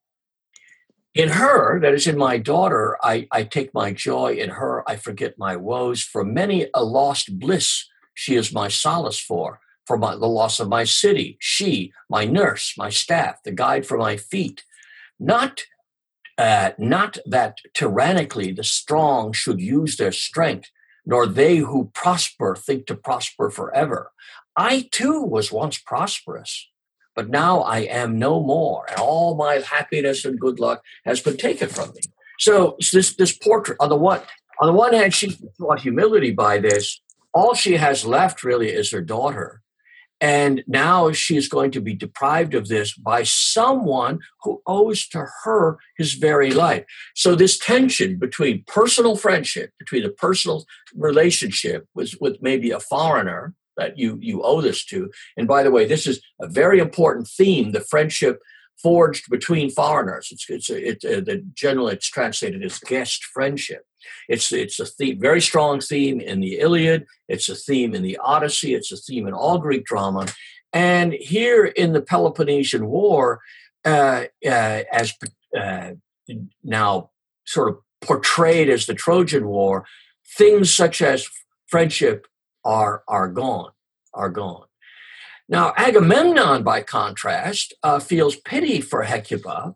in 1.13 1.29
her, 1.29 1.79
that 1.79 1.95
is 1.95 2.05
in 2.05 2.17
my 2.17 2.37
daughter, 2.37 2.95
I, 3.01 3.27
I 3.31 3.43
take 3.43 3.73
my 3.73 3.91
joy. 3.91 4.33
In 4.33 4.51
her, 4.51 4.87
I 4.87 4.97
forget 4.97 5.39
my 5.39 5.55
woes. 5.55 6.03
For 6.03 6.23
many 6.23 6.67
a 6.75 6.83
lost 6.83 7.39
bliss, 7.39 7.85
she 8.13 8.35
is 8.35 8.53
my 8.53 8.67
solace 8.67 9.19
for. 9.19 9.59
For 9.87 9.97
my, 9.97 10.15
the 10.15 10.27
loss 10.27 10.59
of 10.59 10.67
my 10.67 10.83
city, 10.83 11.37
she, 11.39 11.91
my 12.09 12.25
nurse, 12.25 12.75
my 12.77 12.89
staff, 12.89 13.41
the 13.43 13.51
guide 13.51 13.85
for 13.87 13.97
my 13.97 14.15
feet. 14.15 14.63
Not, 15.19 15.63
uh, 16.37 16.71
not 16.77 17.17
that 17.25 17.57
tyrannically 17.73 18.51
the 18.51 18.63
strong 18.63 19.33
should 19.33 19.59
use 19.59 19.97
their 19.97 20.11
strength, 20.11 20.69
nor 21.07 21.25
they 21.25 21.57
who 21.57 21.89
prosper 21.95 22.55
think 22.55 22.85
to 22.85 22.95
prosper 22.95 23.49
forever. 23.49 24.11
I 24.55 24.87
too 24.91 25.23
was 25.23 25.51
once 25.51 25.79
prosperous 25.79 26.69
but 27.17 27.29
now 27.29 27.61
I 27.61 27.79
am 27.79 28.19
no 28.19 28.39
more, 28.43 28.85
and 28.87 28.99
all 28.99 29.35
my 29.35 29.55
happiness 29.55 30.23
and 30.23 30.39
good 30.39 30.59
luck 30.59 30.83
has 31.03 31.19
been 31.19 31.35
taken 31.35 31.67
from 31.67 31.89
me. 31.89 32.01
So 32.37 32.77
this 32.93 33.15
this 33.15 33.35
portrait 33.35 33.77
on 33.79 33.89
the 33.89 33.95
one 33.95 34.21
on 34.61 34.67
the 34.67 34.73
one 34.73 34.93
hand, 34.93 35.15
she 35.15 35.35
taught 35.57 35.81
humility 35.81 36.31
by 36.31 36.59
this. 36.59 37.01
All 37.33 37.55
she 37.55 37.73
has 37.73 38.05
left 38.05 38.43
really 38.43 38.69
is 38.69 38.91
her 38.91 39.01
daughter. 39.01 39.61
And 40.19 40.63
now 40.67 41.11
she 41.11 41.37
is 41.37 41.47
going 41.47 41.71
to 41.71 41.81
be 41.81 41.93
deprived 41.93 42.55
of 42.55 42.67
this 42.67 42.95
by 42.95 43.23
someone 43.23 44.19
who 44.41 44.61
owes 44.65 45.07
to 45.09 45.27
her 45.43 45.77
his 45.97 46.13
very 46.13 46.51
life. 46.51 46.85
So, 47.15 47.35
this 47.35 47.57
tension 47.57 48.17
between 48.17 48.63
personal 48.65 49.15
friendship, 49.15 49.71
between 49.77 50.05
a 50.05 50.09
personal 50.09 50.65
relationship 50.95 51.87
with, 51.93 52.13
with 52.19 52.37
maybe 52.41 52.71
a 52.71 52.79
foreigner, 52.79 53.53
that 53.77 53.97
you 53.97 54.17
you 54.21 54.41
owe 54.41 54.61
this 54.61 54.83
to. 54.85 55.11
And 55.37 55.47
by 55.47 55.63
the 55.63 55.71
way, 55.71 55.85
this 55.85 56.07
is 56.07 56.19
a 56.41 56.47
very 56.47 56.79
important 56.79 57.27
theme: 57.27 57.71
the 57.71 57.81
friendship 57.81 58.39
forged 58.81 59.29
between 59.29 59.69
foreigners. 59.69 60.29
It's 60.31 60.49
it's 60.49 60.69
it, 60.69 61.03
uh, 61.05 61.21
the 61.21 61.43
generally 61.53 61.93
it's 61.93 62.09
translated 62.09 62.63
as 62.63 62.79
guest 62.79 63.23
friendship. 63.25 63.85
It's 64.29 64.51
it's 64.51 64.79
a 64.79 64.85
theme, 64.85 65.19
very 65.19 65.41
strong 65.41 65.79
theme 65.79 66.19
in 66.19 66.39
the 66.39 66.59
Iliad. 66.59 67.05
It's 67.27 67.49
a 67.49 67.55
theme 67.55 67.93
in 67.93 68.03
the 68.03 68.17
Odyssey. 68.17 68.73
It's 68.73 68.91
a 68.91 68.97
theme 68.97 69.27
in 69.27 69.33
all 69.33 69.57
Greek 69.57 69.85
drama, 69.85 70.27
and 70.73 71.13
here 71.13 71.65
in 71.65 71.93
the 71.93 72.01
Peloponnesian 72.01 72.87
War, 72.87 73.41
uh, 73.85 74.25
uh, 74.45 74.83
as 74.91 75.13
uh, 75.57 75.91
now 76.63 77.09
sort 77.45 77.69
of 77.69 77.77
portrayed 78.01 78.69
as 78.69 78.85
the 78.85 78.93
Trojan 78.93 79.47
War, 79.47 79.85
things 80.37 80.73
such 80.73 81.01
as 81.01 81.27
friendship 81.67 82.27
are, 82.63 83.03
are 83.07 83.27
gone, 83.27 83.71
are 84.13 84.29
gone. 84.29 84.66
Now, 85.49 85.73
Agamemnon, 85.77 86.63
by 86.63 86.81
contrast, 86.81 87.73
uh, 87.81 87.99
feels 87.99 88.35
pity 88.35 88.81
for 88.81 89.03
Hecuba, 89.03 89.75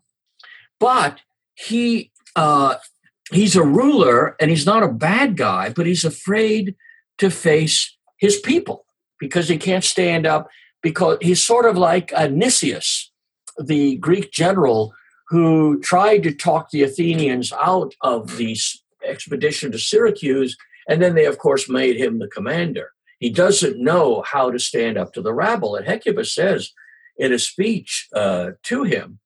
but 0.78 1.20
he 1.54 2.10
uh, 2.36 2.76
he's 3.30 3.56
a 3.56 3.64
ruler 3.64 4.36
and 4.40 4.50
he's 4.50 4.66
not 4.66 4.82
a 4.82 4.88
bad 4.88 5.36
guy, 5.36 5.70
but 5.70 5.86
he's 5.86 6.04
afraid 6.04 6.76
to 7.18 7.30
face 7.30 7.96
his 8.18 8.38
people 8.38 8.84
because 9.18 9.48
he 9.48 9.56
can't 9.56 9.84
stand 9.84 10.26
up 10.26 10.48
because 10.82 11.18
he's 11.20 11.42
sort 11.42 11.64
of 11.66 11.78
like 11.78 12.12
Nicias, 12.30 13.10
the 13.58 13.96
Greek 13.96 14.32
general 14.32 14.92
who 15.28 15.80
tried 15.80 16.22
to 16.24 16.34
talk 16.34 16.70
the 16.70 16.82
Athenians 16.82 17.52
out 17.52 17.94
of 18.00 18.36
the 18.36 18.56
expedition 19.04 19.72
to 19.72 19.78
Syracuse 19.78 20.56
and 20.88 21.00
then 21.00 21.14
they, 21.14 21.26
of 21.26 21.38
course, 21.38 21.68
made 21.68 21.96
him 21.96 22.18
the 22.18 22.28
commander. 22.28 22.90
He 23.22 23.30
doesn't 23.30 23.78
know 23.78 24.24
how 24.26 24.50
to 24.50 24.58
stand 24.58 24.98
up 24.98 25.12
to 25.12 25.22
the 25.22 25.32
rabble. 25.32 25.76
And 25.76 25.86
Hecuba 25.86 26.24
says 26.24 26.72
in 27.16 27.32
a 27.32 27.38
speech 27.38 28.08
uh, 28.12 28.50
to 28.64 28.82
him 28.82 29.20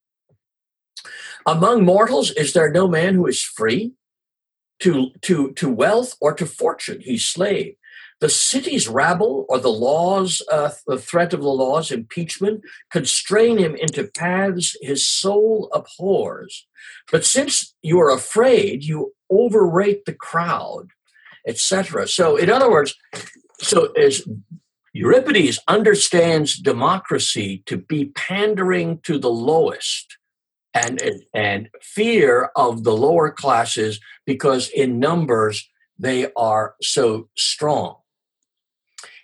Among 1.47 1.83
mortals, 1.83 2.31
is 2.33 2.53
there 2.53 2.71
no 2.71 2.89
man 2.89 3.15
who 3.15 3.27
is 3.27 3.43
free? 3.43 3.95
To, 4.81 5.13
to, 5.23 5.53
to 5.53 5.71
wealth 5.71 6.15
or 6.21 6.35
to 6.35 6.45
fortune, 6.45 7.01
he's 7.01 7.25
slave. 7.25 7.77
The 8.21 8.29
city's 8.29 8.87
rabble 8.87 9.47
or 9.49 9.59
the 9.59 9.71
laws, 9.71 10.43
uh, 10.53 10.73
the 10.87 10.99
threat 10.99 11.33
of 11.33 11.41
the 11.41 11.49
laws, 11.49 11.91
impeachment, 11.91 12.65
constrain 12.91 13.57
him 13.57 13.75
into 13.75 14.11
paths 14.15 14.77
his 14.83 15.07
soul 15.07 15.71
abhors. 15.73 16.67
But 17.11 17.25
since 17.25 17.75
you 17.81 17.99
are 18.01 18.11
afraid, 18.11 18.85
you 18.85 19.15
overrate 19.31 20.05
the 20.05 20.13
crowd 20.15 20.91
etc. 21.47 22.09
So, 22.09 22.37
in 22.37 22.51
other 22.51 22.71
words, 22.71 22.95
so 23.61 23.87
as 23.93 24.27
Euripides 24.93 25.59
understands 25.69 26.57
democracy 26.59 27.63
to 27.67 27.77
be 27.77 28.07
pandering 28.07 29.01
to 29.01 29.19
the 29.19 29.31
lowest 29.31 30.17
and, 30.73 31.01
and 31.35 31.69
fear 31.83 32.51
of 32.57 32.85
the 32.85 32.97
lower 32.97 33.31
classes 33.31 34.01
because 34.25 34.69
in 34.69 34.99
numbers 34.99 35.69
they 35.99 36.31
are 36.37 36.75
so 36.81 37.29
strong. 37.37 37.97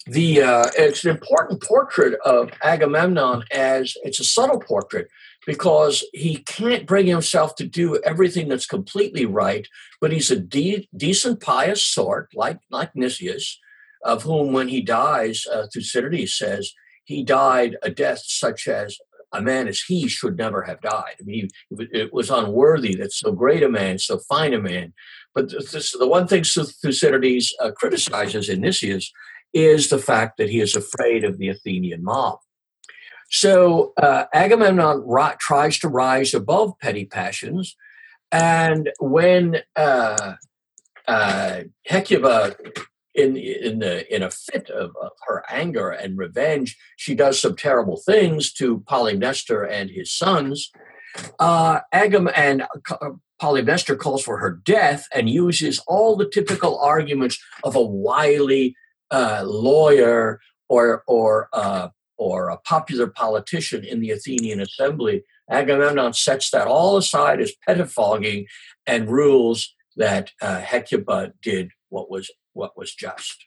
The 0.07 0.43
uh, 0.43 0.65
it's 0.77 1.05
an 1.05 1.11
important 1.11 1.63
portrait 1.63 2.19
of 2.25 2.51
Agamemnon 2.63 3.45
as 3.53 3.95
it's 4.03 4.19
a 4.19 4.25
subtle 4.25 4.59
portrait 4.59 5.09
because 5.47 6.05
he 6.13 6.39
can't 6.39 6.87
bring 6.87 7.07
himself 7.07 7.55
to 7.57 7.67
do 7.67 8.01
everything 8.05 8.49
that's 8.49 8.67
completely 8.67 9.27
right, 9.27 9.69
but 10.01 10.13
he's 10.13 10.31
a 10.31 10.41
de- 10.41 10.89
decent, 10.97 11.41
pious 11.41 11.85
sort, 11.85 12.31
like 12.35 12.59
like 12.69 12.97
Nicias, 12.97 13.61
of 14.05 14.23
whom, 14.23 14.53
when 14.53 14.69
he 14.69 14.81
dies, 14.81 15.47
uh, 15.53 15.67
Thucydides 15.73 16.35
says 16.37 16.73
he 17.05 17.23
died 17.25 17.77
a 17.83 17.91
death 17.91 18.23
such 18.25 18.69
as 18.69 18.99
a 19.33 19.41
man 19.41 19.67
as 19.67 19.81
he 19.81 20.09
should 20.09 20.37
never 20.37 20.63
have 20.63 20.81
died. 20.83 21.17
I 21.21 21.25
mean, 21.25 21.49
it 21.71 22.13
was 22.13 22.31
unworthy 22.31 22.95
that 22.97 23.13
so 23.13 23.33
great 23.33 23.63
a 23.63 23.69
man, 23.69 23.99
so 23.99 24.19
fine 24.19 24.53
a 24.53 24.61
man. 24.61 24.93
But 25.35 25.49
the 25.49 26.07
one 26.07 26.27
thing 26.27 26.45
Thucydides 26.45 27.55
uh, 27.61 27.71
criticizes 27.73 28.49
in 28.49 28.61
Nicias 28.61 29.11
is 29.55 29.89
the 29.89 29.99
fact 29.99 30.37
that 30.37 30.51
he 30.51 30.61
is 30.61 30.77
afraid 30.77 31.25
of 31.25 31.39
the 31.39 31.49
Athenian 31.49 32.05
mob. 32.05 32.39
So 33.31 33.95
uh, 33.97 34.25
Agamemnon 34.35 35.03
ri- 35.07 35.37
tries 35.41 35.79
to 35.79 35.89
rise 35.89 36.35
above 36.35 36.79
petty 36.81 37.07
passions, 37.07 37.75
and 38.31 38.91
when 39.01 39.63
uh, 39.75 40.35
uh, 41.09 41.61
Hecuba, 41.85 42.57
in 43.15 43.37
in 43.37 43.79
the 43.81 44.15
in 44.15 44.23
a 44.23 44.31
fit 44.31 44.71
of, 44.71 44.93
of, 45.01 45.11
her 45.27 45.45
anger 45.51 45.91
and 45.91 46.19
revenge, 46.19 46.77
she 46.97 47.15
does 47.15 47.41
some 47.41 47.57
terrible 47.57 47.97
things 47.97 48.53
to 48.55 48.81
Polymnestor 48.81 49.69
and 49.71 49.91
his 49.91 50.13
sons. 50.13 50.71
Uh, 51.39 51.81
Agam 51.95 52.33
and 52.35 52.63
uh, 52.63 53.11
Polymnestor 53.41 53.99
calls 53.99 54.23
for 54.23 54.39
her 54.39 54.51
death 54.51 55.07
and 55.15 55.29
uses 55.29 55.79
all 55.87 56.17
the 56.17 56.29
typical 56.29 56.79
arguments 56.79 57.39
of 57.65 57.77
a 57.77 57.83
wily 57.83 58.75
uh, 59.11 59.43
lawyer 59.45 60.41
or 60.69 61.03
or 61.07 61.49
uh, 61.53 61.89
or 62.23 62.51
a 62.51 62.59
popular 62.59 63.09
politician 63.09 63.85
in 63.85 64.01
the 64.01 64.11
Athenian 64.11 64.61
assembly, 64.61 65.25
Agamemnon 65.51 66.13
sets 66.13 66.51
that 66.51 66.69
all 66.69 66.97
aside 66.97 67.41
as 67.41 67.53
pettifogging 67.69 68.47
and 68.87 69.11
rules 69.11 69.75
that 69.97 70.31
uh, 70.41 70.61
Hecuba 70.61 71.33
did 71.43 71.71
what 71.89 72.11
was 72.11 72.31
what 72.53 72.77
was 72.77 72.95
just. 72.95 73.47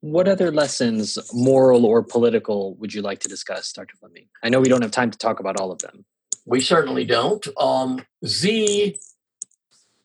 What 0.00 0.28
other 0.28 0.52
lessons, 0.52 1.18
moral 1.32 1.84
or 1.84 2.02
political, 2.02 2.76
would 2.76 2.94
you 2.94 3.02
like 3.02 3.18
to 3.20 3.28
discuss, 3.28 3.72
Dr. 3.72 3.96
Fleming? 3.96 4.28
I 4.44 4.48
know 4.48 4.60
we 4.60 4.68
don't 4.68 4.82
have 4.82 4.92
time 4.92 5.10
to 5.10 5.18
talk 5.18 5.40
about 5.40 5.58
all 5.60 5.72
of 5.72 5.80
them. 5.80 6.04
We 6.46 6.60
certainly 6.60 7.04
don't. 7.04 7.46
Um, 7.58 8.04
the 8.22 8.96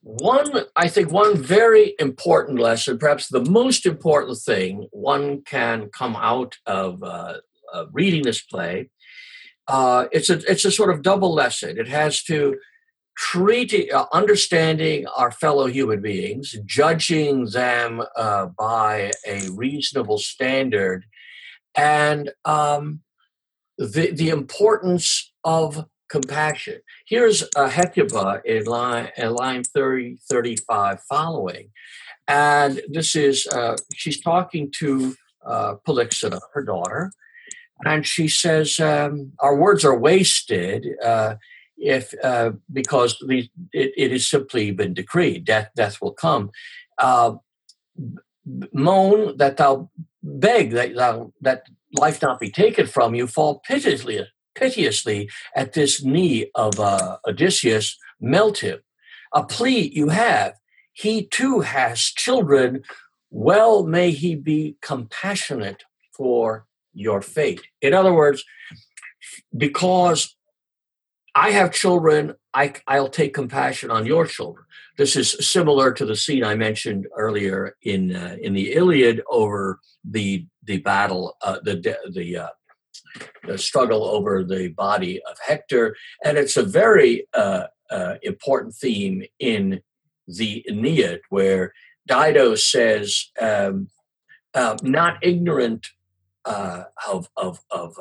one, 0.02 0.66
I 0.76 0.90
think, 0.90 1.12
one 1.12 1.38
very 1.38 1.96
important 2.00 2.60
lesson, 2.60 2.98
perhaps 2.98 3.28
the 3.28 3.46
most 3.46 3.86
important 3.86 4.40
thing 4.40 4.88
one 4.92 5.44
can 5.44 5.90
come 5.90 6.16
out 6.16 6.56
of 6.66 7.02
uh, 7.04 7.36
uh, 7.72 7.86
reading 7.94 8.24
this 8.24 8.42
play, 8.42 8.90
uh, 9.68 10.08
it's 10.12 10.30
a 10.30 10.40
it's 10.52 10.66
a 10.66 10.72
sort 10.72 10.90
of 10.90 11.02
double 11.02 11.34
lesson. 11.34 11.78
It 11.78 11.88
has 11.88 12.22
to 12.24 12.58
treat 13.15 13.91
uh, 13.91 14.06
understanding 14.12 15.06
our 15.08 15.32
fellow 15.32 15.67
human 15.67 16.02
beings, 16.02 16.56
judging 16.65 17.45
them 17.45 18.02
uh, 18.15 18.47
by 18.47 19.12
a 19.28 19.49
reasonable 19.52 20.17
standard, 20.17 21.06
and 21.76 22.32
um, 22.45 23.02
the 23.78 24.12
the 24.12 24.30
importance 24.30 25.32
of 25.43 25.86
compassion. 26.10 26.80
Here's 27.08 27.43
uh, 27.56 27.69
Hecuba 27.69 28.41
in 28.45 28.65
line, 28.65 29.10
in 29.17 29.34
line 29.34 29.63
30, 29.63 30.17
35 30.30 31.02
following. 31.10 31.71
And 32.28 32.82
this 32.88 33.15
is, 33.15 33.47
uh, 33.47 33.76
she's 33.95 34.21
talking 34.21 34.71
to 34.80 35.15
uh, 35.45 35.76
Polyxena, 35.86 36.39
her 36.54 36.63
daughter, 36.63 37.12
and 37.84 38.06
she 38.06 38.28
says, 38.28 38.80
um, 38.80 39.34
Our 39.39 39.56
words 39.56 39.84
are 39.84 39.97
wasted. 39.97 40.88
Uh, 41.04 41.36
if 41.84 42.13
uh, 42.24 42.52
because 42.72 43.17
the, 43.28 43.50
it, 43.74 43.91
it 43.98 44.12
has 44.12 44.26
simply 44.26 44.72
been 44.72 44.93
decreed 44.93 45.46
death 45.46 45.69
death 45.76 46.02
will 46.02 46.13
come. 46.13 46.50
Uh, 46.98 47.34
moan 48.74 49.38
that 49.38 49.58
thou 49.58 49.89
beg 50.24 50.72
that 50.72 50.96
thou, 50.96 51.34
that 51.41 51.63
life 51.98 52.22
not 52.22 52.39
be 52.39 52.50
taken 52.50 52.88
from 52.88 53.13
you 53.13 53.28
fall 53.28 53.62
piteously 53.67 54.26
piteously 54.56 55.30
at 55.56 55.74
this 55.74 56.04
knee 56.04 56.50
of 56.56 56.80
uh, 56.80 57.17
Odysseus 57.28 57.98
melt 58.22 58.60
him. 58.60 58.80
A 59.34 59.43
plea 59.43 59.91
you 59.93 60.10
have 60.10 60.54
he 60.93 61.26
too 61.26 61.62
has 61.62 62.00
children. 62.00 62.84
Well 63.30 63.86
may 63.86 64.12
he 64.12 64.36
be 64.36 64.78
compassionate 64.82 65.84
for 66.15 66.65
your 66.93 67.22
fate. 67.22 67.62
In 67.82 67.93
other 67.93 68.13
words 68.13 68.46
because 69.56 70.36
I 71.36 71.52
have 71.52 71.72
children, 71.72 72.36
I, 72.54 72.74
I'll 72.88 73.10
take 73.10 73.34
compassion 73.34 73.89
on 73.89 74.06
your 74.06 74.26
children. 74.28 74.65
This 74.98 75.15
is 75.15 75.36
similar 75.39 75.91
to 75.93 76.06
the 76.06 76.15
scene 76.15 76.43
I 76.43 76.56
mentioned 76.56 77.08
earlier 77.17 77.76
in 77.82 78.15
uh, 78.15 78.38
in 78.39 78.54
the 78.54 78.74
Iliad 78.74 79.24
over 79.30 79.80
the 80.04 80.46
the 80.63 80.78
battle, 80.78 81.36
uh, 81.41 81.58
the 81.63 81.98
the 82.12 82.38
uh, 82.38 82.48
the 83.48 83.58
struggle 83.58 84.04
over 84.04 84.43
the 84.43 84.67
body 84.67 85.22
of 85.24 85.38
Hector, 85.46 85.96
and 86.24 86.38
it's 86.38 86.58
a 86.58 86.63
very 86.63 87.28
uh, 87.34 87.65
uh, 87.89 88.15
important 88.22 88.76
theme 88.76 89.24
in 89.39 89.82
the 90.28 90.63
Aeneid, 90.69 91.22
where 91.30 91.74
Dido 92.06 92.54
says, 92.54 93.32
um, 93.41 93.88
uh, 94.54 94.78
"Not 94.84 95.17
ignorant 95.24 95.88
of 96.46 97.30
of 97.36 97.62
of." 97.72 97.98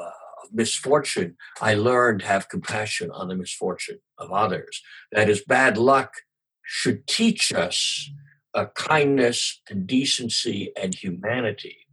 Misfortune, 0.51 1.37
I 1.61 1.75
learned 1.75 2.21
to 2.21 2.27
have 2.27 2.49
compassion 2.49 3.11
on 3.11 3.29
the 3.29 3.35
misfortune 3.35 3.99
of 4.19 4.33
others. 4.33 4.83
That 5.11 5.29
is, 5.29 5.43
bad 5.45 5.77
luck 5.77 6.15
should 6.63 7.07
teach 7.07 7.53
us 7.53 8.11
a 8.55 8.67
kindness 8.67 9.61
and 9.69 9.87
decency 9.87 10.73
and 10.77 10.95
humanity. 10.95 11.87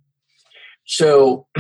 So, 0.86 1.48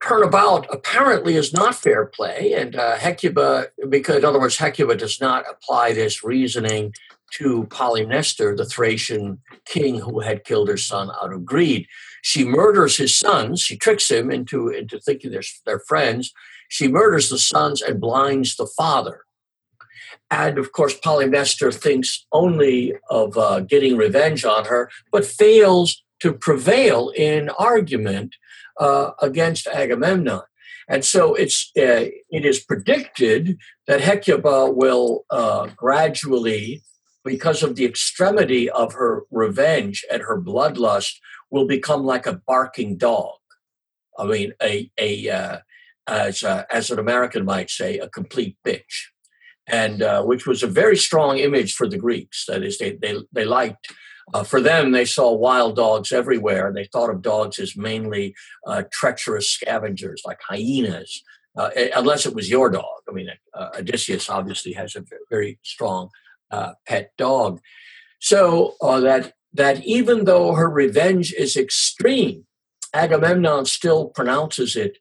turnabout 0.00 0.66
apparently 0.72 1.36
is 1.36 1.52
not 1.52 1.74
fair 1.74 2.06
play, 2.06 2.54
and 2.56 2.76
uh, 2.76 2.96
Hecuba, 2.96 3.68
because 3.88 4.16
in 4.18 4.24
other 4.24 4.40
words, 4.40 4.56
Hecuba 4.56 4.96
does 4.96 5.20
not 5.20 5.44
apply 5.50 5.92
this 5.92 6.24
reasoning 6.24 6.94
to 7.32 7.64
Polymnestor, 7.64 8.56
the 8.56 8.64
Thracian 8.64 9.40
king 9.64 9.98
who 9.98 10.20
had 10.20 10.44
killed 10.44 10.68
her 10.68 10.76
son 10.76 11.10
out 11.22 11.32
of 11.32 11.44
greed. 11.44 11.86
She 12.22 12.44
murders 12.44 12.96
his 12.96 13.18
sons. 13.18 13.60
She 13.60 13.76
tricks 13.76 14.10
him 14.10 14.30
into, 14.30 14.68
into 14.68 15.00
thinking 15.00 15.30
they're, 15.30 15.42
they're 15.66 15.80
friends. 15.80 16.32
She 16.68 16.88
murders 16.88 17.28
the 17.28 17.38
sons 17.38 17.82
and 17.82 18.00
blinds 18.00 18.56
the 18.56 18.66
father. 18.66 19.22
And 20.30 20.58
of 20.58 20.72
course, 20.72 20.98
Polymnestor 20.98 21.74
thinks 21.74 22.26
only 22.32 22.94
of 23.10 23.36
uh, 23.36 23.60
getting 23.60 23.96
revenge 23.96 24.44
on 24.44 24.64
her, 24.66 24.90
but 25.12 25.24
fails 25.24 26.02
to 26.20 26.32
prevail 26.32 27.10
in 27.14 27.50
argument 27.50 28.34
uh, 28.80 29.10
against 29.20 29.66
Agamemnon. 29.66 30.40
And 30.88 31.04
so 31.04 31.34
it's 31.34 31.70
uh, 31.76 32.08
it 32.30 32.44
is 32.44 32.60
predicted 32.60 33.58
that 33.86 34.00
Hecuba 34.00 34.70
will 34.70 35.24
uh, 35.30 35.68
gradually 35.76 36.82
because 37.24 37.62
of 37.62 37.76
the 37.76 37.84
extremity 37.84 38.68
of 38.70 38.92
her 38.92 39.22
revenge 39.30 40.04
and 40.12 40.22
her 40.22 40.40
bloodlust, 40.40 41.14
will 41.50 41.66
become 41.66 42.04
like 42.04 42.26
a 42.26 42.40
barking 42.46 42.96
dog. 42.96 43.38
I 44.18 44.26
mean, 44.26 44.52
a, 44.62 44.90
a 44.98 45.28
uh, 45.28 45.58
as, 46.06 46.42
uh, 46.42 46.64
as 46.70 46.90
an 46.90 46.98
American 46.98 47.44
might 47.44 47.70
say, 47.70 47.98
a 47.98 48.08
complete 48.08 48.56
bitch. 48.66 49.06
And 49.66 50.02
uh, 50.02 50.22
which 50.24 50.46
was 50.46 50.62
a 50.62 50.66
very 50.66 50.96
strong 50.96 51.38
image 51.38 51.74
for 51.74 51.88
the 51.88 51.96
Greeks. 51.96 52.44
That 52.46 52.62
is, 52.62 52.78
they, 52.78 52.96
they, 53.00 53.16
they 53.32 53.44
liked, 53.44 53.92
uh, 54.34 54.44
for 54.44 54.60
them, 54.60 54.92
they 54.92 55.04
saw 55.04 55.32
wild 55.32 55.76
dogs 55.76 56.12
everywhere. 56.12 56.72
They 56.74 56.84
thought 56.84 57.10
of 57.10 57.22
dogs 57.22 57.58
as 57.58 57.76
mainly 57.76 58.34
uh, 58.66 58.82
treacherous 58.92 59.48
scavengers 59.48 60.22
like 60.26 60.40
hyenas, 60.46 61.22
unless 61.56 62.26
it 62.26 62.34
was 62.34 62.50
your 62.50 62.68
dog. 62.68 63.00
I 63.08 63.12
mean, 63.12 63.28
Odysseus 63.78 64.28
obviously 64.28 64.72
has 64.72 64.96
a 64.96 65.04
very 65.30 65.58
strong 65.62 66.10
uh, 66.50 66.72
pet 66.86 67.12
dog. 67.16 67.60
So 68.20 68.74
uh, 68.80 69.00
that 69.00 69.34
that 69.52 69.84
even 69.84 70.24
though 70.24 70.54
her 70.54 70.68
revenge 70.68 71.32
is 71.32 71.56
extreme, 71.56 72.46
Agamemnon 72.92 73.66
still 73.66 74.08
pronounces 74.08 74.76
it 74.76 74.98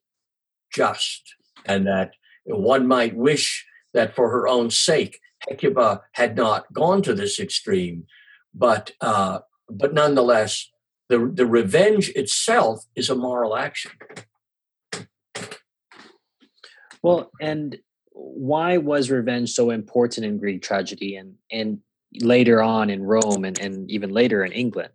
just, 0.71 1.35
and 1.65 1.87
that 1.87 2.11
one 2.45 2.87
might 2.87 3.15
wish 3.15 3.65
that 3.93 4.15
for 4.15 4.29
her 4.29 4.47
own 4.47 4.69
sake, 4.69 5.19
Hecuba 5.47 6.01
had 6.13 6.35
not 6.35 6.71
gone 6.73 7.01
to 7.03 7.13
this 7.13 7.39
extreme, 7.39 8.05
but 8.53 8.91
uh, 9.01 9.39
but 9.69 9.93
nonetheless, 9.93 10.69
the 11.09 11.31
the 11.33 11.45
revenge 11.45 12.09
itself 12.09 12.85
is 12.95 13.09
a 13.09 13.15
moral 13.15 13.55
action. 13.55 13.91
Well, 17.01 17.31
and 17.41 17.79
why 18.13 18.77
was 18.77 19.09
revenge 19.09 19.51
so 19.51 19.71
important 19.71 20.25
in 20.25 20.37
Greek 20.37 20.61
tragedy 20.61 21.15
and 21.15 21.35
and 21.51 21.79
later 22.21 22.61
on 22.61 22.89
in 22.89 23.01
Rome 23.01 23.43
and, 23.43 23.57
and 23.59 23.89
even 23.89 24.11
later 24.11 24.43
in 24.43 24.51
England? 24.51 24.93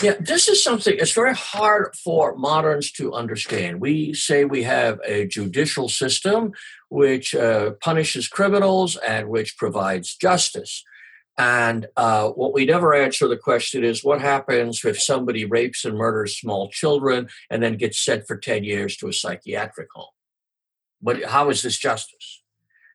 Yeah, 0.00 0.14
this 0.18 0.48
is 0.48 0.64
something 0.64 0.94
it's 0.98 1.12
very 1.12 1.34
hard 1.34 1.94
for 2.02 2.34
moderns 2.36 2.90
to 2.92 3.12
understand. 3.12 3.80
We 3.80 4.14
say 4.14 4.44
we 4.44 4.62
have 4.62 4.98
a 5.06 5.26
judicial 5.26 5.88
system 5.88 6.52
which 6.88 7.34
uh, 7.34 7.72
punishes 7.80 8.26
criminals 8.26 8.96
and 8.96 9.28
which 9.28 9.56
provides 9.56 10.16
justice. 10.16 10.82
And 11.38 11.86
uh, 11.96 12.28
what 12.30 12.52
we 12.52 12.64
never 12.64 12.94
answer 12.94 13.26
the 13.28 13.36
question 13.36 13.84
is 13.84 14.04
what 14.04 14.20
happens 14.20 14.84
if 14.84 15.00
somebody 15.00 15.44
rapes 15.44 15.84
and 15.84 15.96
murders 15.96 16.38
small 16.38 16.68
children 16.68 17.28
and 17.48 17.62
then 17.62 17.76
gets 17.76 17.98
sent 17.98 18.26
for 18.26 18.36
10 18.36 18.64
years 18.64 18.96
to 18.98 19.08
a 19.08 19.12
psychiatric 19.12 19.88
home? 19.94 20.12
But 21.02 21.24
how 21.24 21.50
is 21.50 21.62
this 21.62 21.78
justice? 21.78 22.42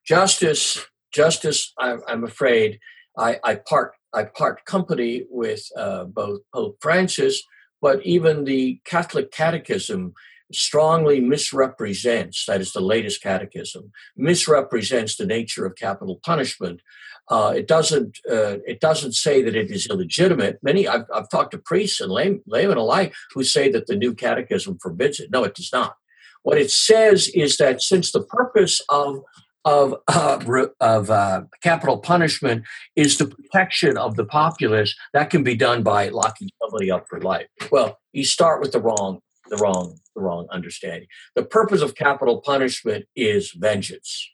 Justice, 0.05 0.85
justice. 1.13 1.73
I, 1.77 1.97
I'm 2.07 2.23
afraid 2.23 2.79
I, 3.17 3.39
I 3.43 3.55
part 3.55 3.93
I 4.13 4.23
part 4.23 4.65
company 4.65 5.25
with 5.29 5.67
uh, 5.77 6.05
both 6.05 6.41
Pope 6.53 6.77
Francis, 6.81 7.43
but 7.81 8.03
even 8.05 8.45
the 8.45 8.79
Catholic 8.85 9.31
Catechism 9.31 10.13
strongly 10.51 11.19
misrepresents 11.19 12.45
that 12.45 12.61
is 12.61 12.71
the 12.71 12.79
latest 12.79 13.21
catechism 13.21 13.91
misrepresents 14.15 15.17
the 15.17 15.25
nature 15.25 15.65
of 15.65 15.75
capital 15.75 16.21
punishment 16.23 16.81
uh, 17.29 17.53
it 17.53 17.67
doesn't 17.67 18.19
uh, 18.31 18.55
it 18.65 18.79
doesn't 18.79 19.11
say 19.11 19.41
that 19.41 19.55
it 19.57 19.69
is 19.69 19.87
illegitimate 19.87 20.57
many 20.63 20.87
i've, 20.87 21.03
I've 21.13 21.29
talked 21.29 21.51
to 21.51 21.57
priests 21.57 21.99
and 21.99 22.09
lay, 22.09 22.39
laymen 22.47 22.77
alike 22.77 23.13
who 23.33 23.43
say 23.43 23.69
that 23.71 23.87
the 23.87 23.95
new 23.97 24.13
catechism 24.13 24.77
forbids 24.81 25.19
it 25.19 25.31
no 25.31 25.43
it 25.43 25.53
does 25.53 25.69
not 25.73 25.97
what 26.43 26.57
it 26.57 26.71
says 26.71 27.29
is 27.29 27.57
that 27.57 27.81
since 27.81 28.11
the 28.11 28.23
purpose 28.23 28.81
of 28.89 29.23
of, 29.65 29.95
uh, 30.07 30.39
of 30.79 31.09
uh, 31.11 31.41
capital 31.61 31.97
punishment 31.97 32.63
is 32.95 33.17
the 33.17 33.27
protection 33.27 33.97
of 33.97 34.15
the 34.15 34.23
populace, 34.23 34.95
that 35.13 35.29
can 35.29 35.43
be 35.43 35.55
done 35.55 35.83
by 35.83 36.07
locking 36.07 36.49
somebody 36.61 36.89
up 36.89 37.05
for 37.09 37.19
life. 37.19 37.47
Well, 37.69 37.99
you 38.13 38.23
start 38.23 38.61
with 38.61 38.71
the 38.71 38.79
wrong, 38.79 39.19
the 39.49 39.57
wrong, 39.57 39.99
the 40.15 40.21
wrong 40.21 40.47
understanding. 40.51 41.09
The 41.35 41.43
purpose 41.43 41.81
of 41.81 41.95
capital 41.95 42.39
punishment 42.39 43.07
is 43.13 43.51
vengeance. 43.51 44.29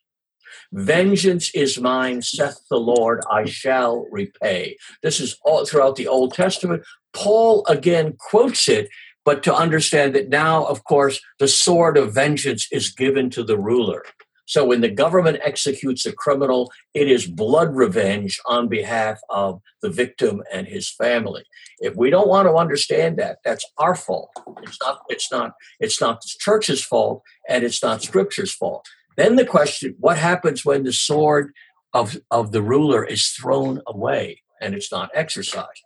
Vengeance 0.72 1.50
is 1.56 1.80
mine, 1.80 2.22
saith 2.22 2.60
the 2.70 2.78
Lord, 2.78 3.22
I 3.32 3.46
shall 3.46 4.06
repay. 4.12 4.78
This 5.02 5.20
is 5.20 5.38
all 5.44 5.66
throughout 5.66 5.96
the 5.96 6.08
Old 6.08 6.34
Testament. 6.34 6.84
Paul 7.12 7.66
again 7.68 8.16
quotes 8.20 8.68
it 8.68 8.90
but 9.26 9.44
to 9.44 9.56
understand 9.56 10.16
that 10.16 10.30
now, 10.30 10.66
of 10.66 10.84
course, 10.84 11.20
the 11.40 11.48
sword 11.48 11.98
of 11.98 12.14
vengeance 12.14 12.68
is 12.72 12.92
given 12.92 13.30
to 13.32 13.44
the 13.44 13.58
ruler. 13.58 14.04
So 14.46 14.66
when 14.66 14.82
the 14.82 14.90
government 14.90 15.40
executes 15.44 16.06
a 16.06 16.12
criminal, 16.12 16.72
it 16.94 17.10
is 17.10 17.26
blood 17.26 17.74
revenge 17.76 18.40
on 18.46 18.68
behalf 18.68 19.22
of 19.30 19.62
the 19.82 19.90
victim 19.90 20.44
and 20.52 20.68
his 20.68 20.90
family. 20.90 21.44
If 21.80 21.96
we 21.96 22.10
don't 22.10 22.28
want 22.28 22.48
to 22.48 22.56
understand 22.56 23.18
that, 23.18 23.38
that's 23.46 23.66
our 23.78 23.96
fault. 23.96 24.32
It's 24.62 24.78
not 24.82 25.00
it's 25.08 25.32
not 25.32 25.54
it's 25.80 26.02
not 26.02 26.22
the 26.22 26.30
church's 26.40 26.84
fault 26.84 27.24
and 27.48 27.64
it's 27.64 27.82
not 27.82 28.04
scripture's 28.04 28.54
fault. 28.54 28.86
Then 29.16 29.36
the 29.36 29.46
question, 29.46 29.96
what 30.00 30.18
happens 30.18 30.66
when 30.66 30.84
the 30.84 30.94
sword 30.94 31.54
of, 31.94 32.18
of 32.32 32.52
the 32.52 32.62
ruler 32.62 33.06
is 33.06 33.30
thrown 33.30 33.82
away 33.88 34.42
and 34.60 34.74
it's 34.74 34.92
not 34.92 35.12
exercised? 35.14 35.84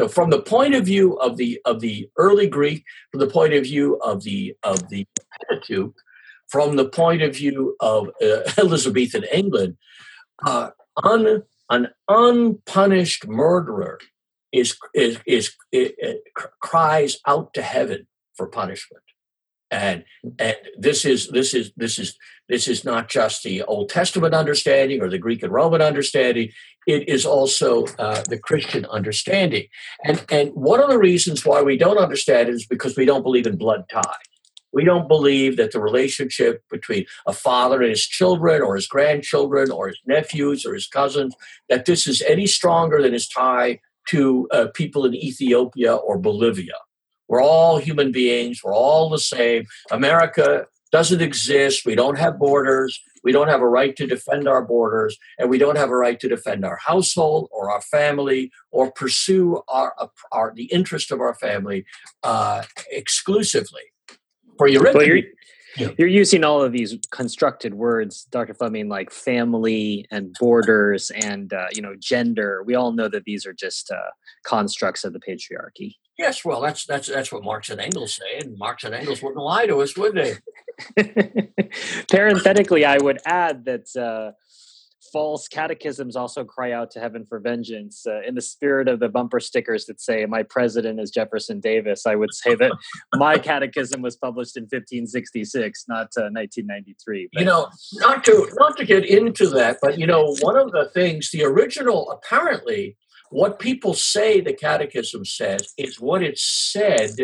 So, 0.00 0.08
from 0.08 0.30
the 0.30 0.40
point 0.40 0.74
of 0.74 0.86
view 0.86 1.18
of 1.18 1.36
the 1.36 1.60
of 1.66 1.80
the 1.80 2.08
early 2.16 2.46
Greek, 2.46 2.84
from 3.10 3.20
the 3.20 3.26
point 3.26 3.52
of 3.52 3.64
view 3.64 4.00
of 4.00 4.22
the 4.22 4.56
of 4.62 4.88
the 4.88 5.06
Pentateuch, 5.50 5.94
from 6.48 6.76
the 6.76 6.88
point 6.88 7.20
of 7.20 7.36
view 7.36 7.76
of 7.80 8.08
uh, 8.22 8.50
Elizabethan 8.58 9.24
England, 9.24 9.76
uh, 10.46 10.70
un, 11.04 11.42
an 11.68 11.88
unpunished 12.08 13.28
murderer 13.28 13.98
is, 14.52 14.74
is, 14.94 15.18
is, 15.26 15.54
is, 15.70 15.92
cries 16.62 17.18
out 17.26 17.52
to 17.52 17.60
heaven 17.60 18.06
for 18.38 18.46
punishment. 18.46 19.04
And, 19.70 20.04
and 20.38 20.56
this 20.78 21.04
is 21.04 21.28
this 21.28 21.52
is 21.52 21.72
this 21.76 21.98
is 21.98 22.16
this 22.50 22.66
is 22.66 22.84
not 22.84 23.08
just 23.08 23.44
the 23.44 23.62
Old 23.62 23.88
Testament 23.88 24.34
understanding 24.34 25.00
or 25.00 25.08
the 25.08 25.18
Greek 25.18 25.42
and 25.42 25.52
Roman 25.52 25.80
understanding. 25.80 26.50
It 26.86 27.08
is 27.08 27.24
also 27.24 27.86
uh, 27.98 28.22
the 28.28 28.38
Christian 28.38 28.84
understanding. 28.86 29.66
And 30.04 30.24
and 30.30 30.50
one 30.50 30.80
of 30.82 30.90
the 30.90 30.98
reasons 30.98 31.46
why 31.46 31.62
we 31.62 31.78
don't 31.78 31.96
understand 31.96 32.48
it 32.48 32.54
is 32.56 32.66
because 32.66 32.96
we 32.96 33.04
don't 33.04 33.22
believe 33.22 33.46
in 33.46 33.56
blood 33.56 33.84
ties. 33.88 34.04
We 34.72 34.84
don't 34.84 35.08
believe 35.08 35.56
that 35.56 35.72
the 35.72 35.80
relationship 35.80 36.62
between 36.70 37.06
a 37.26 37.32
father 37.32 37.80
and 37.82 37.90
his 37.90 38.06
children 38.06 38.62
or 38.62 38.74
his 38.74 38.86
grandchildren 38.86 39.70
or 39.70 39.88
his 39.88 40.00
nephews 40.06 40.66
or 40.66 40.74
his 40.74 40.86
cousins, 40.86 41.34
that 41.68 41.86
this 41.86 42.06
is 42.06 42.22
any 42.22 42.46
stronger 42.46 43.00
than 43.02 43.12
his 43.12 43.28
tie 43.28 43.80
to 44.08 44.48
uh, 44.52 44.66
people 44.74 45.04
in 45.04 45.14
Ethiopia 45.14 45.94
or 45.94 46.18
Bolivia. 46.18 46.78
We're 47.28 47.42
all 47.42 47.78
human 47.78 48.10
beings. 48.10 48.60
We're 48.62 48.74
all 48.74 49.08
the 49.08 49.18
same. 49.18 49.66
America 49.90 50.66
doesn't 50.92 51.20
exist. 51.20 51.86
We 51.86 51.94
don't 51.94 52.18
have 52.18 52.38
borders. 52.38 53.00
We 53.22 53.32
don't 53.32 53.48
have 53.48 53.60
a 53.60 53.68
right 53.68 53.94
to 53.96 54.06
defend 54.06 54.48
our 54.48 54.64
borders, 54.64 55.16
and 55.38 55.50
we 55.50 55.58
don't 55.58 55.76
have 55.76 55.90
a 55.90 55.96
right 55.96 56.18
to 56.20 56.28
defend 56.28 56.64
our 56.64 56.76
household 56.76 57.48
or 57.52 57.70
our 57.70 57.82
family 57.82 58.50
or 58.70 58.90
pursue 58.90 59.62
our, 59.68 59.94
our 60.32 60.52
the 60.54 60.64
interest 60.64 61.10
of 61.10 61.20
our 61.20 61.34
family 61.34 61.84
uh, 62.22 62.62
exclusively 62.90 63.82
for 64.56 64.68
your 64.68 64.82
well, 64.82 65.02
you're, 65.02 65.22
you're 65.98 66.08
using 66.08 66.44
all 66.44 66.62
of 66.62 66.72
these 66.72 66.96
constructed 67.10 67.74
words, 67.74 68.24
Dr. 68.30 68.54
Fleming, 68.54 68.88
like 68.88 69.10
family 69.10 70.06
and 70.10 70.34
borders 70.38 71.10
and 71.10 71.52
uh, 71.52 71.68
you 71.72 71.82
know 71.82 71.94
gender. 71.98 72.62
We 72.64 72.74
all 72.74 72.92
know 72.92 73.08
that 73.08 73.24
these 73.24 73.46
are 73.46 73.52
just 73.52 73.90
uh, 73.90 74.10
constructs 74.44 75.04
of 75.04 75.12
the 75.12 75.20
patriarchy. 75.20 75.96
Yes, 76.20 76.44
well, 76.44 76.60
that's 76.60 76.84
that's 76.84 77.08
that's 77.08 77.32
what 77.32 77.42
Marx 77.42 77.70
and 77.70 77.80
Engels 77.80 78.12
say, 78.12 78.40
and 78.40 78.58
Marx 78.58 78.84
and 78.84 78.94
Engels 78.94 79.22
wouldn't 79.22 79.42
lie 79.42 79.64
to 79.64 79.78
us, 79.78 79.96
would 79.96 80.14
they? 80.14 80.34
Parenthetically, 82.10 82.84
I 82.84 82.98
would 82.98 83.20
add 83.24 83.64
that 83.64 83.86
uh, 83.96 84.32
false 85.14 85.48
catechisms 85.48 86.16
also 86.16 86.44
cry 86.44 86.72
out 86.72 86.90
to 86.90 87.00
heaven 87.00 87.24
for 87.24 87.40
vengeance. 87.40 88.06
Uh, 88.06 88.20
in 88.20 88.34
the 88.34 88.42
spirit 88.42 88.86
of 88.86 89.00
the 89.00 89.08
bumper 89.08 89.40
stickers 89.40 89.86
that 89.86 89.98
say, 89.98 90.26
My 90.26 90.42
president 90.42 91.00
is 91.00 91.10
Jefferson 91.10 91.58
Davis, 91.58 92.04
I 92.04 92.16
would 92.16 92.34
say 92.34 92.54
that 92.54 92.72
my 93.14 93.38
catechism 93.38 94.02
was 94.02 94.14
published 94.14 94.58
in 94.58 94.64
1566, 94.64 95.86
not 95.88 96.08
uh, 96.18 96.28
1993. 96.32 97.30
But. 97.32 97.40
You 97.40 97.46
know, 97.46 97.68
not 97.94 98.24
to, 98.24 98.46
not 98.58 98.76
to 98.76 98.84
get 98.84 99.06
into 99.06 99.48
that, 99.48 99.78
but 99.80 99.98
you 99.98 100.06
know, 100.06 100.36
one 100.40 100.58
of 100.58 100.70
the 100.72 100.90
things, 100.92 101.30
the 101.30 101.44
original, 101.44 102.10
apparently, 102.10 102.98
what 103.30 103.58
people 103.58 103.94
say 103.94 104.40
the 104.40 104.52
catechism 104.52 105.24
says 105.24 105.72
is 105.76 106.00
what 106.00 106.22
it 106.22 106.38
said 106.38 107.16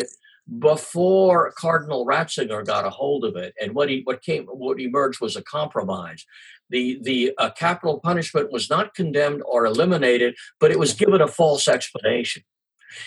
before 0.58 1.52
Cardinal 1.58 2.06
Ratzinger 2.06 2.64
got 2.64 2.86
a 2.86 2.90
hold 2.90 3.24
of 3.24 3.36
it, 3.36 3.52
and 3.60 3.74
what 3.74 3.88
he 3.88 4.02
what 4.04 4.22
came 4.22 4.46
what 4.46 4.80
emerged 4.80 5.20
was 5.20 5.36
a 5.36 5.42
compromise 5.42 6.24
the 6.70 6.98
the 7.02 7.32
uh, 7.38 7.50
capital 7.50 8.00
punishment 8.00 8.52
was 8.52 8.68
not 8.70 8.94
condemned 8.94 9.42
or 9.46 9.66
eliminated, 9.66 10.36
but 10.60 10.70
it 10.70 10.78
was 10.78 10.94
given 10.94 11.20
a 11.20 11.28
false 11.28 11.68
explanation. 11.68 12.42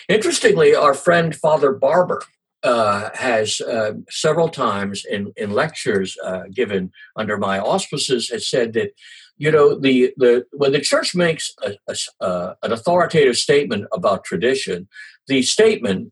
Interestingly, 0.08 0.76
our 0.76 0.94
friend 0.94 1.36
Father 1.36 1.72
Barber 1.74 2.22
uh, 2.64 3.10
has 3.14 3.62
uh, 3.62 3.94
several 4.10 4.50
times 4.50 5.06
in 5.10 5.34
in 5.36 5.52
lectures 5.52 6.18
uh, 6.24 6.44
given 6.54 6.92
under 7.16 7.38
my 7.38 7.60
auspices 7.60 8.30
has 8.30 8.48
said 8.48 8.74
that 8.74 8.92
you 9.40 9.52
know 9.52 9.80
the 9.80 10.14
the 10.18 10.46
when 10.52 10.74
the 10.74 10.82
church 10.82 11.16
makes 11.16 11.52
a, 11.64 11.72
a, 11.88 12.24
uh, 12.24 12.54
an 12.62 12.72
authoritative 12.72 13.38
statement 13.38 13.88
about 13.92 14.26
tradition, 14.26 14.88
the 15.28 15.42
statement 15.42 16.12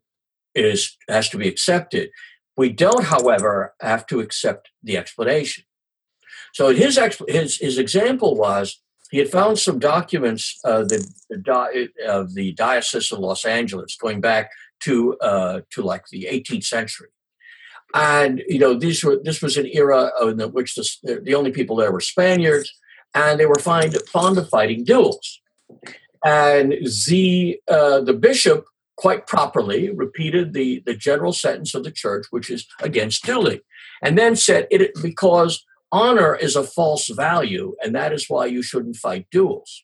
is 0.55 0.97
has 1.09 1.29
to 1.29 1.37
be 1.37 1.47
accepted. 1.47 2.09
We 2.55 2.71
don't, 2.71 3.03
however, 3.03 3.75
have 3.81 4.07
to 4.07 4.19
accept 4.19 4.71
the 4.81 4.97
explanation. 4.97 5.65
So 6.53 6.73
his 6.73 6.97
his 7.27 7.57
his 7.57 7.77
example 7.77 8.35
was 8.35 8.81
he 9.11 9.19
had 9.19 9.29
found 9.29 9.59
some 9.59 9.77
documents 9.77 10.57
uh, 10.63 10.83
the, 10.83 11.05
the 11.29 11.89
of 12.07 12.33
the 12.33 12.53
diocese 12.53 13.11
of 13.11 13.19
Los 13.19 13.45
Angeles 13.45 13.97
going 13.97 14.21
back 14.21 14.51
to 14.81 15.17
uh, 15.17 15.61
to 15.71 15.81
like 15.81 16.05
the 16.07 16.29
18th 16.31 16.63
century, 16.63 17.09
and 17.93 18.41
you 18.47 18.59
know 18.59 18.73
these 18.73 19.03
were 19.03 19.19
this 19.21 19.41
was 19.41 19.57
an 19.57 19.67
era 19.73 20.11
in 20.21 20.39
which 20.53 20.75
the, 20.75 21.19
the 21.21 21.35
only 21.35 21.51
people 21.51 21.75
there 21.75 21.91
were 21.91 21.99
Spaniards, 21.99 22.73
and 23.13 23.39
they 23.39 23.45
were 23.45 23.55
find, 23.55 23.95
fond 24.07 24.37
of 24.37 24.49
fighting 24.49 24.83
duels, 24.83 25.41
and 26.23 26.73
the 27.07 27.59
uh, 27.67 28.01
the 28.01 28.13
bishop 28.13 28.65
quite 28.95 29.27
properly 29.27 29.89
repeated 29.91 30.53
the 30.53 30.81
the 30.85 30.95
general 30.95 31.33
sentence 31.33 31.73
of 31.73 31.83
the 31.83 31.91
church, 31.91 32.27
which 32.31 32.49
is 32.49 32.67
against 32.81 33.25
dueling, 33.25 33.59
and 34.01 34.17
then 34.17 34.35
said 34.35 34.67
it 34.71 34.91
because 35.01 35.65
honor 35.91 36.35
is 36.35 36.55
a 36.55 36.63
false 36.63 37.07
value, 37.09 37.75
and 37.83 37.95
that 37.95 38.13
is 38.13 38.29
why 38.29 38.45
you 38.45 38.61
shouldn't 38.61 38.95
fight 38.95 39.27
duels. 39.31 39.83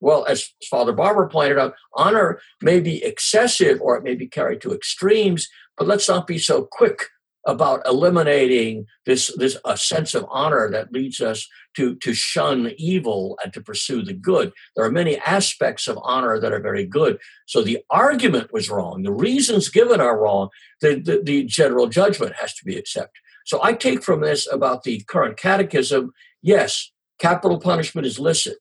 Well, 0.00 0.26
as 0.26 0.52
Father 0.70 0.92
Barber 0.92 1.28
pointed 1.28 1.58
out, 1.58 1.74
honor 1.94 2.40
may 2.60 2.80
be 2.80 3.02
excessive 3.02 3.80
or 3.80 3.96
it 3.96 4.04
may 4.04 4.14
be 4.14 4.28
carried 4.28 4.60
to 4.60 4.74
extremes, 4.74 5.48
but 5.76 5.86
let's 5.86 6.08
not 6.08 6.26
be 6.26 6.38
so 6.38 6.68
quick 6.70 7.08
about 7.46 7.80
eliminating 7.86 8.86
this, 9.06 9.32
this 9.36 9.56
a 9.64 9.76
sense 9.76 10.14
of 10.14 10.26
honor 10.28 10.70
that 10.70 10.92
leads 10.92 11.20
us 11.20 11.48
to, 11.76 11.94
to 11.96 12.12
shun 12.12 12.72
evil 12.76 13.38
and 13.42 13.52
to 13.52 13.60
pursue 13.60 14.02
the 14.02 14.12
good. 14.12 14.52
There 14.74 14.84
are 14.84 14.90
many 14.90 15.18
aspects 15.18 15.86
of 15.86 15.98
honor 16.02 16.38
that 16.40 16.52
are 16.52 16.60
very 16.60 16.84
good. 16.84 17.18
So 17.46 17.62
the 17.62 17.78
argument 17.88 18.52
was 18.52 18.68
wrong. 18.68 19.02
The 19.02 19.12
reasons 19.12 19.68
given 19.68 20.00
are 20.00 20.18
wrong. 20.20 20.48
The, 20.80 20.96
the, 20.96 21.22
the 21.22 21.44
general 21.44 21.86
judgment 21.86 22.34
has 22.40 22.52
to 22.54 22.64
be 22.64 22.76
accepted. 22.76 23.20
So 23.44 23.62
I 23.62 23.74
take 23.74 24.02
from 24.02 24.22
this 24.22 24.50
about 24.50 24.82
the 24.82 25.02
current 25.06 25.36
catechism 25.36 26.12
yes, 26.46 26.92
capital 27.18 27.60
punishment 27.60 28.06
is 28.06 28.18
licit. 28.18 28.58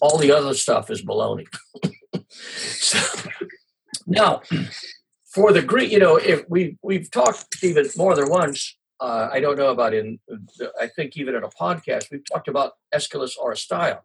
All 0.00 0.18
the 0.18 0.32
other 0.32 0.54
stuff 0.54 0.90
is 0.90 1.04
baloney. 1.04 1.46
so, 2.28 2.98
now, 4.06 4.42
for 5.32 5.52
the 5.52 5.62
Greek, 5.62 5.90
you 5.90 5.98
know, 5.98 6.16
if 6.16 6.44
we 6.48 6.76
we've 6.82 7.10
talked 7.10 7.62
even 7.62 7.88
more 7.96 8.14
than 8.14 8.28
once. 8.28 8.76
Uh, 9.00 9.28
I 9.32 9.40
don't 9.40 9.58
know 9.58 9.70
about 9.70 9.94
in. 9.94 10.20
I 10.80 10.86
think 10.86 11.16
even 11.16 11.34
in 11.34 11.42
a 11.42 11.48
podcast 11.48 12.10
we've 12.10 12.24
talked 12.30 12.46
about 12.46 12.74
Aeschylus 12.94 13.36
Oresteia, 13.36 14.00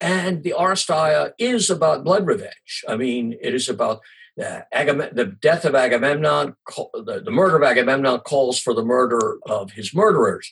and 0.00 0.42
the 0.42 0.54
Oresteia 0.56 1.32
is 1.38 1.68
about 1.68 2.04
blood 2.04 2.26
revenge. 2.26 2.84
I 2.88 2.96
mean, 2.96 3.36
it 3.42 3.54
is 3.54 3.68
about 3.68 4.00
uh, 4.42 4.62
Agam- 4.74 5.14
the 5.14 5.26
death 5.26 5.66
of 5.66 5.74
Agamemnon, 5.74 6.56
the, 6.94 7.20
the, 7.22 7.30
murder 7.30 7.56
of 7.56 7.62
Agamemnon 7.62 8.20
calls 8.20 8.58
for 8.58 8.72
the 8.72 8.84
murder 8.84 9.38
of 9.44 9.72
his 9.72 9.94
murderers, 9.94 10.50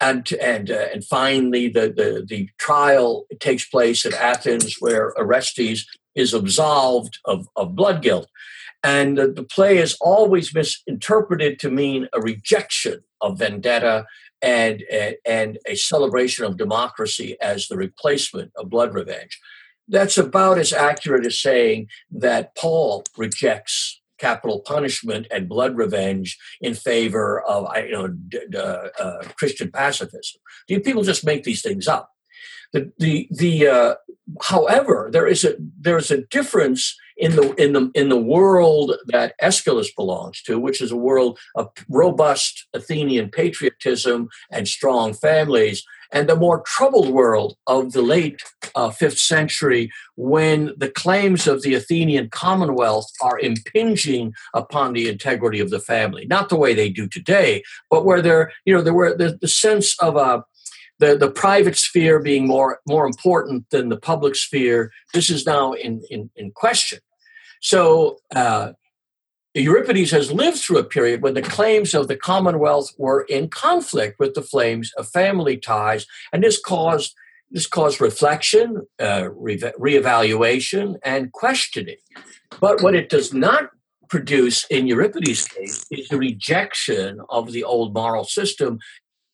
and 0.00 0.30
and 0.34 0.70
uh, 0.70 0.88
and 0.92 1.04
finally 1.04 1.68
the, 1.68 1.88
the 1.88 2.26
the 2.28 2.50
trial 2.58 3.24
takes 3.40 3.64
place 3.64 4.04
at 4.04 4.12
Athens, 4.12 4.76
where 4.80 5.14
Orestes 5.16 5.86
is 6.14 6.34
absolved 6.34 7.18
of, 7.24 7.48
of 7.56 7.74
blood 7.74 8.02
guilt, 8.02 8.28
and 8.84 9.18
the, 9.18 9.28
the 9.28 9.44
play 9.44 9.78
is 9.78 9.96
always 10.00 10.54
misinterpreted 10.54 11.58
to 11.60 11.70
mean 11.70 12.08
a 12.12 12.20
rejection 12.20 13.02
of 13.20 13.38
vendetta 13.38 14.06
and, 14.40 14.82
and 14.90 15.16
and 15.24 15.58
a 15.66 15.76
celebration 15.76 16.44
of 16.44 16.56
democracy 16.56 17.36
as 17.40 17.68
the 17.68 17.76
replacement 17.76 18.50
of 18.56 18.70
blood 18.70 18.92
revenge 18.92 19.38
that's 19.88 20.18
about 20.18 20.58
as 20.58 20.72
accurate 20.72 21.26
as 21.26 21.40
saying 21.40 21.88
that 22.10 22.54
Paul 22.56 23.04
rejects 23.16 24.00
capital 24.18 24.60
punishment 24.60 25.26
and 25.30 25.48
blood 25.48 25.76
revenge 25.76 26.38
in 26.60 26.74
favor 26.74 27.42
of 27.42 27.66
you 27.76 27.92
know 27.92 28.08
d- 28.08 28.40
d- 28.50 28.58
uh, 28.58 29.22
Christian 29.36 29.70
pacifism. 29.70 30.40
Do 30.68 30.78
people 30.80 31.02
just 31.02 31.26
make 31.26 31.42
these 31.42 31.62
things 31.62 31.88
up. 31.88 32.10
The 32.72 32.92
the 32.98 33.28
the 33.30 33.66
uh, 33.66 33.94
however 34.42 35.10
there 35.12 35.26
is 35.26 35.44
a 35.44 35.56
there 35.58 35.98
is 35.98 36.10
a 36.10 36.22
difference 36.22 36.96
in 37.16 37.36
the 37.36 37.54
in 37.54 37.72
the 37.72 37.90
in 37.94 38.08
the 38.08 38.20
world 38.20 38.94
that 39.06 39.34
Aeschylus 39.40 39.92
belongs 39.92 40.42
to, 40.42 40.58
which 40.58 40.80
is 40.80 40.90
a 40.90 40.96
world 40.96 41.38
of 41.54 41.70
robust 41.88 42.66
Athenian 42.74 43.30
patriotism 43.30 44.28
and 44.50 44.66
strong 44.66 45.14
families, 45.14 45.84
and 46.12 46.28
the 46.28 46.36
more 46.36 46.62
troubled 46.62 47.08
world 47.08 47.56
of 47.66 47.92
the 47.92 48.02
late 48.02 48.42
uh, 48.74 48.90
fifth 48.90 49.18
century 49.18 49.90
when 50.16 50.72
the 50.76 50.90
claims 50.90 51.46
of 51.46 51.62
the 51.62 51.74
Athenian 51.74 52.28
Commonwealth 52.30 53.10
are 53.20 53.38
impinging 53.38 54.34
upon 54.54 54.92
the 54.92 55.08
integrity 55.08 55.58
of 55.58 55.70
the 55.70 55.80
family. 55.80 56.26
Not 56.26 56.50
the 56.50 56.56
way 56.56 56.74
they 56.74 56.90
do 56.90 57.08
today, 57.08 57.62
but 57.90 58.04
where 58.04 58.20
there, 58.20 58.52
you 58.64 58.74
know, 58.74 58.82
there 58.82 58.94
were 58.94 59.16
the, 59.16 59.38
the 59.40 59.48
sense 59.48 59.98
of 60.00 60.16
a 60.16 60.18
uh, 60.18 60.42
the, 60.98 61.16
the 61.16 61.30
private 61.30 61.76
sphere 61.76 62.20
being 62.20 62.46
more 62.46 62.80
more 62.86 63.06
important 63.06 63.68
than 63.70 63.88
the 63.88 63.96
public 63.96 64.34
sphere. 64.36 64.92
This 65.14 65.30
is 65.30 65.46
now 65.46 65.72
in 65.72 66.02
in, 66.10 66.30
in 66.36 66.52
question. 66.52 67.00
So 67.60 68.18
uh, 68.34 68.72
Euripides 69.54 70.10
has 70.12 70.32
lived 70.32 70.58
through 70.58 70.78
a 70.78 70.84
period 70.84 71.22
when 71.22 71.34
the 71.34 71.42
claims 71.42 71.94
of 71.94 72.08
the 72.08 72.16
Commonwealth 72.16 72.90
were 72.96 73.22
in 73.22 73.48
conflict 73.48 74.18
with 74.18 74.34
the 74.34 74.42
flames 74.42 74.92
of 74.96 75.08
family 75.08 75.56
ties, 75.56 76.06
and 76.32 76.42
this 76.42 76.60
caused 76.60 77.14
this 77.50 77.66
caused 77.66 78.00
reflection, 78.00 78.86
uh, 78.98 79.28
re- 79.34 79.58
reevaluation, 79.58 80.96
and 81.04 81.32
questioning. 81.32 81.98
But 82.60 82.82
what 82.82 82.94
it 82.94 83.10
does 83.10 83.34
not 83.34 83.70
produce 84.08 84.66
in 84.70 84.86
Euripides' 84.86 85.46
case 85.48 85.86
is 85.90 86.08
the 86.08 86.18
rejection 86.18 87.20
of 87.28 87.52
the 87.52 87.64
old 87.64 87.94
moral 87.94 88.24
system 88.24 88.78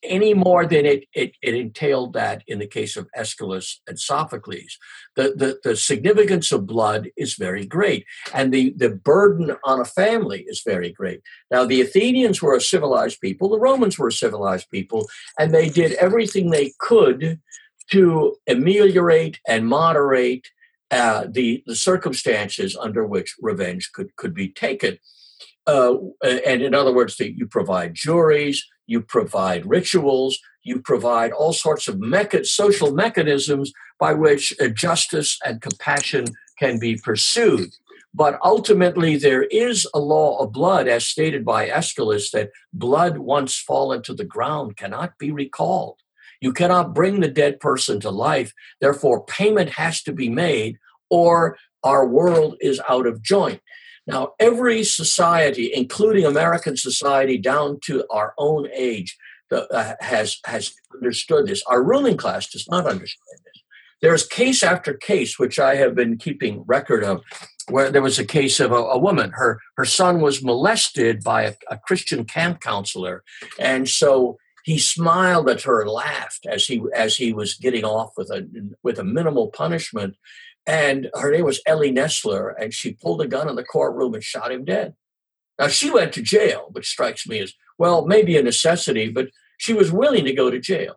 any 0.03 0.33
more 0.33 0.65
than 0.65 0.85
it, 0.85 1.05
it, 1.13 1.33
it, 1.41 1.55
entailed 1.55 2.13
that 2.13 2.43
in 2.47 2.59
the 2.59 2.67
case 2.67 2.95
of 2.95 3.07
Aeschylus 3.15 3.81
and 3.87 3.99
Sophocles. 3.99 4.77
The, 5.15 5.33
the, 5.35 5.59
the 5.63 5.75
significance 5.75 6.51
of 6.51 6.65
blood 6.65 7.09
is 7.17 7.35
very 7.35 7.65
great, 7.65 8.05
and 8.33 8.53
the, 8.53 8.73
the 8.77 8.89
burden 8.89 9.55
on 9.65 9.79
a 9.79 9.85
family 9.85 10.45
is 10.47 10.61
very 10.65 10.91
great. 10.91 11.21
Now, 11.51 11.65
the 11.65 11.81
Athenians 11.81 12.41
were 12.41 12.55
a 12.55 12.61
civilized 12.61 13.19
people, 13.19 13.49
the 13.49 13.59
Romans 13.59 13.99
were 13.99 14.07
a 14.07 14.13
civilized 14.13 14.69
people, 14.69 15.09
and 15.37 15.53
they 15.53 15.69
did 15.69 15.93
everything 15.93 16.49
they 16.49 16.73
could 16.79 17.39
to 17.91 18.35
ameliorate 18.47 19.39
and 19.47 19.67
moderate 19.67 20.47
uh, 20.91 21.25
the, 21.29 21.63
the 21.67 21.75
circumstances 21.75 22.75
under 22.75 23.05
which 23.05 23.35
revenge 23.41 23.91
could, 23.93 24.15
could 24.15 24.33
be 24.33 24.49
taken. 24.49 24.97
Uh, 25.67 25.95
and 26.23 26.61
in 26.61 26.73
other 26.73 26.93
words, 26.93 27.17
that 27.17 27.37
you 27.37 27.45
provide 27.45 27.93
juries, 27.93 28.65
you 28.89 28.99
provide 29.01 29.67
rituals, 29.67 30.39
you 30.63 30.81
provide 30.81 31.31
all 31.31 31.53
sorts 31.53 31.87
of 31.87 31.97
mecha- 31.97 32.45
social 32.45 32.91
mechanisms 32.91 33.71
by 33.99 34.13
which 34.13 34.51
uh, 34.59 34.67
justice 34.67 35.37
and 35.45 35.61
compassion 35.61 36.25
can 36.57 36.79
be 36.79 36.97
pursued. 36.97 37.69
But 38.15 38.39
ultimately, 38.43 39.15
there 39.15 39.43
is 39.43 39.87
a 39.93 39.99
law 39.99 40.39
of 40.39 40.51
blood, 40.51 40.87
as 40.87 41.05
stated 41.05 41.45
by 41.45 41.69
Aeschylus, 41.69 42.31
that 42.31 42.49
blood 42.73 43.19
once 43.19 43.59
fallen 43.59 44.01
to 44.03 44.15
the 44.15 44.25
ground 44.25 44.75
cannot 44.75 45.17
be 45.19 45.31
recalled. 45.31 45.99
You 46.41 46.51
cannot 46.51 46.95
bring 46.95 47.19
the 47.19 47.27
dead 47.27 47.59
person 47.59 47.99
to 47.99 48.09
life. 48.09 48.53
Therefore, 48.81 49.23
payment 49.25 49.69
has 49.71 50.01
to 50.03 50.13
be 50.13 50.29
made, 50.29 50.79
or 51.11 51.57
our 51.83 52.07
world 52.07 52.55
is 52.59 52.81
out 52.89 53.05
of 53.05 53.21
joint. 53.21 53.61
Now, 54.07 54.33
every 54.39 54.83
society, 54.83 55.71
including 55.73 56.25
American 56.25 56.77
society 56.77 57.37
down 57.37 57.79
to 57.85 58.05
our 58.09 58.33
own 58.37 58.67
age, 58.73 59.17
uh, 59.51 59.95
has, 59.99 60.37
has 60.45 60.73
understood 60.93 61.47
this. 61.47 61.63
Our 61.67 61.83
ruling 61.83 62.17
class 62.17 62.49
does 62.49 62.67
not 62.69 62.85
understand 62.85 63.39
this. 63.45 63.63
There's 64.01 64.25
case 64.25 64.63
after 64.63 64.93
case, 64.93 65.37
which 65.37 65.59
I 65.59 65.75
have 65.75 65.95
been 65.95 66.17
keeping 66.17 66.63
record 66.67 67.03
of, 67.03 67.21
where 67.69 67.91
there 67.91 68.01
was 68.01 68.17
a 68.17 68.25
case 68.25 68.59
of 68.59 68.71
a, 68.71 68.75
a 68.75 68.97
woman. 68.97 69.31
Her, 69.31 69.59
her 69.77 69.85
son 69.85 70.21
was 70.21 70.43
molested 70.43 71.23
by 71.23 71.43
a, 71.43 71.53
a 71.69 71.77
Christian 71.77 72.25
camp 72.25 72.61
counselor. 72.61 73.23
And 73.59 73.89
so 73.89 74.37
he 74.63 74.77
smiled 74.77 75.49
at 75.49 75.63
her 75.63 75.81
and 75.81 75.89
laughed 75.89 76.45
as 76.45 76.65
he 76.65 76.83
as 76.93 77.15
he 77.15 77.33
was 77.33 77.55
getting 77.55 77.83
off 77.83 78.11
with 78.17 78.29
a 78.29 78.47
with 78.83 78.99
a 78.99 79.03
minimal 79.03 79.47
punishment 79.47 80.15
and 80.65 81.09
her 81.15 81.31
name 81.31 81.45
was 81.45 81.61
Ellie 81.65 81.91
Nesler, 81.91 82.53
and 82.59 82.73
she 82.73 82.93
pulled 82.93 83.21
a 83.21 83.27
gun 83.27 83.49
in 83.49 83.55
the 83.55 83.63
courtroom 83.63 84.13
and 84.13 84.23
shot 84.23 84.51
him 84.51 84.65
dead. 84.65 84.93
Now, 85.57 85.67
she 85.67 85.91
went 85.91 86.13
to 86.13 86.21
jail, 86.21 86.69
which 86.71 86.87
strikes 86.87 87.27
me 87.27 87.39
as, 87.39 87.53
well, 87.77 88.05
maybe 88.05 88.37
a 88.37 88.43
necessity, 88.43 89.09
but 89.09 89.29
she 89.57 89.73
was 89.73 89.91
willing 89.91 90.25
to 90.25 90.33
go 90.33 90.49
to 90.49 90.59
jail. 90.59 90.95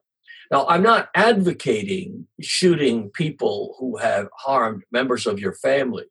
Now, 0.50 0.66
I'm 0.68 0.82
not 0.82 1.08
advocating 1.14 2.26
shooting 2.40 3.10
people 3.10 3.74
who 3.78 3.96
have 3.96 4.28
harmed 4.38 4.82
members 4.92 5.26
of 5.26 5.40
your 5.40 5.54
family, 5.54 6.04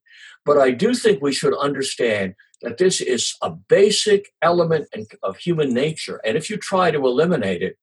but 0.43 0.57
I 0.57 0.71
do 0.71 0.95
think 0.95 1.21
we 1.21 1.31
should 1.31 1.55
understand 1.55 2.33
that 2.61 2.77
this 2.77 3.01
is 3.01 3.35
a 3.41 3.51
basic 3.51 4.33
element 4.41 4.87
of 5.23 5.37
human 5.37 5.73
nature. 5.73 6.19
And 6.25 6.35
if 6.37 6.49
you 6.49 6.57
try 6.57 6.91
to 6.91 7.05
eliminate 7.05 7.61
it, 7.61 7.77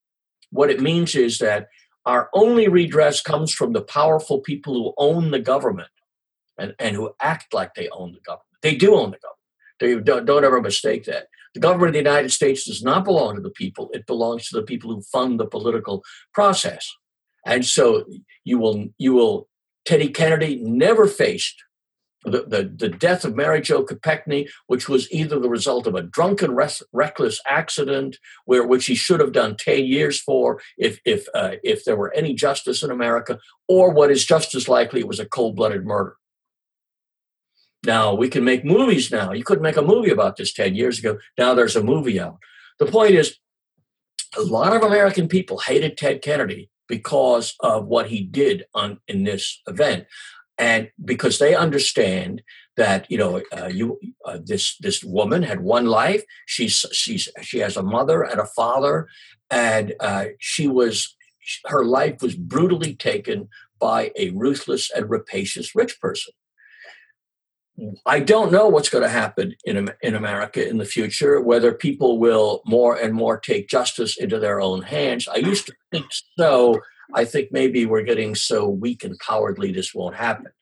what 0.50 0.70
it 0.70 0.80
means 0.80 1.14
is 1.14 1.38
that 1.38 1.68
our 2.06 2.30
only 2.32 2.68
redress 2.68 3.20
comes 3.20 3.52
from 3.52 3.72
the 3.72 3.82
powerful 3.82 4.40
people 4.40 4.74
who 4.74 4.94
own 4.96 5.30
the 5.30 5.38
government 5.38 5.90
and, 6.56 6.74
and 6.78 6.96
who 6.96 7.12
act 7.20 7.52
like 7.52 7.74
they 7.74 7.88
own 7.90 8.12
the 8.12 8.20
government. 8.20 8.46
They 8.62 8.74
do 8.74 8.94
own 8.94 9.10
the 9.10 9.18
government. 9.18 9.38
They 9.80 9.94
don't, 10.00 10.24
don't 10.24 10.44
ever 10.44 10.60
mistake 10.60 11.04
that. 11.04 11.26
The 11.54 11.60
government 11.60 11.88
of 11.88 11.92
the 11.94 12.10
United 12.10 12.30
States 12.30 12.66
does 12.66 12.82
not 12.82 13.04
belong 13.04 13.36
to 13.36 13.40
the 13.40 13.50
people. 13.50 13.90
It 13.92 14.06
belongs 14.06 14.48
to 14.48 14.56
the 14.56 14.66
people 14.66 14.94
who 14.94 15.02
fund 15.02 15.38
the 15.38 15.46
political 15.46 16.02
process. 16.34 16.88
And 17.46 17.64
so 17.64 18.04
you 18.44 18.58
will 18.58 18.88
you 18.98 19.14
will 19.14 19.48
Teddy 19.84 20.08
Kennedy 20.08 20.56
never 20.62 21.06
faced 21.06 21.62
the, 22.24 22.44
the, 22.46 22.72
the, 22.76 22.88
death 22.88 23.24
of 23.24 23.36
Mary 23.36 23.60
Jo 23.60 23.84
Kopechne, 23.84 24.48
which 24.66 24.88
was 24.88 25.10
either 25.12 25.38
the 25.38 25.48
result 25.48 25.86
of 25.86 25.94
a 25.94 26.02
drunken, 26.02 26.54
res- 26.54 26.82
reckless 26.92 27.40
accident, 27.46 28.16
where 28.44 28.66
which 28.66 28.86
he 28.86 28.94
should 28.94 29.20
have 29.20 29.32
done 29.32 29.56
ten 29.56 29.84
years 29.84 30.20
for, 30.20 30.60
if 30.76 31.00
if 31.04 31.26
uh, 31.34 31.52
if 31.62 31.84
there 31.84 31.96
were 31.96 32.12
any 32.14 32.34
justice 32.34 32.82
in 32.82 32.90
America, 32.90 33.38
or 33.68 33.90
what 33.90 34.10
is 34.10 34.24
just 34.24 34.54
as 34.54 34.68
likely, 34.68 35.00
it 35.00 35.08
was 35.08 35.20
a 35.20 35.26
cold-blooded 35.26 35.84
murder. 35.84 36.16
Now 37.84 38.14
we 38.14 38.28
can 38.28 38.44
make 38.44 38.64
movies. 38.64 39.12
Now 39.12 39.32
you 39.32 39.44
couldn't 39.44 39.62
make 39.62 39.76
a 39.76 39.82
movie 39.82 40.10
about 40.10 40.36
this 40.36 40.52
ten 40.52 40.74
years 40.74 40.98
ago. 40.98 41.18
Now 41.38 41.54
there's 41.54 41.76
a 41.76 41.84
movie 41.84 42.20
out. 42.20 42.38
The 42.80 42.86
point 42.86 43.12
is, 43.12 43.36
a 44.36 44.42
lot 44.42 44.74
of 44.74 44.82
American 44.82 45.28
people 45.28 45.58
hated 45.58 45.96
Ted 45.96 46.20
Kennedy 46.22 46.70
because 46.88 47.54
of 47.60 47.86
what 47.86 48.08
he 48.08 48.24
did 48.24 48.64
on 48.74 48.98
in 49.06 49.24
this 49.24 49.60
event 49.66 50.06
and 50.58 50.90
because 51.04 51.38
they 51.38 51.54
understand 51.54 52.42
that 52.76 53.10
you 53.10 53.18
know 53.18 53.42
uh, 53.56 53.66
you 53.66 53.98
uh, 54.24 54.38
this 54.42 54.76
this 54.78 55.02
woman 55.04 55.42
had 55.42 55.60
one 55.60 55.86
life 55.86 56.22
she's 56.46 56.84
she's 56.92 57.28
she 57.42 57.58
has 57.58 57.76
a 57.76 57.82
mother 57.82 58.22
and 58.22 58.40
a 58.40 58.46
father 58.46 59.08
and 59.50 59.94
uh, 60.00 60.26
she 60.38 60.66
was 60.66 61.16
her 61.66 61.84
life 61.84 62.20
was 62.20 62.34
brutally 62.34 62.94
taken 62.94 63.48
by 63.80 64.10
a 64.16 64.30
ruthless 64.30 64.90
and 64.90 65.08
rapacious 65.08 65.74
rich 65.74 66.00
person 66.00 66.32
I 68.04 68.20
don't 68.20 68.50
know 68.50 68.68
what's 68.68 68.88
going 68.88 69.04
to 69.04 69.08
happen 69.08 69.54
in 69.64 69.90
in 70.02 70.14
America 70.16 70.68
in 70.68 70.78
the 70.78 70.84
future. 70.84 71.40
Whether 71.40 71.72
people 71.72 72.18
will 72.18 72.60
more 72.66 72.96
and 72.96 73.14
more 73.14 73.38
take 73.38 73.68
justice 73.68 74.16
into 74.16 74.40
their 74.40 74.60
own 74.60 74.82
hands. 74.82 75.28
I 75.28 75.36
used 75.36 75.66
to 75.66 75.74
think 75.92 76.06
so 76.36 76.80
I 77.14 77.24
think 77.24 77.48
maybe 77.52 77.86
we're 77.86 78.02
getting 78.02 78.34
so 78.34 78.68
weak 78.68 79.04
and 79.04 79.18
cowardly 79.18 79.72
this 79.72 79.94
won't 79.94 80.16
happen. 80.16 80.52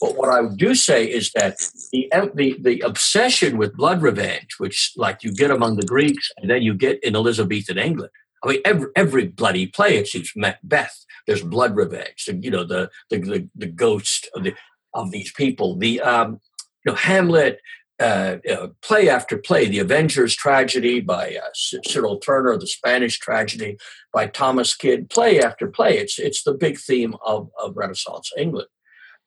But 0.00 0.16
what 0.16 0.28
I 0.28 0.42
do 0.54 0.74
say 0.74 1.06
is 1.06 1.30
that 1.32 1.58
the, 1.92 2.10
the, 2.34 2.56
the 2.60 2.80
obsession 2.80 3.56
with 3.56 3.76
blood 3.76 4.02
revenge, 4.02 4.56
which 4.58 4.92
like 4.96 5.22
you 5.22 5.32
get 5.32 5.50
among 5.50 5.76
the 5.76 5.86
Greeks 5.86 6.30
and 6.36 6.50
then 6.50 6.62
you 6.62 6.74
get 6.74 7.02
in 7.02 7.14
Elizabethan 7.14 7.78
England. 7.78 8.10
I 8.44 8.48
mean, 8.48 8.60
every, 8.64 8.88
every 8.96 9.26
bloody 9.28 9.66
play 9.66 9.96
it 9.96 10.08
seems 10.08 10.32
Macbeth. 10.36 11.04
There's 11.26 11.42
blood 11.42 11.76
revenge. 11.76 12.28
You 12.28 12.50
know, 12.50 12.64
the 12.64 12.90
the 13.10 13.18
the, 13.18 13.48
the 13.54 13.66
ghost 13.66 14.28
of 14.34 14.44
the 14.44 14.54
of 14.94 15.10
these 15.10 15.32
people. 15.32 15.76
The 15.76 16.00
um, 16.00 16.40
you 16.84 16.92
know 16.92 16.94
Hamlet, 16.94 17.60
uh, 18.00 18.36
uh, 18.50 18.68
play 18.82 19.08
after 19.08 19.38
play, 19.38 19.68
The 19.68 19.80
Revenger's 19.80 20.34
Tragedy 20.34 21.00
by 21.00 21.36
uh, 21.36 21.48
Cyril 21.54 22.18
Tourneur, 22.18 22.58
The 22.58 22.66
Spanish 22.66 23.18
Tragedy 23.18 23.78
by 24.12 24.26
Thomas 24.26 24.76
Kyd, 24.76 25.10
play 25.10 25.40
after 25.40 25.68
play. 25.68 25.98
It's, 25.98 26.18
it's 26.18 26.42
the 26.42 26.54
big 26.54 26.78
theme 26.78 27.14
of, 27.24 27.50
of 27.62 27.76
Renaissance 27.76 28.30
England. 28.36 28.68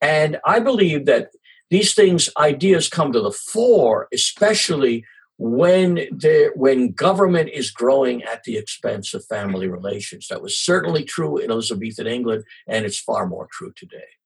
And 0.01 0.39
I 0.45 0.59
believe 0.59 1.05
that 1.05 1.29
these 1.69 1.93
things, 1.93 2.29
ideas 2.37 2.89
come 2.89 3.11
to 3.11 3.21
the 3.21 3.31
fore, 3.31 4.07
especially 4.13 5.05
when 5.37 6.01
there, 6.11 6.51
when 6.55 6.91
government 6.91 7.49
is 7.53 7.71
growing 7.71 8.23
at 8.23 8.43
the 8.43 8.57
expense 8.57 9.13
of 9.13 9.25
family 9.25 9.67
relations. 9.67 10.27
That 10.27 10.41
was 10.41 10.57
certainly 10.57 11.03
true 11.03 11.37
in 11.37 11.49
Elizabethan 11.49 12.07
England, 12.07 12.43
and 12.67 12.85
it's 12.85 12.99
far 12.99 13.25
more 13.25 13.47
true 13.51 13.71
today 13.75 14.18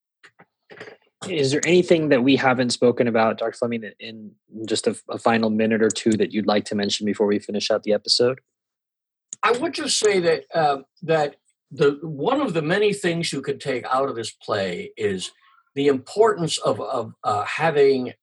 is 1.30 1.52
there 1.52 1.62
anything 1.66 2.10
that 2.10 2.24
we 2.24 2.36
haven't 2.36 2.72
spoken 2.72 3.08
about, 3.08 3.38
Dr. 3.38 3.54
Fleming, 3.54 3.92
in 4.00 4.32
just 4.66 4.88
a, 4.88 4.96
a, 5.10 5.18
final 5.18 5.50
minute 5.50 5.82
or 5.82 5.90
two 5.90 6.12
that 6.12 6.32
you'd 6.32 6.48
like 6.48 6.66
to 6.66 6.76
mention 6.76 7.06
before 7.06 7.28
we 7.28 7.40
finish 7.40 7.72
out 7.72 7.84
the 7.84 7.94
episode? 7.94 8.40
I 9.42 9.52
would 9.52 9.74
just 9.74 10.00
say 10.00 10.20
that 10.20 10.46
uh, 10.54 10.80
that 11.02 11.36
the 11.72 12.00
one 12.02 12.40
of 12.40 12.54
the 12.54 12.62
many 12.62 12.94
things 12.94 13.34
you 13.34 13.42
could 13.42 13.60
take 13.60 13.86
out 13.86 14.10
of 14.10 14.16
this 14.16 14.32
play 14.32 14.92
is 14.96 15.32
the 15.76 15.88
importance 15.88 16.58
of 16.60 16.80
of 16.80 17.14
uh, 17.24 17.44
having 17.44 18.14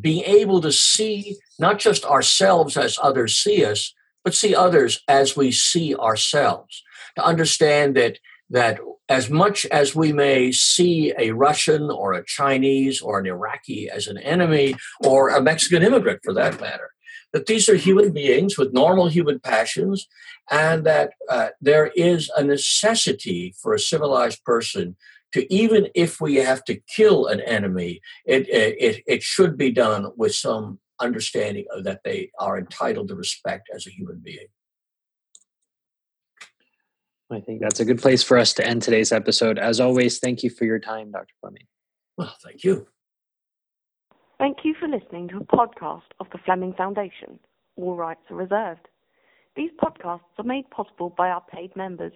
being 0.00 0.24
able 0.24 0.60
to 0.60 0.72
see 0.72 1.36
not 1.58 1.78
just 1.78 2.04
ourselves 2.04 2.76
as 2.76 2.98
others 3.02 3.36
see 3.36 3.64
us, 3.64 3.94
but 4.24 4.34
see 4.34 4.54
others 4.54 5.02
as 5.08 5.36
we 5.36 5.50
see 5.50 5.94
ourselves. 5.94 6.82
To 7.16 7.24
understand 7.24 7.96
that 7.96 8.18
that 8.50 8.80
as 9.08 9.30
much 9.30 9.64
as 9.66 9.94
we 9.94 10.12
may 10.12 10.52
see 10.52 11.14
a 11.18 11.32
Russian 11.32 11.90
or 11.90 12.12
a 12.12 12.24
Chinese 12.24 13.00
or 13.00 13.18
an 13.18 13.26
Iraqi 13.26 13.88
as 13.88 14.06
an 14.06 14.18
enemy, 14.18 14.74
or 15.04 15.30
a 15.30 15.42
Mexican 15.42 15.82
immigrant 15.82 16.20
for 16.22 16.34
that 16.34 16.60
matter, 16.60 16.90
that 17.32 17.46
these 17.46 17.68
are 17.68 17.76
human 17.76 18.12
beings 18.12 18.58
with 18.58 18.72
normal 18.72 19.08
human 19.08 19.40
passions, 19.40 20.06
and 20.50 20.84
that 20.84 21.12
uh, 21.28 21.48
there 21.60 21.86
is 21.94 22.30
a 22.36 22.42
necessity 22.42 23.54
for 23.60 23.72
a 23.74 23.80
civilized 23.80 24.44
person 24.44 24.96
to, 25.32 25.52
even 25.52 25.88
if 25.94 26.20
we 26.20 26.36
have 26.36 26.64
to 26.64 26.80
kill 26.94 27.26
an 27.26 27.40
enemy, 27.40 28.00
it, 28.24 28.48
it, 28.48 29.02
it 29.06 29.22
should 29.22 29.56
be 29.56 29.70
done 29.70 30.10
with 30.16 30.34
some 30.34 30.78
understanding 31.00 31.64
that 31.82 32.00
they 32.04 32.30
are 32.38 32.58
entitled 32.58 33.08
to 33.08 33.14
respect 33.14 33.68
as 33.74 33.86
a 33.86 33.90
human 33.90 34.20
being. 34.22 34.46
I 37.30 37.40
think 37.40 37.60
that's 37.60 37.80
a 37.80 37.84
good 37.84 38.00
place 38.00 38.22
for 38.22 38.38
us 38.38 38.54
to 38.54 38.66
end 38.66 38.82
today's 38.82 39.12
episode. 39.12 39.58
As 39.58 39.80
always, 39.80 40.18
thank 40.18 40.42
you 40.42 40.50
for 40.50 40.64
your 40.64 40.78
time, 40.78 41.10
Dr. 41.10 41.34
Fleming. 41.40 41.66
Well, 42.16 42.34
thank 42.42 42.64
you. 42.64 42.86
Thank 44.38 44.58
you 44.64 44.74
for 44.78 44.88
listening 44.88 45.28
to 45.28 45.38
a 45.38 45.44
podcast 45.44 46.10
of 46.20 46.28
the 46.32 46.38
Fleming 46.38 46.72
Foundation. 46.72 47.38
All 47.76 47.96
rights 47.96 48.22
are 48.30 48.36
reserved. 48.36 48.88
These 49.56 49.72
podcasts 49.82 50.38
are 50.38 50.44
made 50.44 50.70
possible 50.70 51.12
by 51.18 51.28
our 51.28 51.42
paid 51.52 51.74
members 51.76 52.12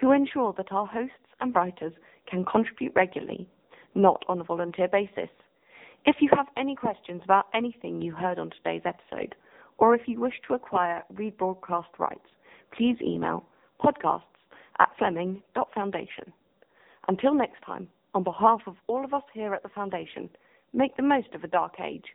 who 0.00 0.12
ensure 0.12 0.54
that 0.56 0.72
our 0.72 0.86
hosts 0.86 1.14
and 1.40 1.54
writers 1.54 1.92
can 2.30 2.44
contribute 2.44 2.92
regularly, 2.94 3.48
not 3.94 4.24
on 4.28 4.40
a 4.40 4.44
volunteer 4.44 4.88
basis. 4.88 5.30
If 6.06 6.16
you 6.20 6.30
have 6.34 6.46
any 6.56 6.74
questions 6.74 7.22
about 7.24 7.46
anything 7.54 8.00
you 8.00 8.12
heard 8.12 8.38
on 8.38 8.50
today's 8.50 8.82
episode, 8.84 9.34
or 9.78 9.94
if 9.94 10.02
you 10.06 10.20
wish 10.20 10.34
to 10.46 10.54
acquire 10.54 11.02
rebroadcast 11.12 11.98
rights, 11.98 12.28
please 12.76 12.96
email 13.02 13.44
podcasts 13.82 14.22
at 14.78 14.90
fleming.foundation. 14.98 16.32
Until 17.08 17.34
next 17.34 17.62
time, 17.64 17.88
on 18.14 18.22
behalf 18.22 18.60
of 18.66 18.76
all 18.86 19.04
of 19.04 19.12
us 19.12 19.22
here 19.32 19.54
at 19.54 19.62
the 19.62 19.68
Foundation, 19.68 20.30
make 20.72 20.96
the 20.96 21.02
most 21.02 21.34
of 21.34 21.44
a 21.44 21.48
dark 21.48 21.80
age. 21.80 22.14